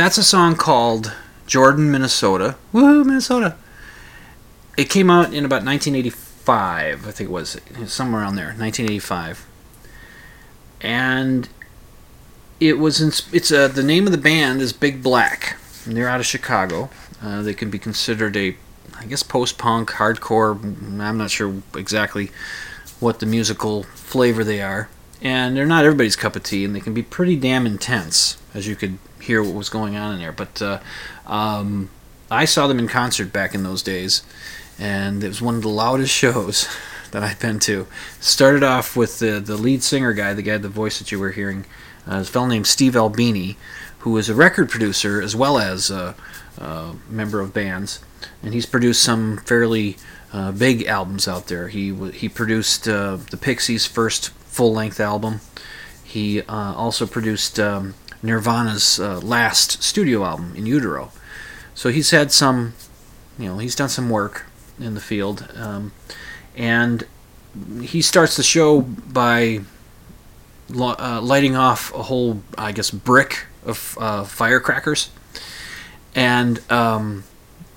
That's 0.00 0.16
a 0.16 0.24
song 0.24 0.56
called 0.56 1.12
Jordan, 1.46 1.90
Minnesota. 1.90 2.56
Woohoo, 2.72 3.04
Minnesota! 3.04 3.56
It 4.78 4.88
came 4.88 5.10
out 5.10 5.34
in 5.34 5.44
about 5.44 5.62
1985, 5.62 7.06
I 7.06 7.10
think 7.10 7.28
it 7.28 7.32
was 7.32 7.60
somewhere 7.84 8.22
around 8.22 8.36
there, 8.36 8.46
1985, 8.46 9.46
and 10.80 11.48
it 12.60 12.78
was. 12.78 13.02
In, 13.02 13.08
it's 13.34 13.52
uh, 13.52 13.68
the 13.68 13.82
name 13.82 14.06
of 14.06 14.12
the 14.12 14.18
band 14.18 14.62
is 14.62 14.72
Big 14.72 15.02
Black. 15.02 15.56
And 15.84 15.96
they're 15.96 16.08
out 16.08 16.20
of 16.20 16.26
Chicago. 16.26 16.90
Uh, 17.22 17.42
they 17.42 17.54
can 17.54 17.70
be 17.70 17.78
considered 17.78 18.36
a, 18.36 18.56
I 18.98 19.06
guess, 19.06 19.22
post-punk, 19.22 19.90
hardcore. 19.92 20.62
I'm 21.00 21.18
not 21.18 21.30
sure 21.30 21.62
exactly 21.74 22.30
what 23.00 23.20
the 23.20 23.26
musical 23.26 23.82
flavor 23.82 24.44
they 24.44 24.62
are 24.62 24.88
and 25.22 25.56
they're 25.56 25.66
not 25.66 25.84
everybody's 25.84 26.16
cup 26.16 26.36
of 26.36 26.42
tea, 26.42 26.64
and 26.64 26.74
they 26.74 26.80
can 26.80 26.94
be 26.94 27.02
pretty 27.02 27.36
damn 27.36 27.66
intense, 27.66 28.38
as 28.54 28.66
you 28.66 28.76
could 28.76 28.98
hear 29.20 29.42
what 29.42 29.54
was 29.54 29.68
going 29.68 29.96
on 29.96 30.14
in 30.14 30.18
there. 30.18 30.32
But 30.32 30.60
uh, 30.60 30.80
um, 31.26 31.90
I 32.30 32.44
saw 32.44 32.66
them 32.66 32.78
in 32.78 32.88
concert 32.88 33.32
back 33.32 33.54
in 33.54 33.62
those 33.62 33.82
days, 33.82 34.22
and 34.78 35.22
it 35.22 35.28
was 35.28 35.42
one 35.42 35.56
of 35.56 35.62
the 35.62 35.68
loudest 35.68 36.14
shows 36.14 36.68
that 37.10 37.22
I've 37.22 37.40
been 37.40 37.58
to. 37.60 37.86
Started 38.20 38.62
off 38.62 38.96
with 38.96 39.18
the 39.18 39.40
the 39.40 39.56
lead 39.56 39.82
singer 39.82 40.12
guy, 40.12 40.34
the 40.34 40.42
guy, 40.42 40.58
the 40.58 40.68
voice 40.68 40.98
that 40.98 41.10
you 41.12 41.18
were 41.18 41.32
hearing, 41.32 41.64
uh, 42.06 42.20
a 42.20 42.24
fellow 42.24 42.46
named 42.46 42.66
Steve 42.66 42.96
Albini, 42.96 43.56
who 44.00 44.16
is 44.16 44.28
a 44.28 44.34
record 44.34 44.70
producer 44.70 45.20
as 45.20 45.36
well 45.36 45.58
as 45.58 45.90
a, 45.90 46.14
a 46.58 46.94
member 47.08 47.40
of 47.40 47.52
bands, 47.52 48.00
and 48.42 48.54
he's 48.54 48.66
produced 48.66 49.02
some 49.02 49.38
fairly 49.38 49.96
uh, 50.32 50.52
big 50.52 50.86
albums 50.86 51.26
out 51.26 51.48
there. 51.48 51.68
He 51.68 51.94
he 52.10 52.28
produced 52.28 52.88
uh, 52.88 53.16
the 53.30 53.36
Pixies' 53.36 53.86
first 53.86 54.30
full 54.30 54.72
length 54.72 55.00
album. 55.00 55.40
He 56.04 56.42
uh, 56.42 56.74
also 56.74 57.06
produced 57.06 57.60
um, 57.60 57.94
Nirvana's 58.22 59.00
uh, 59.00 59.18
last 59.20 59.82
studio 59.82 60.24
album, 60.24 60.54
In 60.56 60.66
Utero. 60.66 61.12
So 61.74 61.90
he's 61.90 62.10
had 62.10 62.30
some, 62.32 62.74
you 63.38 63.48
know, 63.48 63.58
he's 63.58 63.74
done 63.74 63.88
some 63.88 64.10
work 64.10 64.46
in 64.78 64.94
the 64.94 65.00
field, 65.00 65.48
um, 65.56 65.92
and 66.56 67.06
he 67.82 68.02
starts 68.02 68.36
the 68.36 68.42
show 68.42 68.80
by 68.82 69.60
lo- 70.68 70.96
uh, 70.98 71.20
lighting 71.22 71.56
off 71.56 71.94
a 71.94 72.02
whole, 72.04 72.42
I 72.56 72.72
guess, 72.72 72.90
brick 72.90 73.46
of 73.64 73.96
uh, 74.00 74.24
firecrackers, 74.24 75.10
and 76.14 76.60
um, 76.70 77.24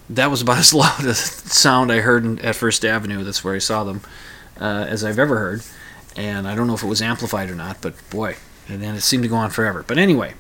that 0.10 0.30
was 0.30 0.42
about 0.42 0.58
as 0.60 0.74
loud 0.74 1.06
a 1.06 1.14
sound 1.14 1.92
I 1.92 2.00
heard 2.00 2.40
at 2.42 2.56
First 2.56 2.84
Avenue. 2.86 3.24
That's 3.24 3.44
where 3.44 3.56
I 3.56 3.60
saw 3.60 3.84
them, 3.84 4.02
uh, 4.60 4.86
as 4.88 5.04
I've 5.04 5.20
ever 5.20 5.38
heard. 5.38 5.64
And 6.16 6.48
I 6.48 6.56
don't 6.56 6.68
know 6.68 6.76
if 6.76 6.84
it 6.84 6.88
was 6.88 7.02
amplified 7.02 7.50
or 7.50 7.56
not, 7.56 7.82
but 7.82 7.96
boy, 8.12 8.36
and 8.68 8.82
then 8.82 8.96
it 8.96 9.02
seemed 9.02 9.24
to 9.24 9.30
go 9.30 9.36
on 9.36 9.50
forever. 9.50 9.84
But 9.88 9.98
anyway, 9.98 10.34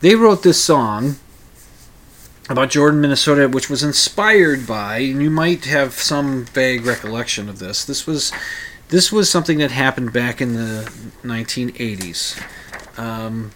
they 0.00 0.14
wrote 0.14 0.42
this 0.42 0.62
song 0.62 1.16
about 2.48 2.70
Jordan, 2.70 3.00
Minnesota, 3.00 3.48
which 3.48 3.68
was 3.68 3.82
inspired 3.82 4.66
by, 4.66 4.98
and 4.98 5.22
you 5.22 5.30
might 5.30 5.64
have 5.64 5.94
some 5.94 6.44
vague 6.46 6.84
recollection 6.84 7.48
of 7.48 7.58
this. 7.58 7.84
This 7.84 8.06
was 8.06 8.32
this 8.88 9.10
was 9.10 9.28
something 9.28 9.58
that 9.58 9.72
happened 9.72 10.12
back 10.12 10.40
in 10.40 10.54
the 10.54 10.90
1980s. 11.24 12.40
Um, 12.98 13.50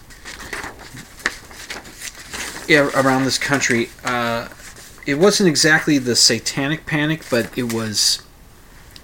around 2.78 3.24
this 3.24 3.38
country. 3.38 3.90
Uh, 4.04 4.48
it 5.06 5.14
wasn't 5.14 5.48
exactly 5.48 5.98
the 5.98 6.14
satanic 6.14 6.86
panic, 6.86 7.22
but 7.30 7.56
it 7.58 7.72
was 7.72 8.22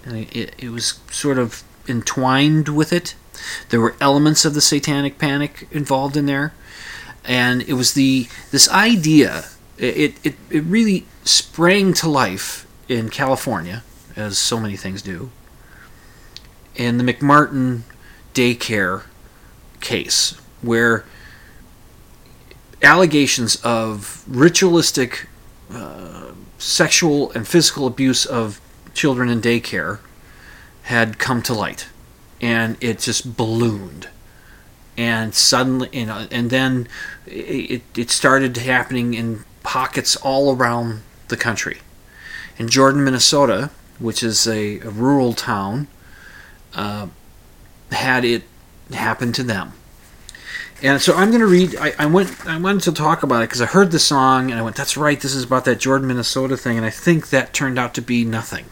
it, 0.06 0.54
it 0.58 0.68
was 0.70 1.00
sort 1.10 1.38
of 1.38 1.64
entwined 1.88 2.68
with 2.68 2.92
it. 2.92 3.14
There 3.68 3.80
were 3.80 3.94
elements 4.00 4.44
of 4.44 4.54
the 4.54 4.60
satanic 4.60 5.18
panic 5.18 5.68
involved 5.70 6.16
in 6.16 6.26
there, 6.26 6.52
and 7.24 7.62
it 7.62 7.74
was 7.74 7.94
the 7.94 8.28
this 8.50 8.68
idea. 8.70 9.46
It 9.78 10.16
it, 10.24 10.34
it 10.50 10.64
really 10.64 11.06
sprang 11.24 11.92
to 11.94 12.08
life 12.08 12.66
in 12.88 13.08
California, 13.08 13.82
as 14.14 14.38
so 14.38 14.60
many 14.60 14.76
things 14.76 15.02
do. 15.02 15.30
In 16.74 16.98
the 16.98 17.04
McMartin 17.04 17.82
daycare 18.34 19.04
case, 19.80 20.38
where 20.62 21.04
allegations 22.82 23.56
of 23.56 24.24
ritualistic 24.26 25.26
uh, 25.72 26.32
sexual 26.58 27.32
and 27.32 27.46
physical 27.48 27.86
abuse 27.86 28.24
of 28.26 28.60
children 28.94 29.28
in 29.28 29.40
daycare 29.40 29.98
had 30.84 31.18
come 31.18 31.42
to 31.42 31.52
light 31.52 31.88
and 32.40 32.76
it 32.80 32.98
just 32.98 33.36
ballooned 33.36 34.08
and 34.96 35.34
suddenly 35.34 35.88
you 35.92 36.06
know 36.06 36.26
and 36.30 36.50
then 36.50 36.88
it, 37.26 37.82
it 37.96 38.10
started 38.10 38.56
happening 38.56 39.14
in 39.14 39.44
pockets 39.62 40.16
all 40.16 40.54
around 40.54 41.02
the 41.28 41.36
country 41.36 41.78
in 42.58 42.68
jordan 42.68 43.04
minnesota 43.04 43.70
which 43.98 44.22
is 44.22 44.46
a, 44.46 44.78
a 44.80 44.90
rural 44.90 45.32
town 45.32 45.86
uh, 46.74 47.06
had 47.90 48.24
it 48.24 48.42
happen 48.92 49.32
to 49.32 49.42
them 49.42 49.72
and 50.82 51.00
so 51.00 51.14
I'm 51.14 51.30
going 51.30 51.40
to 51.40 51.46
read. 51.46 51.74
I, 51.76 51.94
I 51.98 52.06
went. 52.06 52.46
I 52.46 52.58
wanted 52.58 52.82
to 52.82 52.92
talk 52.92 53.22
about 53.22 53.42
it 53.42 53.48
because 53.48 53.62
I 53.62 53.66
heard 53.66 53.92
the 53.92 53.98
song 53.98 54.50
and 54.50 54.60
I 54.60 54.62
went, 54.62 54.76
"That's 54.76 54.96
right. 54.96 55.18
This 55.18 55.34
is 55.34 55.44
about 55.44 55.64
that 55.64 55.78
Jordan, 55.80 56.06
Minnesota 56.06 56.56
thing." 56.56 56.76
And 56.76 56.84
I 56.84 56.90
think 56.90 57.30
that 57.30 57.54
turned 57.54 57.78
out 57.78 57.94
to 57.94 58.02
be 58.02 58.26
nothing. 58.26 58.66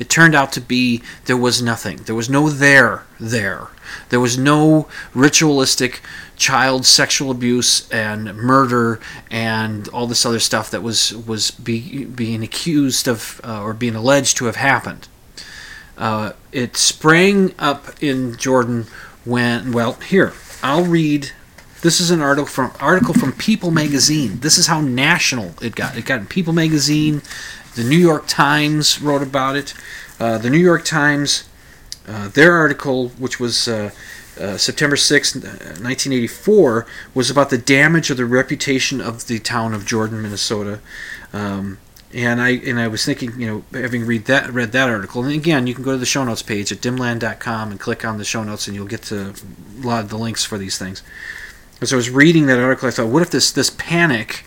It 0.00 0.08
turned 0.08 0.34
out 0.34 0.50
to 0.52 0.62
be 0.62 1.02
there 1.26 1.36
was 1.36 1.62
nothing. 1.62 1.98
There 1.98 2.14
was 2.14 2.30
no 2.30 2.48
there 2.48 3.04
there. 3.20 3.68
There 4.08 4.18
was 4.18 4.38
no 4.38 4.88
ritualistic 5.14 6.00
child 6.36 6.86
sexual 6.86 7.30
abuse 7.30 7.88
and 7.90 8.34
murder 8.34 8.98
and 9.30 9.86
all 9.88 10.06
this 10.06 10.24
other 10.24 10.38
stuff 10.38 10.70
that 10.70 10.82
was 10.82 11.14
was 11.14 11.50
be, 11.50 12.06
being 12.06 12.42
accused 12.42 13.06
of 13.06 13.42
uh, 13.44 13.62
or 13.62 13.74
being 13.74 13.94
alleged 13.94 14.38
to 14.38 14.46
have 14.46 14.56
happened. 14.56 15.06
Uh, 15.98 16.32
it 16.50 16.78
sprang 16.78 17.54
up 17.58 18.02
in 18.02 18.36
Jordan 18.36 18.86
when 19.26 19.70
well 19.70 19.92
here 19.94 20.32
I'll 20.62 20.84
read. 20.84 21.32
This 21.82 22.00
is 22.00 22.10
an 22.10 22.20
article 22.20 22.46
from 22.46 22.72
article 22.80 23.14
from 23.14 23.32
People 23.32 23.70
magazine. 23.70 24.40
This 24.40 24.58
is 24.58 24.66
how 24.66 24.80
national 24.80 25.54
it 25.62 25.74
got. 25.74 25.96
It 25.96 26.04
got 26.04 26.20
in 26.20 26.26
People 26.26 26.52
magazine. 26.52 27.22
The 27.74 27.84
New 27.84 27.98
York 27.98 28.26
Times 28.26 29.00
wrote 29.00 29.22
about 29.22 29.56
it. 29.56 29.74
Uh, 30.18 30.38
the 30.38 30.50
New 30.50 30.58
York 30.58 30.84
Times, 30.84 31.48
uh, 32.06 32.28
their 32.28 32.54
article, 32.54 33.10
which 33.10 33.38
was 33.38 33.68
uh, 33.68 33.90
uh 34.38 34.56
September 34.56 34.96
6, 34.96 35.34
1984, 35.34 36.86
was 37.14 37.30
about 37.30 37.50
the 37.50 37.58
damage 37.58 38.10
of 38.10 38.16
the 38.16 38.26
reputation 38.26 39.00
of 39.00 39.26
the 39.28 39.38
town 39.38 39.72
of 39.72 39.86
Jordan, 39.86 40.20
Minnesota. 40.22 40.80
Um, 41.32 41.78
and 42.12 42.40
I 42.40 42.50
and 42.50 42.80
I 42.80 42.88
was 42.88 43.04
thinking, 43.04 43.38
you 43.40 43.46
know, 43.46 43.78
having 43.80 44.04
read 44.04 44.24
that 44.24 44.52
read 44.52 44.72
that 44.72 44.88
article, 44.88 45.22
and 45.22 45.32
again, 45.32 45.66
you 45.66 45.74
can 45.74 45.84
go 45.84 45.92
to 45.92 45.98
the 45.98 46.06
show 46.06 46.24
notes 46.24 46.42
page 46.42 46.72
at 46.72 46.78
dimland.com 46.78 47.70
and 47.70 47.78
click 47.78 48.04
on 48.04 48.18
the 48.18 48.24
show 48.24 48.42
notes, 48.42 48.66
and 48.66 48.74
you'll 48.74 48.86
get 48.86 49.02
to 49.02 49.32
a 49.80 49.86
lot 49.86 50.02
of 50.02 50.10
the 50.10 50.18
links 50.18 50.44
for 50.44 50.58
these 50.58 50.76
things. 50.76 51.02
As 51.80 51.92
I 51.92 51.96
was 51.96 52.10
reading 52.10 52.46
that 52.46 52.58
article, 52.58 52.88
I 52.88 52.90
thought, 52.90 53.06
what 53.06 53.22
if 53.22 53.30
this 53.30 53.52
this 53.52 53.70
panic 53.70 54.44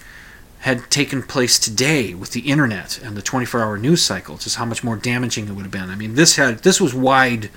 had 0.64 0.90
taken 0.90 1.24
place 1.24 1.58
today 1.58 2.14
with 2.14 2.32
the 2.32 2.42
internet 2.42 3.00
and 3.02 3.16
the 3.16 3.22
24-hour 3.22 3.78
news 3.78 4.02
cycle? 4.02 4.38
Just 4.38 4.58
how 4.58 4.66
much 4.66 4.84
more 4.84 4.98
damaging 4.98 5.48
it 5.48 5.52
would 5.52 5.64
have 5.64 5.72
been. 5.72 5.90
I 5.90 5.96
mean, 5.96 6.16
this 6.16 6.36
had 6.36 6.60
this 6.60 6.82
was 6.82 6.94
wide 6.94 7.50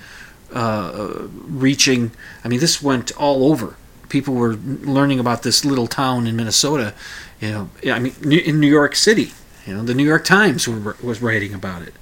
uh, 0.53 1.27
reaching. 1.31 2.11
I 2.43 2.47
mean, 2.47 2.59
this 2.59 2.81
went 2.81 3.11
all 3.17 3.51
over. 3.51 3.75
People 4.09 4.35
were 4.35 4.53
learning 4.53 5.19
about 5.19 5.43
this 5.43 5.65
little 5.65 5.87
town 5.87 6.27
in 6.27 6.35
Minnesota. 6.35 6.93
You 7.41 7.51
know, 7.51 7.69
I 7.91 7.99
mean, 7.99 8.13
in 8.31 8.59
New 8.59 8.69
York 8.69 8.95
City 8.95 9.31
you 9.67 9.73
know, 9.73 9.83
the 9.83 9.93
New 9.93 10.05
York 10.05 10.23
Times 10.23 10.65
was 10.67 11.21
writing 11.21 11.53
about 11.53 11.81
it. 11.81 11.93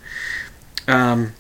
Um, 0.87 1.33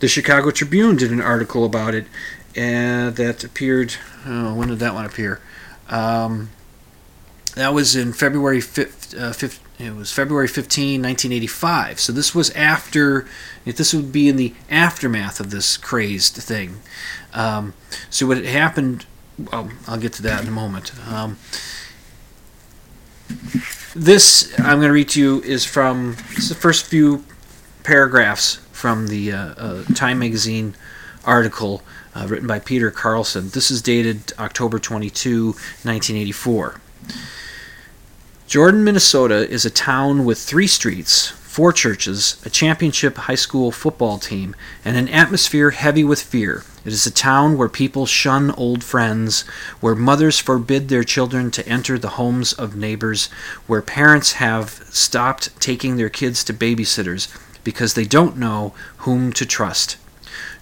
the 0.00 0.06
Chicago 0.06 0.50
Tribune 0.50 0.96
did 0.96 1.10
an 1.10 1.22
article 1.22 1.64
about 1.64 1.94
it, 1.94 2.06
and 2.54 3.16
that 3.16 3.42
appeared. 3.42 3.94
Oh, 4.26 4.54
when 4.54 4.68
did 4.68 4.80
that 4.80 4.92
one 4.92 5.06
appear? 5.06 5.40
Um, 5.88 6.50
that 7.56 7.72
was 7.72 7.96
in 7.96 8.12
February 8.12 8.60
5th, 8.60 9.18
uh, 9.18 9.32
5th, 9.32 9.58
It 9.78 9.94
was 9.96 10.12
February 10.12 10.46
15, 10.46 11.00
1985. 11.02 11.98
So 11.98 12.12
this 12.12 12.34
was 12.34 12.50
after. 12.50 13.26
This 13.64 13.92
would 13.94 14.12
be 14.12 14.28
in 14.28 14.36
the 14.36 14.54
aftermath 14.70 15.40
of 15.40 15.50
this 15.50 15.76
crazed 15.78 16.34
thing. 16.36 16.80
Um, 17.32 17.72
so 18.10 18.26
what 18.26 18.36
had 18.36 18.46
happened? 18.46 19.06
Well, 19.38 19.70
I'll 19.88 19.98
get 19.98 20.12
to 20.14 20.22
that 20.22 20.42
in 20.42 20.48
a 20.48 20.52
moment. 20.52 20.92
Um, 21.08 21.38
this 23.94 24.52
I'm 24.58 24.78
going 24.78 24.88
to 24.88 24.92
read 24.92 25.08
to 25.10 25.20
you 25.20 25.42
is 25.42 25.64
from 25.64 26.12
the 26.48 26.56
first 26.58 26.86
few 26.86 27.24
paragraphs 27.82 28.56
from 28.70 29.06
the 29.08 29.32
uh, 29.32 29.38
uh, 29.38 29.84
Time 29.94 30.18
magazine 30.18 30.74
article 31.24 31.82
uh, 32.14 32.26
written 32.28 32.46
by 32.46 32.58
Peter 32.58 32.90
Carlson. 32.90 33.48
This 33.48 33.70
is 33.70 33.80
dated 33.80 34.34
October 34.38 34.78
22, 34.78 35.46
1984. 35.46 36.80
Jordan, 38.46 38.84
Minnesota 38.84 39.50
is 39.50 39.64
a 39.64 39.70
town 39.70 40.24
with 40.24 40.38
three 40.38 40.68
streets, 40.68 41.30
four 41.30 41.72
churches, 41.72 42.40
a 42.46 42.50
championship 42.50 43.16
high 43.16 43.34
school 43.34 43.72
football 43.72 44.18
team, 44.18 44.54
and 44.84 44.96
an 44.96 45.08
atmosphere 45.08 45.70
heavy 45.70 46.04
with 46.04 46.22
fear. 46.22 46.62
It 46.84 46.92
is 46.92 47.04
a 47.04 47.10
town 47.10 47.58
where 47.58 47.68
people 47.68 48.06
shun 48.06 48.52
old 48.52 48.84
friends, 48.84 49.42
where 49.80 49.96
mothers 49.96 50.38
forbid 50.38 50.88
their 50.88 51.02
children 51.02 51.50
to 51.50 51.68
enter 51.68 51.98
the 51.98 52.10
homes 52.10 52.52
of 52.52 52.76
neighbors, 52.76 53.26
where 53.66 53.82
parents 53.82 54.34
have 54.34 54.70
stopped 54.90 55.60
taking 55.60 55.96
their 55.96 56.08
kids 56.08 56.44
to 56.44 56.54
babysitters 56.54 57.26
because 57.64 57.94
they 57.94 58.04
don't 58.04 58.36
know 58.36 58.74
whom 58.98 59.32
to 59.32 59.44
trust. 59.44 59.96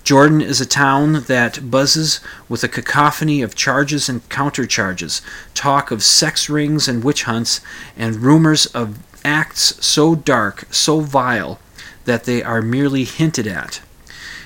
Jordan 0.05 0.42
is 0.42 0.61
a 0.61 0.66
town 0.66 1.24
that 1.28 1.70
buzzes 1.70 2.20
with 2.46 2.62
a 2.62 2.68
cacophony 2.68 3.40
of 3.40 3.55
charges 3.55 4.07
and 4.07 4.28
countercharges, 4.28 5.22
talk 5.55 5.90
of 5.90 6.02
sex 6.02 6.50
rings 6.50 6.86
and 6.86 7.02
witch 7.02 7.22
hunts, 7.22 7.62
and 7.96 8.16
rumors 8.16 8.66
of 8.66 8.98
acts 9.24 9.82
so 9.82 10.14
dark, 10.14 10.66
so 10.70 11.00
vile, 11.00 11.59
that 12.05 12.24
they 12.24 12.42
are 12.42 12.61
merely 12.61 13.05
hinted 13.05 13.46
at. 13.46 13.80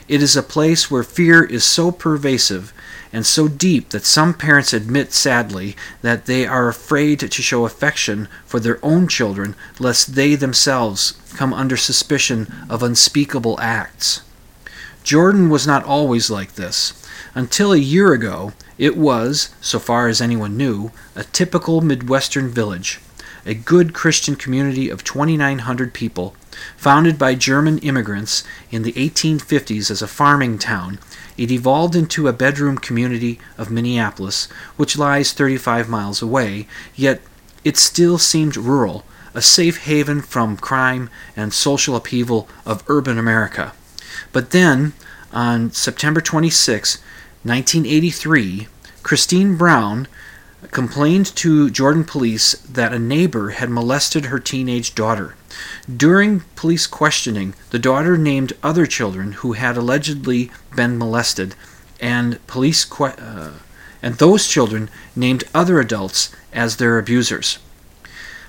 It 0.07 0.23
is 0.23 0.37
a 0.37 0.45
place 0.45 0.93
where 0.93 1.03
fear 1.03 1.43
is 1.43 1.65
so 1.65 1.91
pervasive 1.91 2.73
and 3.13 3.27
so 3.27 3.49
deep 3.49 3.89
that 3.89 4.05
some 4.05 4.35
parents 4.35 4.73
admit 4.73 5.13
sadly 5.13 5.75
that 6.03 6.27
they 6.27 6.47
are 6.47 6.69
afraid 6.69 7.19
to 7.19 7.43
show 7.43 7.65
affection 7.65 8.29
for 8.47 8.61
their 8.61 8.79
own 8.81 9.09
children 9.09 9.57
lest 9.81 10.15
they 10.15 10.37
themselves 10.37 11.19
come 11.35 11.53
under 11.53 11.77
suspicion 11.77 12.47
of 12.71 12.81
unspeakable 12.81 13.59
acts. 13.61 14.21
Jordan 15.09 15.49
was 15.49 15.67
not 15.67 15.85
always 15.85 16.29
like 16.29 16.57
this. 16.57 16.93
Until 17.35 17.73
a 17.73 17.79
year 17.79 18.13
ago, 18.13 18.53
it 18.77 18.95
was, 18.95 19.55
so 19.59 19.79
far 19.79 20.07
as 20.07 20.21
anyone 20.21 20.59
knew, 20.59 20.91
a 21.17 21.25
typical 21.25 21.81
Midwestern 21.81 22.51
village, 22.51 23.01
a 23.47 23.55
good 23.55 23.95
Christian 23.95 24.37
community 24.37 24.91
of 24.91 25.05
2,900 25.05 25.95
people, 25.95 26.37
founded 26.77 27.19
by 27.19 27.35
German 27.35 27.79
immigrants 27.79 28.45
in 28.71 28.83
the 28.83 28.93
1850s 28.93 29.91
as 29.91 30.03
a 30.03 30.07
farming 30.07 30.59
town. 30.59 30.99
It 31.39 31.51
evolved 31.51 31.97
into 31.97 32.29
a 32.29 32.35
bedroom 32.35 32.77
community 32.77 33.41
of 33.57 33.71
Minneapolis, 33.71 34.45
which 34.77 34.99
lies 34.99 35.33
35 35.33 35.89
miles 35.89 36.21
away, 36.21 36.69
yet 36.95 37.23
it 37.65 37.79
still 37.79 38.19
seemed 38.19 38.59
rural, 38.59 39.07
a 39.33 39.41
safe 39.41 39.85
haven 39.85 40.21
from 40.21 40.59
crime 40.59 41.09
and 41.35 41.55
social 41.55 41.97
upheaval 41.97 42.47
of 42.67 42.85
urban 42.89 43.17
America. 43.17 43.73
But 44.33 44.51
then, 44.51 44.93
on 45.33 45.73
September 45.73 46.21
26, 46.21 46.99
1983, 47.45 48.69
Christine 49.03 49.57
Brown 49.57 50.09
complained 50.71 51.27
to 51.37 51.71
Jordan 51.71 52.05
police 52.05 52.53
that 52.69 52.93
a 52.93 52.99
neighbor 52.99 53.51
had 53.51 53.71
molested 53.71 54.27
her 54.27 54.39
teenage 54.39 54.95
daughter. 54.95 55.37
During 55.95 56.41
police 56.57 56.87
questioning, 56.87 57.55
the 57.71 57.79
daughter 57.79 58.19
named 58.19 58.53
other 58.63 58.87
children 58.87 59.33
who 59.33 59.53
had 59.53 59.77
allegedly 59.77 60.51
been 60.75 60.99
molested, 60.99 61.55
and 62.01 62.45
police 62.47 62.85
que- 62.85 63.07
uh, 63.07 63.51
and 64.03 64.17
those 64.17 64.47
children 64.47 64.91
named 65.17 65.45
other 65.55 65.81
adults 65.81 66.31
as 66.53 66.77
their 66.77 66.99
abusers. 66.99 67.59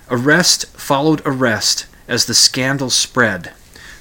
Arrest 0.09 0.65
followed 0.75 1.21
arrest 1.25 1.85
as 2.07 2.25
the 2.25 2.33
scandal 2.33 2.89
spread. 2.89 3.53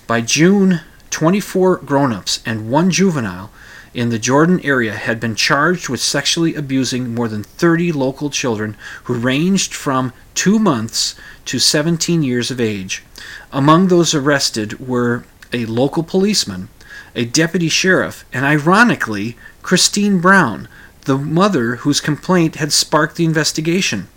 By 0.06 0.22
June, 0.22 0.80
24 1.10 1.78
grown-ups 1.78 2.40
and 2.44 2.70
one 2.70 2.90
juvenile 2.90 3.50
in 3.94 4.10
the 4.10 4.18
Jordan 4.18 4.60
area 4.62 4.94
had 4.94 5.18
been 5.18 5.34
charged 5.34 5.88
with 5.88 6.00
sexually 6.00 6.54
abusing 6.54 7.14
more 7.14 7.28
than 7.28 7.42
30 7.42 7.90
local 7.92 8.30
children 8.30 8.76
who 9.04 9.14
ranged 9.14 9.74
from 9.74 10.12
2 10.34 10.58
months 10.58 11.14
to 11.46 11.58
17 11.58 12.22
years 12.22 12.50
of 12.50 12.60
age. 12.60 13.02
Among 13.50 13.88
those 13.88 14.14
arrested 14.14 14.78
were 14.86 15.24
a 15.52 15.64
local 15.64 16.02
policeman, 16.02 16.68
a 17.14 17.24
deputy 17.24 17.68
sheriff, 17.68 18.24
and 18.32 18.44
ironically, 18.44 19.36
Christine 19.62 20.20
Brown, 20.20 20.68
the 21.06 21.16
mother 21.16 21.76
whose 21.76 22.02
complaint 22.02 22.56
had 22.56 22.72
sparked 22.72 23.16
the 23.16 23.24
investigation. 23.24 24.08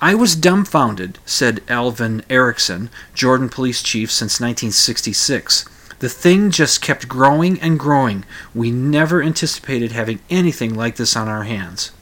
I 0.00 0.16
was 0.16 0.34
dumbfounded, 0.34 1.18
said 1.24 1.62
Alvin 1.68 2.24
Erickson, 2.28 2.90
Jordan 3.14 3.48
police 3.48 3.82
chief 3.82 4.10
since 4.10 4.40
1966. 4.40 5.66
The 6.04 6.10
thing 6.10 6.50
just 6.50 6.82
kept 6.82 7.08
growing 7.08 7.58
and 7.62 7.78
growing. 7.78 8.26
We 8.54 8.70
never 8.70 9.22
anticipated 9.22 9.92
having 9.92 10.20
anything 10.28 10.74
like 10.74 10.96
this 10.96 11.16
on 11.16 11.28
our 11.28 11.44
hands. 11.44 11.92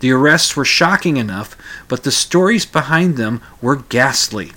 The 0.00 0.10
arrests 0.10 0.56
were 0.56 0.64
shocking 0.64 1.18
enough, 1.18 1.56
but 1.86 2.02
the 2.02 2.10
stories 2.10 2.66
behind 2.66 3.16
them 3.16 3.40
were 3.62 3.76
ghastly. 3.76 4.54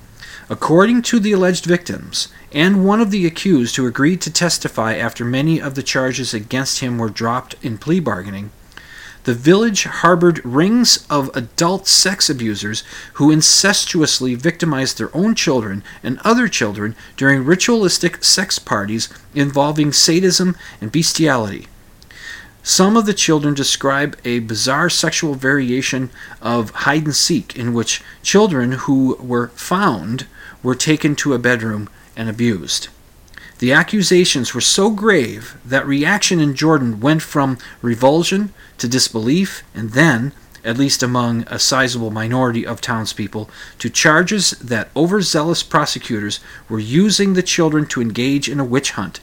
According 0.50 1.04
to 1.04 1.20
the 1.20 1.32
alleged 1.32 1.64
victims, 1.64 2.30
and 2.52 2.84
one 2.84 3.00
of 3.00 3.12
the 3.12 3.28
accused 3.28 3.76
who 3.76 3.86
agreed 3.86 4.20
to 4.22 4.34
testify 4.34 4.96
after 4.96 5.24
many 5.24 5.62
of 5.62 5.76
the 5.76 5.84
charges 5.84 6.34
against 6.34 6.80
him 6.80 6.98
were 6.98 7.10
dropped 7.10 7.54
in 7.62 7.78
plea 7.78 8.00
bargaining, 8.00 8.50
the 9.24 9.34
village 9.34 9.84
harbored 9.84 10.44
rings 10.44 11.06
of 11.10 11.30
adult 11.36 11.88
sex 11.88 12.30
abusers 12.30 12.84
who 13.14 13.32
incestuously 13.32 14.36
victimized 14.36 14.98
their 14.98 15.16
own 15.16 15.36
children 15.36 15.84
and 16.04 16.20
other 16.24 16.48
children 16.48 16.96
during 17.18 17.46
ritualistic 17.46 18.24
sex 18.24 18.58
parties 18.58 19.10
involving 19.36 19.92
sadism 19.92 20.56
and 20.80 20.92
bestiality. 20.92 21.68
Some 22.64 22.96
of 22.96 23.06
the 23.06 23.14
children 23.14 23.54
describe 23.54 24.18
a 24.24 24.40
bizarre 24.40 24.90
sexual 24.90 25.34
variation 25.34 26.12
of 26.42 26.70
hide 26.72 27.06
and 27.06 27.16
seek 27.16 27.56
in 27.56 27.74
which 27.74 28.04
children 28.22 28.74
who 28.74 29.16
were 29.16 29.48
found 29.50 30.28
were 30.62 30.76
taken 30.76 31.16
to 31.18 31.34
a 31.34 31.40
bedroom 31.40 31.90
and 32.16 32.30
abused. 32.30 32.90
The 33.62 33.74
accusations 33.74 34.56
were 34.56 34.62
so 34.62 34.90
grave 34.90 35.56
that 35.64 35.86
reaction 35.86 36.40
in 36.40 36.56
Jordan 36.56 37.00
went 37.00 37.22
from 37.22 37.60
revulsion 37.84 38.52
to 38.80 38.88
disbelief, 38.88 39.62
and 39.76 39.92
then, 39.92 40.32
at 40.66 40.80
least 40.80 41.04
among 41.04 41.44
a 41.44 41.60
sizable 41.60 42.10
minority 42.10 42.66
of 42.66 42.82
townspeople, 42.82 43.52
to 43.78 43.90
charges 43.92 44.50
that 44.54 44.90
overzealous 44.96 45.62
prosecutors 45.62 46.40
were 46.68 46.80
using 46.80 47.34
the 47.34 47.44
children 47.44 47.86
to 47.86 48.02
engage 48.02 48.50
in 48.50 48.60
a 48.60 48.66
witch 48.66 48.94
hunt. 48.94 49.20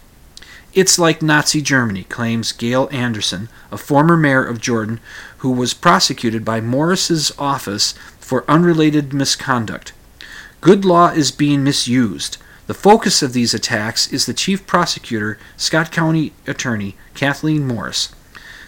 It's 0.73 1.01
like 1.01 1.21
Nazi 1.21 1.61
Germany, 1.61 2.05
claims 2.05 2.53
Gail 2.53 2.89
Anderson, 2.93 3.49
a 3.73 3.77
former 3.77 4.17
mayor 4.17 4.45
of 4.45 4.61
Jordan 4.61 5.01
who 5.39 5.51
was 5.51 5.75
prosecuted 5.75 6.45
by 6.45 6.61
Morris's 6.61 7.33
office 7.41 7.93
for 8.21 8.49
unrelated 8.49 9.13
misconduct. 9.13 9.93
Good 10.61 10.85
law 10.85 11.09
is 11.09 11.33
being 11.33 11.65
misused. 11.65 12.37
The 12.69 12.75
focus 12.75 13.23
of 13.23 13.33
these 13.33 13.55
attacks 13.55 14.13
is 14.13 14.27
the 14.27 14.35
chief 14.35 14.67
prosecutor, 14.67 15.39
Scott 15.57 15.91
County 15.91 16.35
Attorney 16.47 16.97
Kathleen 17.15 17.67
Morris. 17.67 18.15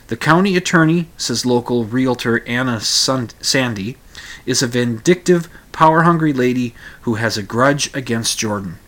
The 0.06 0.16
county 0.16 0.56
attorney, 0.56 1.08
says 1.18 1.44
local 1.44 1.84
realtor 1.84 2.42
Anna 2.46 2.80
Sandy, 2.80 3.98
is 4.46 4.62
a 4.62 4.66
vindictive, 4.66 5.50
power 5.72 6.04
hungry 6.04 6.32
lady 6.32 6.74
who 7.02 7.16
has 7.16 7.36
a 7.36 7.42
grudge 7.42 7.94
against 7.94 8.38
Jordan. 8.38 8.78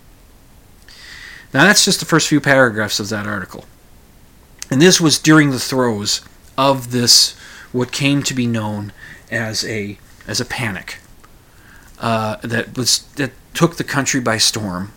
Now, 1.52 1.64
that's 1.64 1.84
just 1.84 2.00
the 2.00 2.06
first 2.06 2.28
few 2.28 2.40
paragraphs 2.40 2.98
of 2.98 3.10
that 3.10 3.26
article. 3.26 3.66
And 4.70 4.80
this 4.80 4.98
was 4.98 5.18
during 5.18 5.50
the 5.50 5.60
throes 5.60 6.22
of 6.56 6.90
this, 6.90 7.36
what 7.70 7.92
came 7.92 8.22
to 8.22 8.32
be 8.32 8.46
known 8.46 8.94
as 9.30 9.62
a, 9.66 9.98
as 10.26 10.40
a 10.40 10.46
panic 10.46 11.00
uh, 11.98 12.36
that, 12.36 12.78
was, 12.78 13.02
that 13.16 13.32
took 13.52 13.76
the 13.76 13.84
country 13.84 14.18
by 14.18 14.38
storm. 14.38 14.90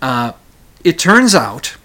Uh, 0.00 0.32
it 0.84 0.98
turns 0.98 1.34
out 1.34 1.76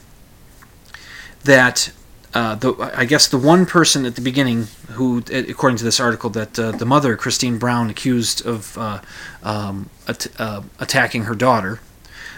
that 1.43 1.91
uh, 2.33 2.55
the, 2.55 2.91
I 2.95 3.05
guess 3.05 3.27
the 3.27 3.37
one 3.37 3.65
person 3.65 4.05
at 4.05 4.15
the 4.15 4.21
beginning 4.21 4.67
who, 4.91 5.23
according 5.31 5.77
to 5.77 5.83
this 5.83 5.99
article, 5.99 6.29
that 6.31 6.57
uh, 6.57 6.71
the 6.71 6.85
mother, 6.85 7.15
Christine 7.15 7.57
Brown, 7.59 7.89
accused 7.89 8.45
of 8.45 8.77
uh, 8.77 9.01
um, 9.43 9.89
at, 10.07 10.27
uh, 10.39 10.63
attacking 10.79 11.23
her 11.23 11.35
daughter. 11.35 11.79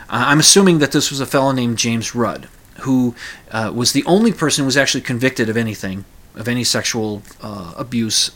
Uh, 0.09 0.25
I'm 0.27 0.39
assuming 0.39 0.79
that 0.79 0.91
this 0.91 1.11
was 1.11 1.21
a 1.21 1.25
fellow 1.25 1.51
named 1.51 1.77
James 1.77 2.13
Rud, 2.13 2.49
who 2.81 3.15
was 3.53 3.93
the 3.93 4.03
only 4.05 4.33
person 4.33 4.63
who 4.63 4.65
was 4.65 4.77
actually 4.77 5.01
convicted 5.01 5.47
of 5.47 5.55
anything, 5.55 6.03
of 6.35 6.47
any 6.49 6.65
sexual 6.65 7.21
abuse, 7.41 8.31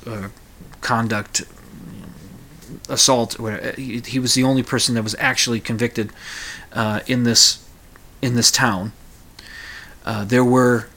conduct, 0.79 1.43
assault. 2.87 3.35
He, 3.77 4.19
was 4.19 4.33
the 4.33 4.43
only 4.43 4.63
person 4.63 4.95
that 4.95 5.03
was 5.03 5.15
actually 5.19 5.59
convicted 5.59 6.11
in 7.07 7.23
this 7.23 7.67
in 8.21 8.35
this 8.35 8.51
town. 8.51 8.91
there 10.05 10.43
were 10.43 10.87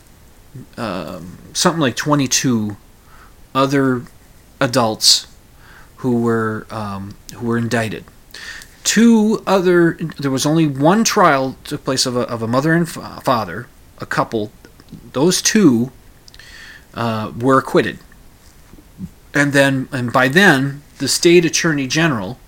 um, 0.76 1.38
something 1.52 1.80
like 1.80 1.96
22 1.96 2.76
other 3.54 4.02
adults 4.60 5.26
who 5.96 6.20
were 6.20 6.66
um, 6.70 7.14
who 7.34 7.46
were 7.46 7.58
indicted. 7.58 8.04
Two 8.84 9.42
other 9.46 9.94
there 10.18 10.30
was 10.30 10.44
only 10.44 10.66
one 10.66 11.04
trial 11.04 11.56
took 11.64 11.84
place 11.84 12.06
of 12.06 12.16
a, 12.16 12.22
of 12.22 12.42
a 12.42 12.48
mother 12.48 12.72
and 12.72 12.88
father, 12.88 13.68
a 13.98 14.06
couple. 14.06 14.52
Those 15.12 15.40
two 15.40 15.92
uh, 16.94 17.32
were 17.38 17.58
acquitted, 17.58 17.98
and 19.32 19.52
then 19.52 19.88
and 19.92 20.12
by 20.12 20.28
then 20.28 20.82
the 20.98 21.08
state 21.08 21.44
attorney 21.44 21.86
general, 21.86 22.38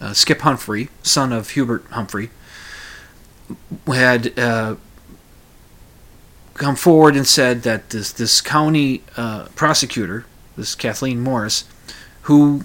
uh, 0.00 0.12
Skip 0.12 0.40
Humphrey, 0.40 0.88
son 1.02 1.32
of 1.32 1.50
Hubert 1.50 1.84
Humphrey, 1.90 2.30
had 3.86 4.38
uh, 4.38 4.76
come 6.54 6.76
forward 6.76 7.16
and 7.16 7.26
said 7.26 7.62
that 7.62 7.90
this 7.90 8.12
this 8.12 8.40
county 8.40 9.02
uh, 9.16 9.46
prosecutor, 9.54 10.26
this 10.56 10.74
Kathleen 10.74 11.20
Morris, 11.20 11.64
who 12.22 12.62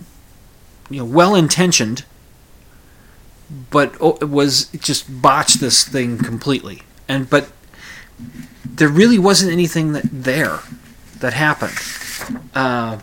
you 0.90 1.00
know 1.00 1.06
well 1.06 1.36
intentioned, 1.36 2.06
but 3.70 4.00
was 4.00 4.66
just 4.68 5.22
botched 5.22 5.60
this 5.60 5.84
thing 5.88 6.18
completely. 6.18 6.84
And 7.08 7.30
but 7.30 7.52
there 8.66 8.90
really 8.90 9.20
wasn't 9.20 9.52
anything 9.52 9.94
that 9.94 10.06
there 10.12 10.60
that 11.20 11.34
happened. 11.34 11.78
Uh, 12.54 13.00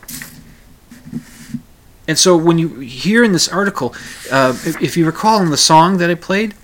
and 2.09 2.18
so 2.18 2.37
when 2.37 2.59
you 2.59 2.81
hear 2.81 3.24
in 3.24 3.33
this 3.33 3.49
article, 3.49 3.95
uh, 4.31 4.57
if, 4.64 4.97
you 4.97 5.05
recall 5.07 5.43
in 5.43 5.51
the 5.51 5.57
song 5.57 5.99
that 5.99 6.09
I 6.09 6.14
played, 6.14 6.55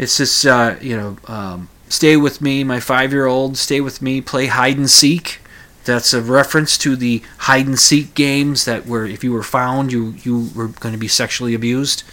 it's 0.00 0.16
just 0.16 0.44
uh, 0.44 0.74
you 0.80 0.96
know. 0.96 1.16
Um, 1.26 1.68
Stay 1.90 2.16
with 2.16 2.40
me, 2.40 2.62
my 2.62 2.78
five 2.78 3.12
year 3.12 3.26
old, 3.26 3.56
stay 3.56 3.80
with 3.80 4.00
me, 4.00 4.20
play 4.20 4.46
hide 4.46 4.76
and 4.76 4.88
seek. 4.88 5.40
That's 5.84 6.14
a 6.14 6.22
reference 6.22 6.78
to 6.78 6.94
the 6.94 7.20
hide 7.38 7.66
and 7.66 7.80
seek 7.80 8.14
games 8.14 8.64
that 8.64 8.86
were, 8.86 9.04
if 9.04 9.24
you 9.24 9.32
were 9.32 9.42
found, 9.42 9.90
you, 9.90 10.14
you 10.22 10.50
were 10.54 10.68
going 10.68 10.92
to 10.92 10.98
be 11.00 11.08
sexually 11.08 11.52
abused. 11.52 12.04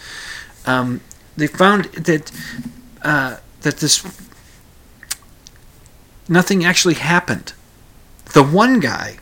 Um, 0.66 1.00
they 1.36 1.46
found 1.46 1.84
that 1.94 2.32
uh, 3.02 3.36
that 3.60 3.76
this 3.76 4.04
nothing 6.28 6.64
actually 6.64 6.94
happened. 6.94 7.52
The 8.34 8.42
one 8.42 8.80
guy, 8.80 9.18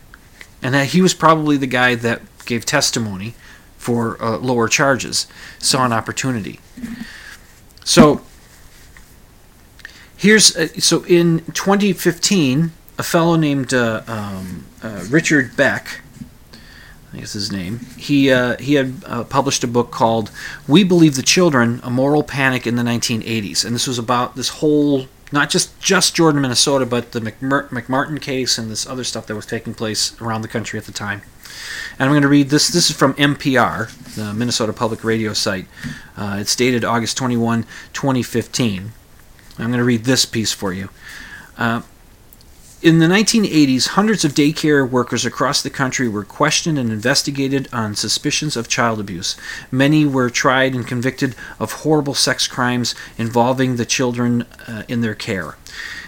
and 0.63 0.75
he 0.75 1.03
was 1.03 1.13
probably 1.13 1.55
the 1.55 1.67
guy 1.67 1.93
that 1.93 2.23
gave 2.47 2.65
testimony 2.65 3.35
for 3.77 4.19
uh, 4.19 4.39
lower 4.39 4.67
charges, 4.67 5.27
saw 5.59 5.85
an 5.85 5.93
opportunity. 5.93 6.59
So 7.83 8.21
here's 10.17 10.55
uh, 10.55 10.67
so 10.79 11.03
in 11.05 11.39
2015, 11.53 12.71
a 12.97 13.03
fellow 13.03 13.35
named 13.35 13.73
uh, 13.73 14.03
um, 14.07 14.65
uh, 14.83 15.05
Richard 15.09 15.55
Beck. 15.55 16.01
I 17.07 17.11
think 17.11 17.23
is 17.23 17.33
his 17.33 17.51
name. 17.51 17.79
He 17.97 18.31
uh, 18.31 18.57
he 18.57 18.73
had 18.73 18.95
uh, 19.05 19.23
published 19.23 19.63
a 19.63 19.67
book 19.67 19.91
called 19.91 20.31
"We 20.67 20.83
Believe 20.83 21.15
the 21.15 21.21
Children: 21.21 21.79
A 21.83 21.89
Moral 21.89 22.23
Panic 22.23 22.67
in 22.67 22.75
the 22.75 22.83
1980s," 22.83 23.63
and 23.63 23.73
this 23.73 23.87
was 23.87 23.97
about 23.97 24.35
this 24.35 24.49
whole 24.49 25.07
not 25.31 25.49
just 25.49 25.79
just 25.79 26.15
Jordan, 26.15 26.41
Minnesota, 26.41 26.85
but 26.85 27.11
the 27.11 27.19
McMartin 27.21 28.21
case 28.21 28.57
and 28.57 28.69
this 28.69 28.85
other 28.85 29.03
stuff 29.03 29.25
that 29.27 29.35
was 29.35 29.45
taking 29.45 29.73
place 29.73 30.19
around 30.21 30.41
the 30.41 30.47
country 30.47 30.79
at 30.79 30.85
the 30.85 30.91
time. 30.91 31.21
And 31.99 32.07
I'm 32.07 32.11
going 32.11 32.21
to 32.21 32.27
read 32.27 32.49
this. 32.49 32.67
This 32.67 32.89
is 32.89 32.95
from 32.95 33.13
NPR, 33.15 34.15
the 34.15 34.33
Minnesota 34.33 34.73
Public 34.73 35.03
Radio 35.03 35.33
site. 35.33 35.67
Uh, 36.15 36.37
it's 36.39 36.55
dated 36.55 36.85
August 36.85 37.17
21, 37.17 37.63
2015. 37.93 38.91
I'm 39.59 39.67
going 39.67 39.79
to 39.79 39.83
read 39.83 40.03
this 40.03 40.25
piece 40.25 40.51
for 40.51 40.73
you. 40.73 40.89
Uh, 41.57 41.81
in 42.79 42.99
the 42.99 43.07
1980s, 43.07 43.87
hundreds 43.89 44.23
of 44.23 44.33
daycare 44.33 44.87
workers 44.87 45.25
across 45.25 45.63
the 45.63 45.71
country 45.71 46.07
were 46.07 46.23
questioned 46.23 46.77
and 46.77 46.91
investigated 46.91 47.67
on 47.73 47.95
suspicions 47.95 48.55
of 48.55 48.67
child 48.67 48.99
abuse. 48.99 49.35
Many 49.71 50.05
were 50.05 50.29
tried 50.29 50.75
and 50.75 50.85
convicted 50.85 51.35
of 51.59 51.71
horrible 51.71 52.13
sex 52.13 52.47
crimes 52.47 52.93
involving 53.17 53.75
the 53.75 53.85
children 53.85 54.43
uh, 54.67 54.83
in 54.87 55.01
their 55.01 55.15
care. 55.15 55.57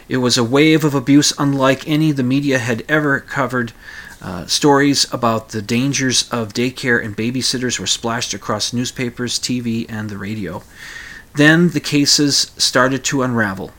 It 0.08 0.18
was 0.18 0.38
a 0.38 0.43
wave 0.43 0.84
of 0.84 0.93
abuse 0.93 1.34
unlike 1.39 1.88
any 1.88 2.12
the 2.12 2.24
media 2.24 2.60
had 2.60 2.84
ever 2.88 3.20
covered. 3.20 3.74
Uh, 4.22 4.45
stories 4.45 5.12
about 5.14 5.50
the 5.50 5.62
dangers 5.62 6.30
of 6.30 6.54
daycare 6.54 7.04
and 7.04 7.16
babysitters 7.16 7.80
were 7.80 7.88
splashed 7.88 8.34
across 8.34 8.74
newspapers, 8.74 9.39
TV, 9.39 9.86
and 9.89 10.10
the 10.10 10.18
radio. 10.18 10.62
Then 11.36 11.69
the 11.69 11.80
cases 11.80 12.51
started 12.57 13.03
to 13.05 13.21
unravel. 13.21 13.71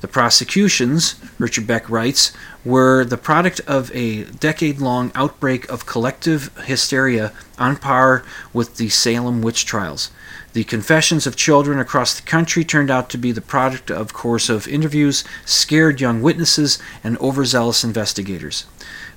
The 0.00 0.08
prosecutions, 0.08 1.16
Richard 1.38 1.66
Beck 1.66 1.90
writes, 1.90 2.32
were 2.64 3.04
the 3.04 3.16
product 3.16 3.60
of 3.66 3.90
a 3.92 4.24
decade 4.24 4.78
long 4.78 5.10
outbreak 5.16 5.68
of 5.68 5.86
collective 5.86 6.56
hysteria 6.66 7.32
on 7.58 7.76
par 7.76 8.22
with 8.52 8.76
the 8.76 8.90
Salem 8.90 9.42
witch 9.42 9.66
trials. 9.66 10.12
The 10.52 10.62
confessions 10.64 11.26
of 11.26 11.34
children 11.34 11.80
across 11.80 12.14
the 12.14 12.22
country 12.22 12.64
turned 12.64 12.90
out 12.90 13.10
to 13.10 13.18
be 13.18 13.32
the 13.32 13.40
product 13.40 13.90
of 13.90 14.12
coercive 14.12 14.68
interviews, 14.68 15.24
scared 15.44 16.00
young 16.00 16.22
witnesses, 16.22 16.78
and 17.02 17.18
overzealous 17.18 17.82
investigators. 17.82 18.66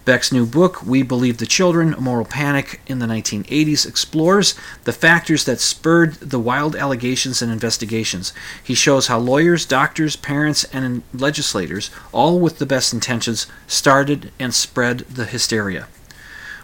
Beck's 0.04 0.32
new 0.32 0.48
book, 0.48 0.84
We 0.84 1.04
Believe 1.04 1.38
the 1.38 1.46
Children 1.46 1.96
Moral 2.00 2.26
Panic 2.26 2.82
in 2.88 2.98
the 2.98 3.06
1980s, 3.06 3.88
explores 3.88 4.56
the 4.84 4.94
factors 4.94 5.46
that 5.46 5.60
spurred 5.60 6.16
the 6.16 6.40
wild 6.40 6.76
allegations 6.76 7.42
and 7.42 7.52
investigations. 7.52 8.34
He 8.64 8.74
shows 8.74 9.08
how 9.08 9.20
lawyers, 9.20 9.66
doctors, 9.66 10.16
parents, 10.16 10.64
and 10.74 11.04
legislators, 11.14 11.92
all 12.12 12.40
with 12.40 12.58
the 12.58 12.66
best 12.66 12.94
intentions, 12.94 13.46
started 13.68 14.32
and 14.40 14.56
spread 14.56 15.00
the 15.00 15.26
hysteria. 15.26 15.88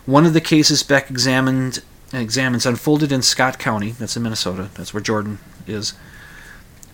One 0.07 0.25
of 0.25 0.33
the 0.33 0.41
cases 0.41 0.81
Beck 0.81 1.11
examined 1.11 1.83
examines 2.13 2.65
unfolded 2.65 3.11
in 3.11 3.21
Scott 3.21 3.59
County, 3.59 3.91
that's 3.91 4.17
in 4.17 4.23
Minnesota, 4.23 4.69
that's 4.73 4.93
where 4.93 5.03
Jordan 5.03 5.37
is, 5.67 5.93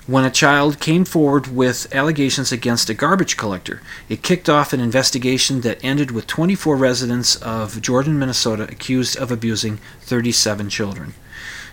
when 0.06 0.26
a 0.26 0.32
child 0.32 0.80
came 0.80 1.06
forward 1.06 1.48
with 1.48 1.94
allegations 1.96 2.52
against 2.52 2.90
a 2.90 2.94
garbage 2.94 3.38
collector. 3.38 3.82
It 4.10 4.22
kicked 4.22 4.50
off 4.50 4.74
an 4.74 4.82
investigation 4.82 5.62
that 5.62 5.84
ended 5.84 6.12
with 6.12 6.28
24 6.28 6.76
residents 6.76 7.38
of 7.38 7.82
Jordan, 7.82 8.20
Minnesota 8.20 8.64
accused 8.64 9.18
of 9.18 9.32
abusing 9.32 9.80
37 10.02 10.70
children. 10.70 11.14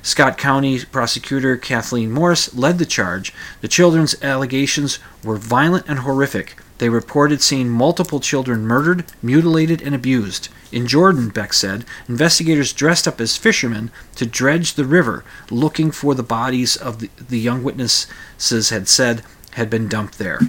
Scott 0.02 0.38
County 0.38 0.84
prosecutor 0.84 1.56
Kathleen 1.56 2.10
Morris 2.12 2.54
led 2.54 2.78
the 2.78 2.86
charge. 2.86 3.34
The 3.60 3.68
children's 3.68 4.22
allegations 4.22 4.98
were 5.24 5.36
violent 5.36 5.86
and 5.88 6.00
horrific. 6.00 6.56
They 6.80 6.88
reported 6.88 7.42
seeing 7.42 7.68
multiple 7.68 8.20
children 8.20 8.66
murdered, 8.66 9.04
mutilated, 9.22 9.82
and 9.82 9.94
abused. 9.94 10.48
In 10.72 10.86
Jordan, 10.86 11.28
Beck 11.28 11.52
said, 11.52 11.84
investigators 12.08 12.72
dressed 12.72 13.06
up 13.06 13.20
as 13.20 13.36
fishermen 13.36 13.90
to 14.16 14.24
dredge 14.24 14.72
the 14.72 14.86
river, 14.86 15.22
looking 15.50 15.90
for 15.90 16.14
the 16.14 16.22
bodies 16.22 16.76
of 16.76 17.00
the, 17.00 17.10
the 17.18 17.38
young 17.38 17.62
witnesses 17.62 18.70
had 18.70 18.88
said 18.88 19.22
had 19.52 19.68
been 19.68 19.88
dumped 19.88 20.16
there. 20.16 20.40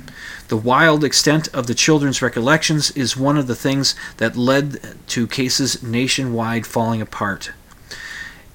The 0.47 0.55
wild 0.55 1.03
extent 1.03 1.49
of 1.53 1.67
the 1.67 1.75
children's 1.75 2.21
recollections 2.21 2.91
is 2.91 3.17
one 3.17 3.37
of 3.37 3.47
the 3.47 3.55
things 3.55 3.93
that 4.15 4.37
led 4.37 4.79
to 5.07 5.27
cases 5.27 5.83
nationwide 5.83 6.65
falling 6.65 7.01
apart. 7.01 7.51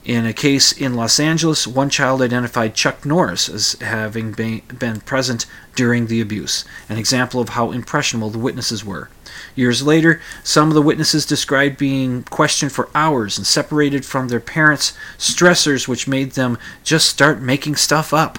In 0.07 0.25
a 0.25 0.33
case 0.33 0.71
in 0.71 0.95
Los 0.95 1.19
Angeles, 1.19 1.67
one 1.67 1.91
child 1.91 2.23
identified 2.23 2.77
Chuck 2.77 3.05
Norris 3.05 3.49
as 3.49 3.73
having 3.81 4.31
been, 4.31 4.63
been 4.79 5.01
present 5.01 5.47
during 5.75 6.07
the 6.07 6.21
abuse, 6.21 6.65
an 6.89 6.97
example 6.97 7.41
of 7.41 7.51
how 7.51 7.73
impressionable 7.73 8.31
the 8.31 8.39
witnesses 8.39 8.85
were. 8.85 9.09
Years 9.57 9.83
later, 9.83 10.21
some 10.45 10.69
of 10.69 10.75
the 10.75 10.83
witnesses 10.83 11.27
described 11.27 11.77
being 11.77 12.23
questioned 12.23 12.71
for 12.71 12.89
hours 12.95 13.37
and 13.37 13.45
separated 13.45 14.05
from 14.05 14.29
their 14.29 14.39
parents, 14.39 14.97
stressors 15.19 15.89
which 15.89 16.07
made 16.07 16.33
them 16.33 16.57
just 16.85 17.09
start 17.09 17.43
making 17.43 17.75
stuff 17.75 18.15
up. 18.15 18.39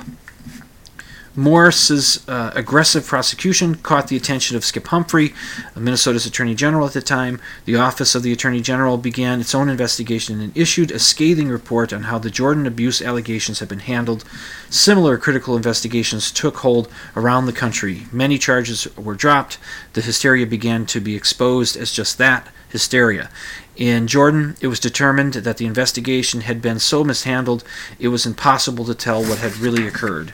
Morris's 1.38 2.28
uh, 2.28 2.52
aggressive 2.56 3.06
prosecution 3.06 3.76
caught 3.76 4.08
the 4.08 4.18
attention 4.18 4.58
of 4.58 4.66
Skip 4.66 4.88
Humphrey, 4.88 5.36
Minnesota's 5.76 6.26
Attorney 6.26 6.56
General 6.56 6.88
at 6.88 6.94
the 6.94 7.02
time. 7.02 7.40
The 7.66 7.76
Office 7.76 8.16
of 8.16 8.24
the 8.24 8.34
Attorney 8.34 8.60
General 8.60 8.98
began 8.98 9.40
its 9.40 9.54
own 9.54 9.70
investigation 9.70 10.42
and 10.42 10.58
issued 10.58 10.90
a 10.90 10.98
scathing 10.98 11.50
report 11.50 11.94
on 11.94 12.04
how 12.04 12.18
the 12.18 12.32
Jordan 12.32 12.66
abuse 12.66 13.04
allegations 13.04 13.60
had 13.60 13.70
been 13.70 13.82
handled. 13.82 14.26
Similar 14.72 15.20
critical 15.20 15.56
investigations 15.56 16.32
took 16.32 16.58
hold 16.58 16.90
around 17.16 17.46
the 17.46 17.54
country. 17.54 18.08
Many 18.12 18.40
charges 18.40 18.88
were 18.98 19.14
dropped. 19.14 19.60
The 19.94 20.02
hysteria 20.02 20.48
began 20.48 20.88
to 20.88 21.00
be 21.00 21.16
exposed 21.16 21.78
as 21.78 21.92
just 21.92 22.18
that 22.18 22.48
hysteria. 22.70 23.30
In 23.76 24.08
Jordan, 24.08 24.56
it 24.60 24.68
was 24.68 24.80
determined 24.80 25.36
that 25.36 25.58
the 25.58 25.68
investigation 25.68 26.42
had 26.42 26.64
been 26.64 26.80
so 26.80 27.04
mishandled 27.04 27.64
it 28.00 28.08
was 28.08 28.26
impossible 28.26 28.86
to 28.86 28.96
tell 28.96 29.22
what 29.22 29.38
had 29.38 29.58
really 29.58 29.88
occurred. 29.88 30.34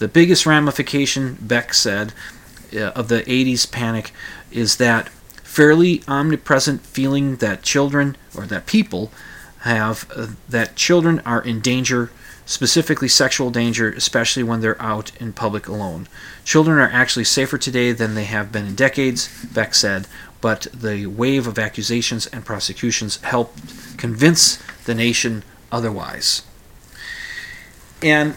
The 0.00 0.08
biggest 0.08 0.46
ramification, 0.46 1.36
Beck 1.42 1.74
said, 1.74 2.14
uh, 2.74 2.84
of 2.96 3.08
the 3.08 3.20
80s 3.20 3.70
panic 3.70 4.12
is 4.50 4.76
that 4.76 5.10
fairly 5.44 6.02
omnipresent 6.08 6.80
feeling 6.86 7.36
that 7.36 7.62
children, 7.62 8.16
or 8.34 8.46
that 8.46 8.64
people, 8.64 9.12
have 9.58 10.10
uh, 10.16 10.28
that 10.48 10.74
children 10.74 11.20
are 11.26 11.42
in 11.42 11.60
danger, 11.60 12.10
specifically 12.46 13.08
sexual 13.08 13.50
danger, 13.50 13.90
especially 13.92 14.42
when 14.42 14.62
they're 14.62 14.80
out 14.80 15.12
in 15.20 15.34
public 15.34 15.68
alone. 15.68 16.08
Children 16.46 16.78
are 16.78 16.90
actually 16.90 17.24
safer 17.24 17.58
today 17.58 17.92
than 17.92 18.14
they 18.14 18.24
have 18.24 18.50
been 18.50 18.64
in 18.64 18.74
decades, 18.74 19.28
Beck 19.52 19.74
said, 19.74 20.06
but 20.40 20.66
the 20.72 21.04
wave 21.08 21.46
of 21.46 21.58
accusations 21.58 22.26
and 22.28 22.46
prosecutions 22.46 23.20
helped 23.20 23.98
convince 23.98 24.56
the 24.86 24.94
nation 24.94 25.42
otherwise. 25.70 26.40
And 28.02 28.34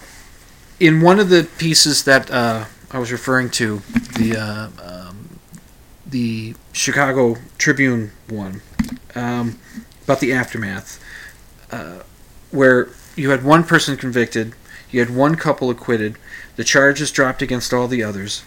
in 0.80 1.02
one 1.02 1.20
of 1.20 1.30
the 1.30 1.48
pieces 1.58 2.04
that 2.04 2.30
uh, 2.32 2.66
I 2.92 3.00
was 3.00 3.12
referring 3.12 3.50
to, 3.52 3.82
the 4.18 4.38
uh, 4.38 5.08
um, 5.08 5.40
the 6.06 6.56
Chicago 6.72 7.38
Tribune 7.58 8.12
one 8.30 8.62
um, 9.16 9.60
about 10.04 10.20
the 10.20 10.34
aftermath, 10.34 11.04
uh, 11.72 12.00
where 12.52 12.90
you 13.16 13.30
had 13.30 13.44
one 13.44 13.64
person 13.64 13.98
convicted, 13.98 14.54
you 14.92 15.00
had 15.00 15.16
one 15.16 15.36
couple 15.36 15.70
acquitted, 15.70 16.18
the 16.56 16.64
charges 16.64 17.12
dropped 17.12 17.42
against 17.42 17.74
all 17.74 17.88
the 17.88 18.04
others. 18.04 18.44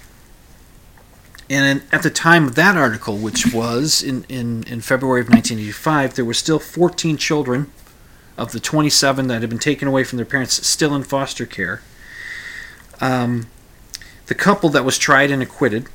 And 1.48 1.82
at 1.92 2.02
the 2.02 2.10
time 2.10 2.46
of 2.46 2.54
that 2.56 2.76
article, 2.76 3.18
which 3.18 3.52
was 3.52 4.02
in, 4.02 4.24
in, 4.24 4.64
in 4.64 4.80
February 4.80 5.20
of 5.20 5.28
1985, 5.28 6.14
there 6.14 6.24
were 6.24 6.34
still 6.34 6.58
14 6.58 7.16
children 7.16 7.70
of 8.36 8.50
the 8.52 8.58
27 8.58 9.28
that 9.28 9.40
had 9.40 9.50
been 9.50 9.58
taken 9.58 9.86
away 9.86 10.02
from 10.02 10.16
their 10.16 10.26
parents 10.26 10.66
still 10.66 10.94
in 10.94 11.04
foster 11.04 11.46
care. 11.46 11.82
Um, 13.00 13.48
the 14.26 14.34
couple 14.34 14.68
that 14.70 14.84
was 14.84 14.98
tried 14.98 15.30
and 15.30 15.42
acquitted, 15.42 15.88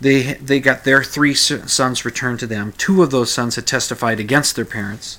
they 0.00 0.34
they 0.34 0.60
got 0.60 0.84
their 0.84 1.04
three 1.04 1.34
sons 1.34 2.04
returned 2.04 2.40
to 2.40 2.46
them. 2.46 2.72
Two 2.76 3.02
of 3.02 3.10
those 3.10 3.32
sons 3.32 3.56
had 3.56 3.66
testified 3.66 4.18
against 4.18 4.56
their 4.56 4.64
parents, 4.64 5.18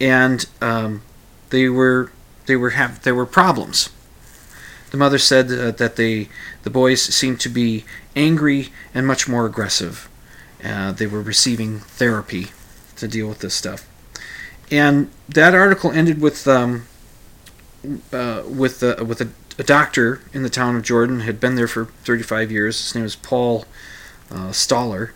and 0.00 0.46
um, 0.60 1.02
they 1.50 1.68
were 1.68 2.10
they 2.46 2.56
were 2.56 2.70
have 2.70 3.02
there 3.02 3.14
were 3.14 3.26
problems. 3.26 3.90
the 4.90 4.96
mother 4.96 5.18
said 5.18 5.50
uh, 5.50 5.70
that 5.72 5.96
they 5.96 6.28
the 6.62 6.70
boys 6.70 7.02
seemed 7.02 7.40
to 7.40 7.48
be 7.48 7.84
angry 8.16 8.68
and 8.94 9.06
much 9.06 9.28
more 9.28 9.44
aggressive. 9.44 10.08
Uh, 10.64 10.92
they 10.92 11.06
were 11.06 11.20
receiving 11.20 11.80
therapy 11.80 12.46
to 12.96 13.06
deal 13.06 13.28
with 13.28 13.40
this 13.40 13.54
stuff. 13.54 13.86
And 14.70 15.10
that 15.28 15.54
article 15.54 15.92
ended 15.92 16.20
with 16.20 16.48
um, 16.48 16.86
uh, 18.12 18.42
with 18.46 18.82
uh, 18.82 19.04
with 19.04 19.20
a, 19.20 19.28
a, 19.58 19.62
doctor 19.62 20.20
in 20.32 20.42
the 20.42 20.50
town 20.50 20.76
of 20.76 20.82
Jordan 20.82 21.20
had 21.20 21.40
been 21.40 21.54
there 21.54 21.68
for 21.68 21.86
35 22.04 22.50
years. 22.50 22.80
His 22.80 22.94
name 22.94 23.04
is 23.04 23.16
Paul 23.16 23.64
uh, 24.30 24.52
Stoller. 24.52 25.12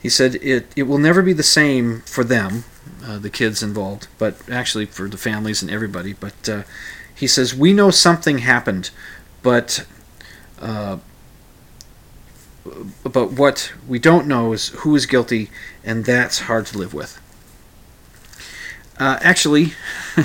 He 0.00 0.08
said 0.08 0.36
it 0.36 0.72
it 0.76 0.84
will 0.84 0.98
never 0.98 1.22
be 1.22 1.32
the 1.32 1.42
same 1.42 2.02
for 2.02 2.22
them, 2.22 2.64
uh, 3.04 3.18
the 3.18 3.30
kids 3.30 3.62
involved, 3.62 4.06
but 4.18 4.36
actually 4.48 4.86
for 4.86 5.08
the 5.08 5.16
families 5.16 5.60
and 5.60 5.70
everybody. 5.70 6.12
But 6.12 6.48
uh, 6.48 6.62
he 7.14 7.26
says 7.26 7.54
we 7.54 7.72
know 7.72 7.90
something 7.90 8.38
happened, 8.38 8.90
but 9.42 9.84
uh, 10.60 10.98
but 13.02 13.32
what 13.32 13.72
we 13.86 13.98
don't 13.98 14.26
know 14.26 14.52
is 14.52 14.68
who 14.68 14.94
is 14.94 15.06
guilty, 15.06 15.50
and 15.84 16.04
that's 16.04 16.40
hard 16.40 16.66
to 16.66 16.78
live 16.78 16.94
with. 16.94 17.20
Uh, 18.98 19.18
actually, 19.20 19.72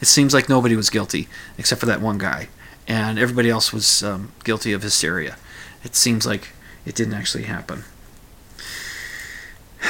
it 0.00 0.06
seems 0.06 0.32
like 0.32 0.48
nobody 0.48 0.76
was 0.76 0.90
guilty 0.90 1.28
except 1.58 1.80
for 1.80 1.86
that 1.86 2.00
one 2.00 2.18
guy, 2.18 2.48
and 2.90 3.20
everybody 3.20 3.48
else 3.48 3.72
was 3.72 4.02
um, 4.02 4.32
guilty 4.42 4.72
of 4.72 4.82
hysteria. 4.82 5.36
It 5.84 5.94
seems 5.94 6.26
like 6.26 6.48
it 6.84 6.96
didn't 6.96 7.14
actually 7.14 7.44
happen. 7.44 7.84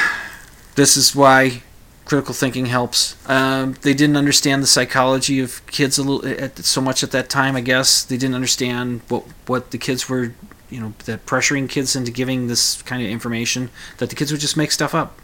This 0.76 0.96
is 0.96 1.16
why 1.16 1.62
critical 2.04 2.32
thinking 2.32 2.66
helps. 2.66 3.16
Um, 3.28 3.74
they 3.82 3.92
didn't 3.92 4.16
understand 4.16 4.62
the 4.62 4.68
psychology 4.68 5.40
of 5.40 5.66
kids 5.66 5.98
a 5.98 6.02
little 6.02 6.26
at, 6.42 6.58
so 6.58 6.80
much 6.80 7.02
at 7.02 7.10
that 7.10 7.28
time. 7.28 7.56
I 7.56 7.60
guess 7.60 8.04
they 8.04 8.16
didn't 8.16 8.36
understand 8.36 9.00
what 9.08 9.24
what 9.46 9.72
the 9.72 9.78
kids 9.78 10.08
were, 10.08 10.32
you 10.70 10.80
know, 10.80 10.94
that 11.04 11.26
pressuring 11.26 11.68
kids 11.68 11.96
into 11.96 12.12
giving 12.12 12.46
this 12.46 12.80
kind 12.82 13.02
of 13.02 13.10
information 13.10 13.68
that 13.98 14.10
the 14.10 14.16
kids 14.16 14.30
would 14.30 14.40
just 14.40 14.56
make 14.56 14.70
stuff 14.70 14.94
up. 14.94 15.18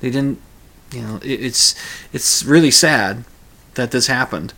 They 0.00 0.10
didn't 0.10 0.40
you 0.92 1.02
know, 1.02 1.16
it, 1.22 1.40
it's 1.40 1.74
it's 2.12 2.44
really 2.44 2.72
sad 2.72 3.24
that 3.74 3.90
this 3.92 4.08
happened, 4.08 4.52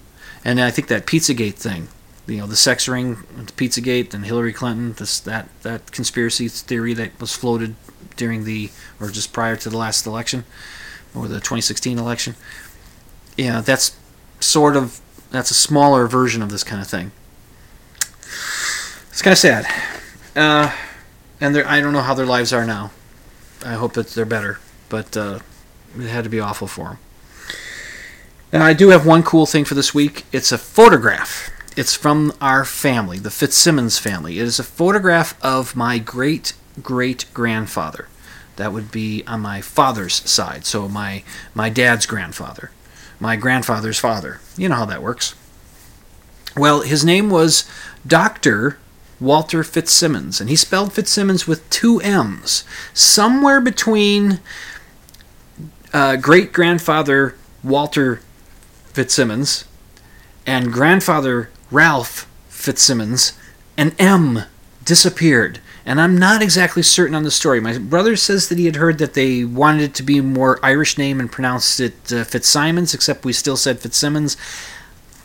and 0.45 0.61
I 0.61 0.71
think 0.71 0.89
that 0.89 1.07
PizzaGate 1.07 1.55
thing, 1.55 1.89
you 2.27 2.39
know, 2.39 2.47
the 2.47 2.57
sex 2.57 2.89
ring, 2.89 3.17
the 3.37 3.53
PizzaGate, 3.53 4.15
and 4.15 4.25
Hillary 4.25 4.53
Clinton, 4.53 4.93
this 4.95 5.21
that 5.21 5.49
that 5.63 5.93
conspiracy 5.93 6.49
theory 6.49 6.95
that 6.95 7.21
was 7.21 7.35
floated 7.35 7.75
during 8.17 8.45
the 8.45 8.71
or 9.01 9.09
just 9.11 9.33
prior 9.33 9.57
to 9.57 9.71
the 9.71 9.79
last 9.79 10.07
election, 10.07 10.45
or 11.15 11.29
the 11.29 11.37
2016 11.37 11.99
election. 11.99 12.35
Yeah, 13.37 13.61
that's 13.61 13.97
sort 14.41 14.77
of 14.77 15.01
that's 15.31 15.51
a 15.51 15.55
smaller 15.55 16.07
version 16.07 16.43
of 16.43 16.51
this 16.51 16.65
kind 16.65 16.81
of 16.83 16.89
thing. 16.89 17.13
It's 19.11 19.23
kind 19.23 19.33
of 19.33 19.39
sad, 19.39 19.67
uh, 20.35 20.75
and 21.41 21.57
I 21.57 21.81
don't 21.81 21.93
know 21.93 22.03
how 22.03 22.15
their 22.15 22.27
lives 22.27 22.53
are 22.53 22.67
now. 22.67 22.91
I 23.65 23.75
hope 23.75 23.95
that 23.95 24.09
they're 24.09 24.25
better, 24.25 24.59
but. 24.89 25.17
Uh, 25.17 25.41
it 25.99 26.09
had 26.09 26.25
to 26.25 26.31
be 26.31 26.41
awful 26.41 26.67
for 26.67 26.85
them. 26.89 26.99
Now, 28.53 28.65
I 28.65 28.73
do 28.73 28.91
have 28.91 29.07
one 29.07 29.23
cool 29.23 29.47
thing 29.47 29.65
for 29.65 29.75
this 29.75 29.95
week. 29.95 30.25
It's 30.33 30.53
a 30.53 30.59
photograph. 30.59 31.51
It's 31.77 31.95
from 31.95 32.33
our 32.41 32.65
family, 32.65 33.19
the 33.19 33.31
Fitzsimmons 33.31 33.99
family. 33.99 34.39
It 34.39 34.45
is 34.45 34.59
a 34.59 34.65
photograph 34.65 35.39
of 35.45 35.77
my 35.77 35.99
great 35.99 36.55
great 36.83 37.27
grandfather. 37.35 38.09
That 38.57 38.73
would 38.73 38.91
be 38.91 39.23
on 39.27 39.41
my 39.41 39.61
father's 39.61 40.15
side, 40.29 40.65
so 40.65 40.89
my 40.89 41.23
my 41.53 41.69
dad's 41.69 42.07
grandfather, 42.07 42.71
my 43.21 43.37
grandfather's 43.37 43.99
father. 43.99 44.41
You 44.57 44.71
know 44.71 44.77
how 44.77 44.87
that 44.87 45.03
works. 45.03 45.35
Well, 46.57 46.81
his 46.81 47.05
name 47.05 47.29
was 47.29 47.69
Dr. 48.07 48.79
Walter 49.21 49.63
Fitzsimmons, 49.63 50.41
and 50.41 50.49
he 50.49 50.57
spelled 50.57 50.95
Fitzsimmons 50.95 51.47
with 51.47 51.69
two 51.69 52.01
M's. 52.01 52.65
Somewhere 52.95 53.61
between 53.61 54.41
uh, 55.93 56.17
great 56.17 56.55
grandfather 56.55 57.35
Walter 57.63 58.23
Fitzsimmons 58.95 59.67
and 60.47 60.73
grandfather 60.73 61.51
Ralph 61.71 62.29
Fitzsimmons, 62.49 63.33
an 63.77 63.95
M 63.99 64.45
disappeared. 64.85 65.61
And 65.85 66.01
I'm 66.01 66.19
not 66.19 66.43
exactly 66.43 66.83
certain 66.83 67.15
on 67.15 67.23
the 67.23 67.31
story. 67.31 67.61
My 67.61 67.79
brother 67.79 68.17
says 68.17 68.49
that 68.49 68.59
he 68.59 68.67
had 68.67 68.77
heard 68.77 68.99
that 68.99 69.15
they 69.15 69.45
wanted 69.45 69.83
it 69.83 69.95
to 69.95 70.03
be 70.03 70.19
a 70.19 70.23
more 70.23 70.59
Irish 70.65 70.99
name 70.99 71.21
and 71.21 71.31
pronounced 71.31 71.79
it 71.79 72.13
uh, 72.13 72.25
Fitzsimons, 72.25 72.93
except 72.93 73.25
we 73.25 73.33
still 73.33 73.57
said 73.57 73.79
Fitzsimmons. 73.79 74.37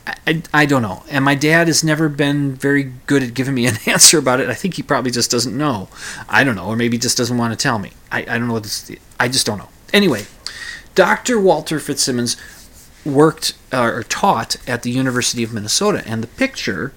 I, 0.06 0.16
I, 0.28 0.42
I, 0.54 0.66
don't 0.68 0.84
know. 0.84 1.04
And 1.10 1.26
my 1.26 1.34
dad 1.34 1.66
has 1.66 1.84
never 1.84 2.10
been 2.10 2.54
very 2.54 2.92
good 3.08 3.24
at 3.24 3.34
giving 3.34 3.56
me 3.56 3.66
an 3.68 3.78
answer 3.88 4.20
about 4.20 4.40
it. 4.40 4.50
I 4.50 4.54
think 4.54 4.76
he 4.76 4.84
probably 4.84 5.10
just 5.10 5.32
doesn't 5.32 5.58
know. 5.58 5.90
I 6.30 6.44
don't 6.44 6.56
know. 6.56 6.68
Or 6.68 6.76
maybe 6.76 7.00
just 7.00 7.18
doesn't 7.18 7.38
want 7.38 7.58
to 7.58 7.62
tell 7.62 7.80
me. 7.80 7.94
I, 8.12 8.22
I 8.22 8.38
don't 8.38 8.48
know 8.48 8.54
what 8.54 8.64
this, 8.64 8.92
I 9.20 9.30
just 9.30 9.48
don't 9.48 9.58
know. 9.58 9.70
Anyway, 9.94 10.26
Dr. 10.94 11.40
Walter 11.40 11.80
Fitzsimmons 11.80 12.38
worked 13.06 13.54
uh, 13.74 13.84
or 13.84 14.04
taught 14.04 14.56
at 14.68 14.84
the 14.84 14.92
University 14.92 15.44
of 15.44 15.54
Minnesota, 15.54 16.04
and 16.06 16.22
the 16.24 16.28
picture 16.28 16.94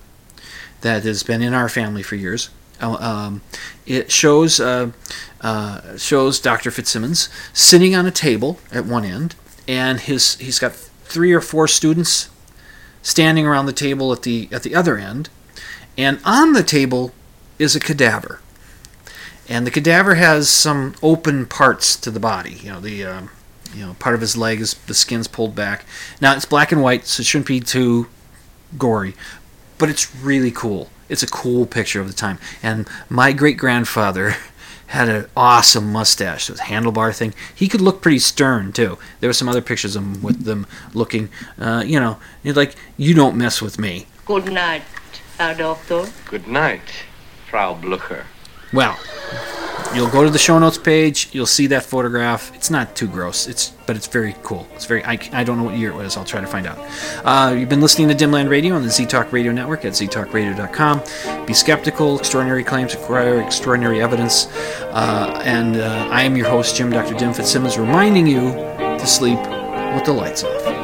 that 0.81 1.03
has 1.03 1.23
been 1.23 1.43
in 1.43 1.55
our 1.55 1.69
family 1.69 2.03
for 2.03 2.15
years. 2.15 2.51
Uh, 2.81 2.97
um, 3.01 3.43
it 3.87 4.11
shows 4.11 4.61
uh, 4.61 4.91
uh, 5.41 5.97
shows 5.97 6.41
Dr. 6.41 6.71
Fitzsimmons 6.71 7.29
sitting 7.53 7.95
on 7.95 8.07
a 8.07 8.11
table 8.11 8.59
at 8.73 8.85
one 8.85 9.05
end, 9.05 9.35
and 9.67 10.01
his 10.01 10.37
he's 10.37 10.59
got 10.59 10.75
three 10.75 11.33
or 11.33 11.41
four 11.41 11.69
students 11.69 12.29
standing 13.03 13.47
around 13.47 13.67
the 13.67 13.73
table 13.73 14.13
at 14.13 14.23
the 14.23 14.49
at 14.53 14.63
the 14.63 14.75
other 14.75 14.97
end, 14.99 15.29
and 15.97 16.21
on 16.25 16.53
the 16.53 16.63
table 16.63 17.13
is 17.59 17.77
a 17.77 17.81
cadaver, 17.81 18.41
and 19.49 19.67
the 19.67 19.71
cadaver 19.71 20.17
has 20.17 20.51
some 20.51 20.95
open 21.03 21.47
parts 21.47 21.97
to 21.97 22.11
the 22.11 22.21
body. 22.21 22.55
You 22.55 22.73
know 22.73 22.81
the 22.81 23.05
um, 23.05 23.31
you 23.75 23.87
know, 23.87 23.95
part 23.95 24.15
of 24.15 24.21
his 24.21 24.37
leg 24.37 24.61
is 24.61 24.75
the 24.75 24.95
skin's 24.95 25.29
pulled 25.29 25.55
back. 25.55 25.85
Now 26.21 26.35
it's 26.35 26.45
black 26.45 26.73
and 26.73 26.83
white, 26.83 27.07
so 27.07 27.21
it 27.21 27.27
shouldn't 27.27 27.49
be 27.49 27.61
too 27.61 28.09
gory, 28.79 29.15
but 29.79 29.89
it's 29.89 30.15
really 30.17 30.51
cool. 30.51 30.91
It's 31.09 31.23
a 31.23 31.27
cool 31.27 31.67
picture 31.67 32.01
of 32.01 32.07
the 32.07 32.15
time. 32.15 32.39
And 32.63 32.89
my 33.09 33.33
great 33.33 33.57
grandfather 33.57 34.37
had 34.89 35.09
an 35.09 35.27
awesome 35.37 35.93
mustache, 35.93 36.47
this 36.47 36.61
handlebar 36.61 37.15
thing. 37.17 37.35
He 37.55 37.69
could 37.69 37.81
look 37.81 38.01
pretty 38.01 38.19
stern 38.19 38.73
too. 38.73 38.99
There 39.21 39.29
were 39.29 39.35
some 39.35 39.49
other 39.49 39.63
pictures 39.63 39.97
of 39.97 40.03
him 40.03 40.23
with 40.23 40.45
them 40.45 40.67
looking, 40.93 41.29
uh, 41.59 41.83
you 41.87 41.99
know, 41.99 42.19
like 42.45 42.77
you 42.97 43.15
don't 43.15 43.37
mess 43.37 43.61
with 43.61 43.79
me. 43.79 44.07
Good 44.25 44.53
night, 44.53 44.83
Herr 45.39 45.55
Doctor. 45.55 46.07
Good 46.27 46.47
night, 46.47 47.05
Frau 47.51 47.75
Blucher. 47.75 48.27
Well, 48.73 48.99
You'll 49.95 50.11
go 50.11 50.25
to 50.25 50.31
the 50.31 50.39
show 50.39 50.59
notes 50.59 50.77
page. 50.77 51.29
You'll 51.33 51.47
see 51.47 51.69
that 51.69 51.85
photograph. 51.85 52.53
It's 52.55 52.69
not 52.69 52.97
too 52.97 53.07
gross. 53.07 53.47
It's 53.47 53.71
but 53.87 53.95
it's 53.95 54.09
very 54.09 54.35
cool. 54.43 54.67
It's 54.75 54.87
very. 54.87 55.05
I, 55.05 55.19
I 55.33 55.45
don't 55.45 55.57
know 55.57 55.63
what 55.65 55.77
year 55.77 55.91
it 55.91 55.95
was. 55.95 56.17
I'll 56.17 56.25
try 56.25 56.41
to 56.41 56.47
find 56.47 56.67
out. 56.67 56.79
Uh, 57.25 57.55
you've 57.55 57.69
been 57.69 57.81
listening 57.81 58.09
to 58.09 58.15
Dimland 58.15 58.49
Radio 58.49 58.75
on 58.75 58.83
the 58.83 58.91
Z 58.91 59.07
Talk 59.07 59.33
Radio 59.33 59.53
Network 59.53 59.85
at 59.85 59.93
ztalkradio.com. 59.93 61.47
Be 61.47 61.55
skeptical. 61.55 62.19
Extraordinary 62.19 62.65
claims 62.65 62.95
require 62.95 63.41
extraordinary 63.41 64.03
evidence. 64.03 64.47
Uh, 64.91 65.41
and 65.45 65.77
uh, 65.77 66.09
I 66.11 66.23
am 66.23 66.37
your 66.37 66.49
host, 66.49 66.77
Jim 66.77 66.91
Dr. 66.91 67.15
Dim 67.15 67.33
Fitzsimmons, 67.33 67.79
reminding 67.79 68.27
you 68.27 68.53
to 68.53 69.07
sleep 69.07 69.39
with 69.95 70.05
the 70.05 70.13
lights 70.13 70.43
off. 70.43 70.84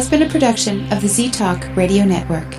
Has 0.00 0.08
been 0.08 0.22
a 0.22 0.28
production 0.30 0.90
of 0.94 1.02
the 1.02 1.08
Z 1.08 1.30
Talk 1.30 1.62
Radio 1.76 2.06
Network. 2.06 2.54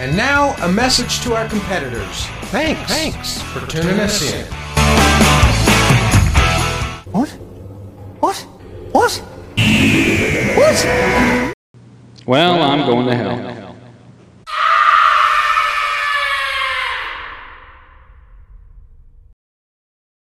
And 0.00 0.16
now, 0.16 0.56
a 0.64 0.72
message 0.72 1.20
to 1.20 1.36
our 1.36 1.48
competitors. 1.48 2.26
Thanks. 2.50 2.80
Thanks 2.90 3.40
for 3.42 3.64
tuning 3.68 4.00
us 4.00 4.20
in. 4.22 4.51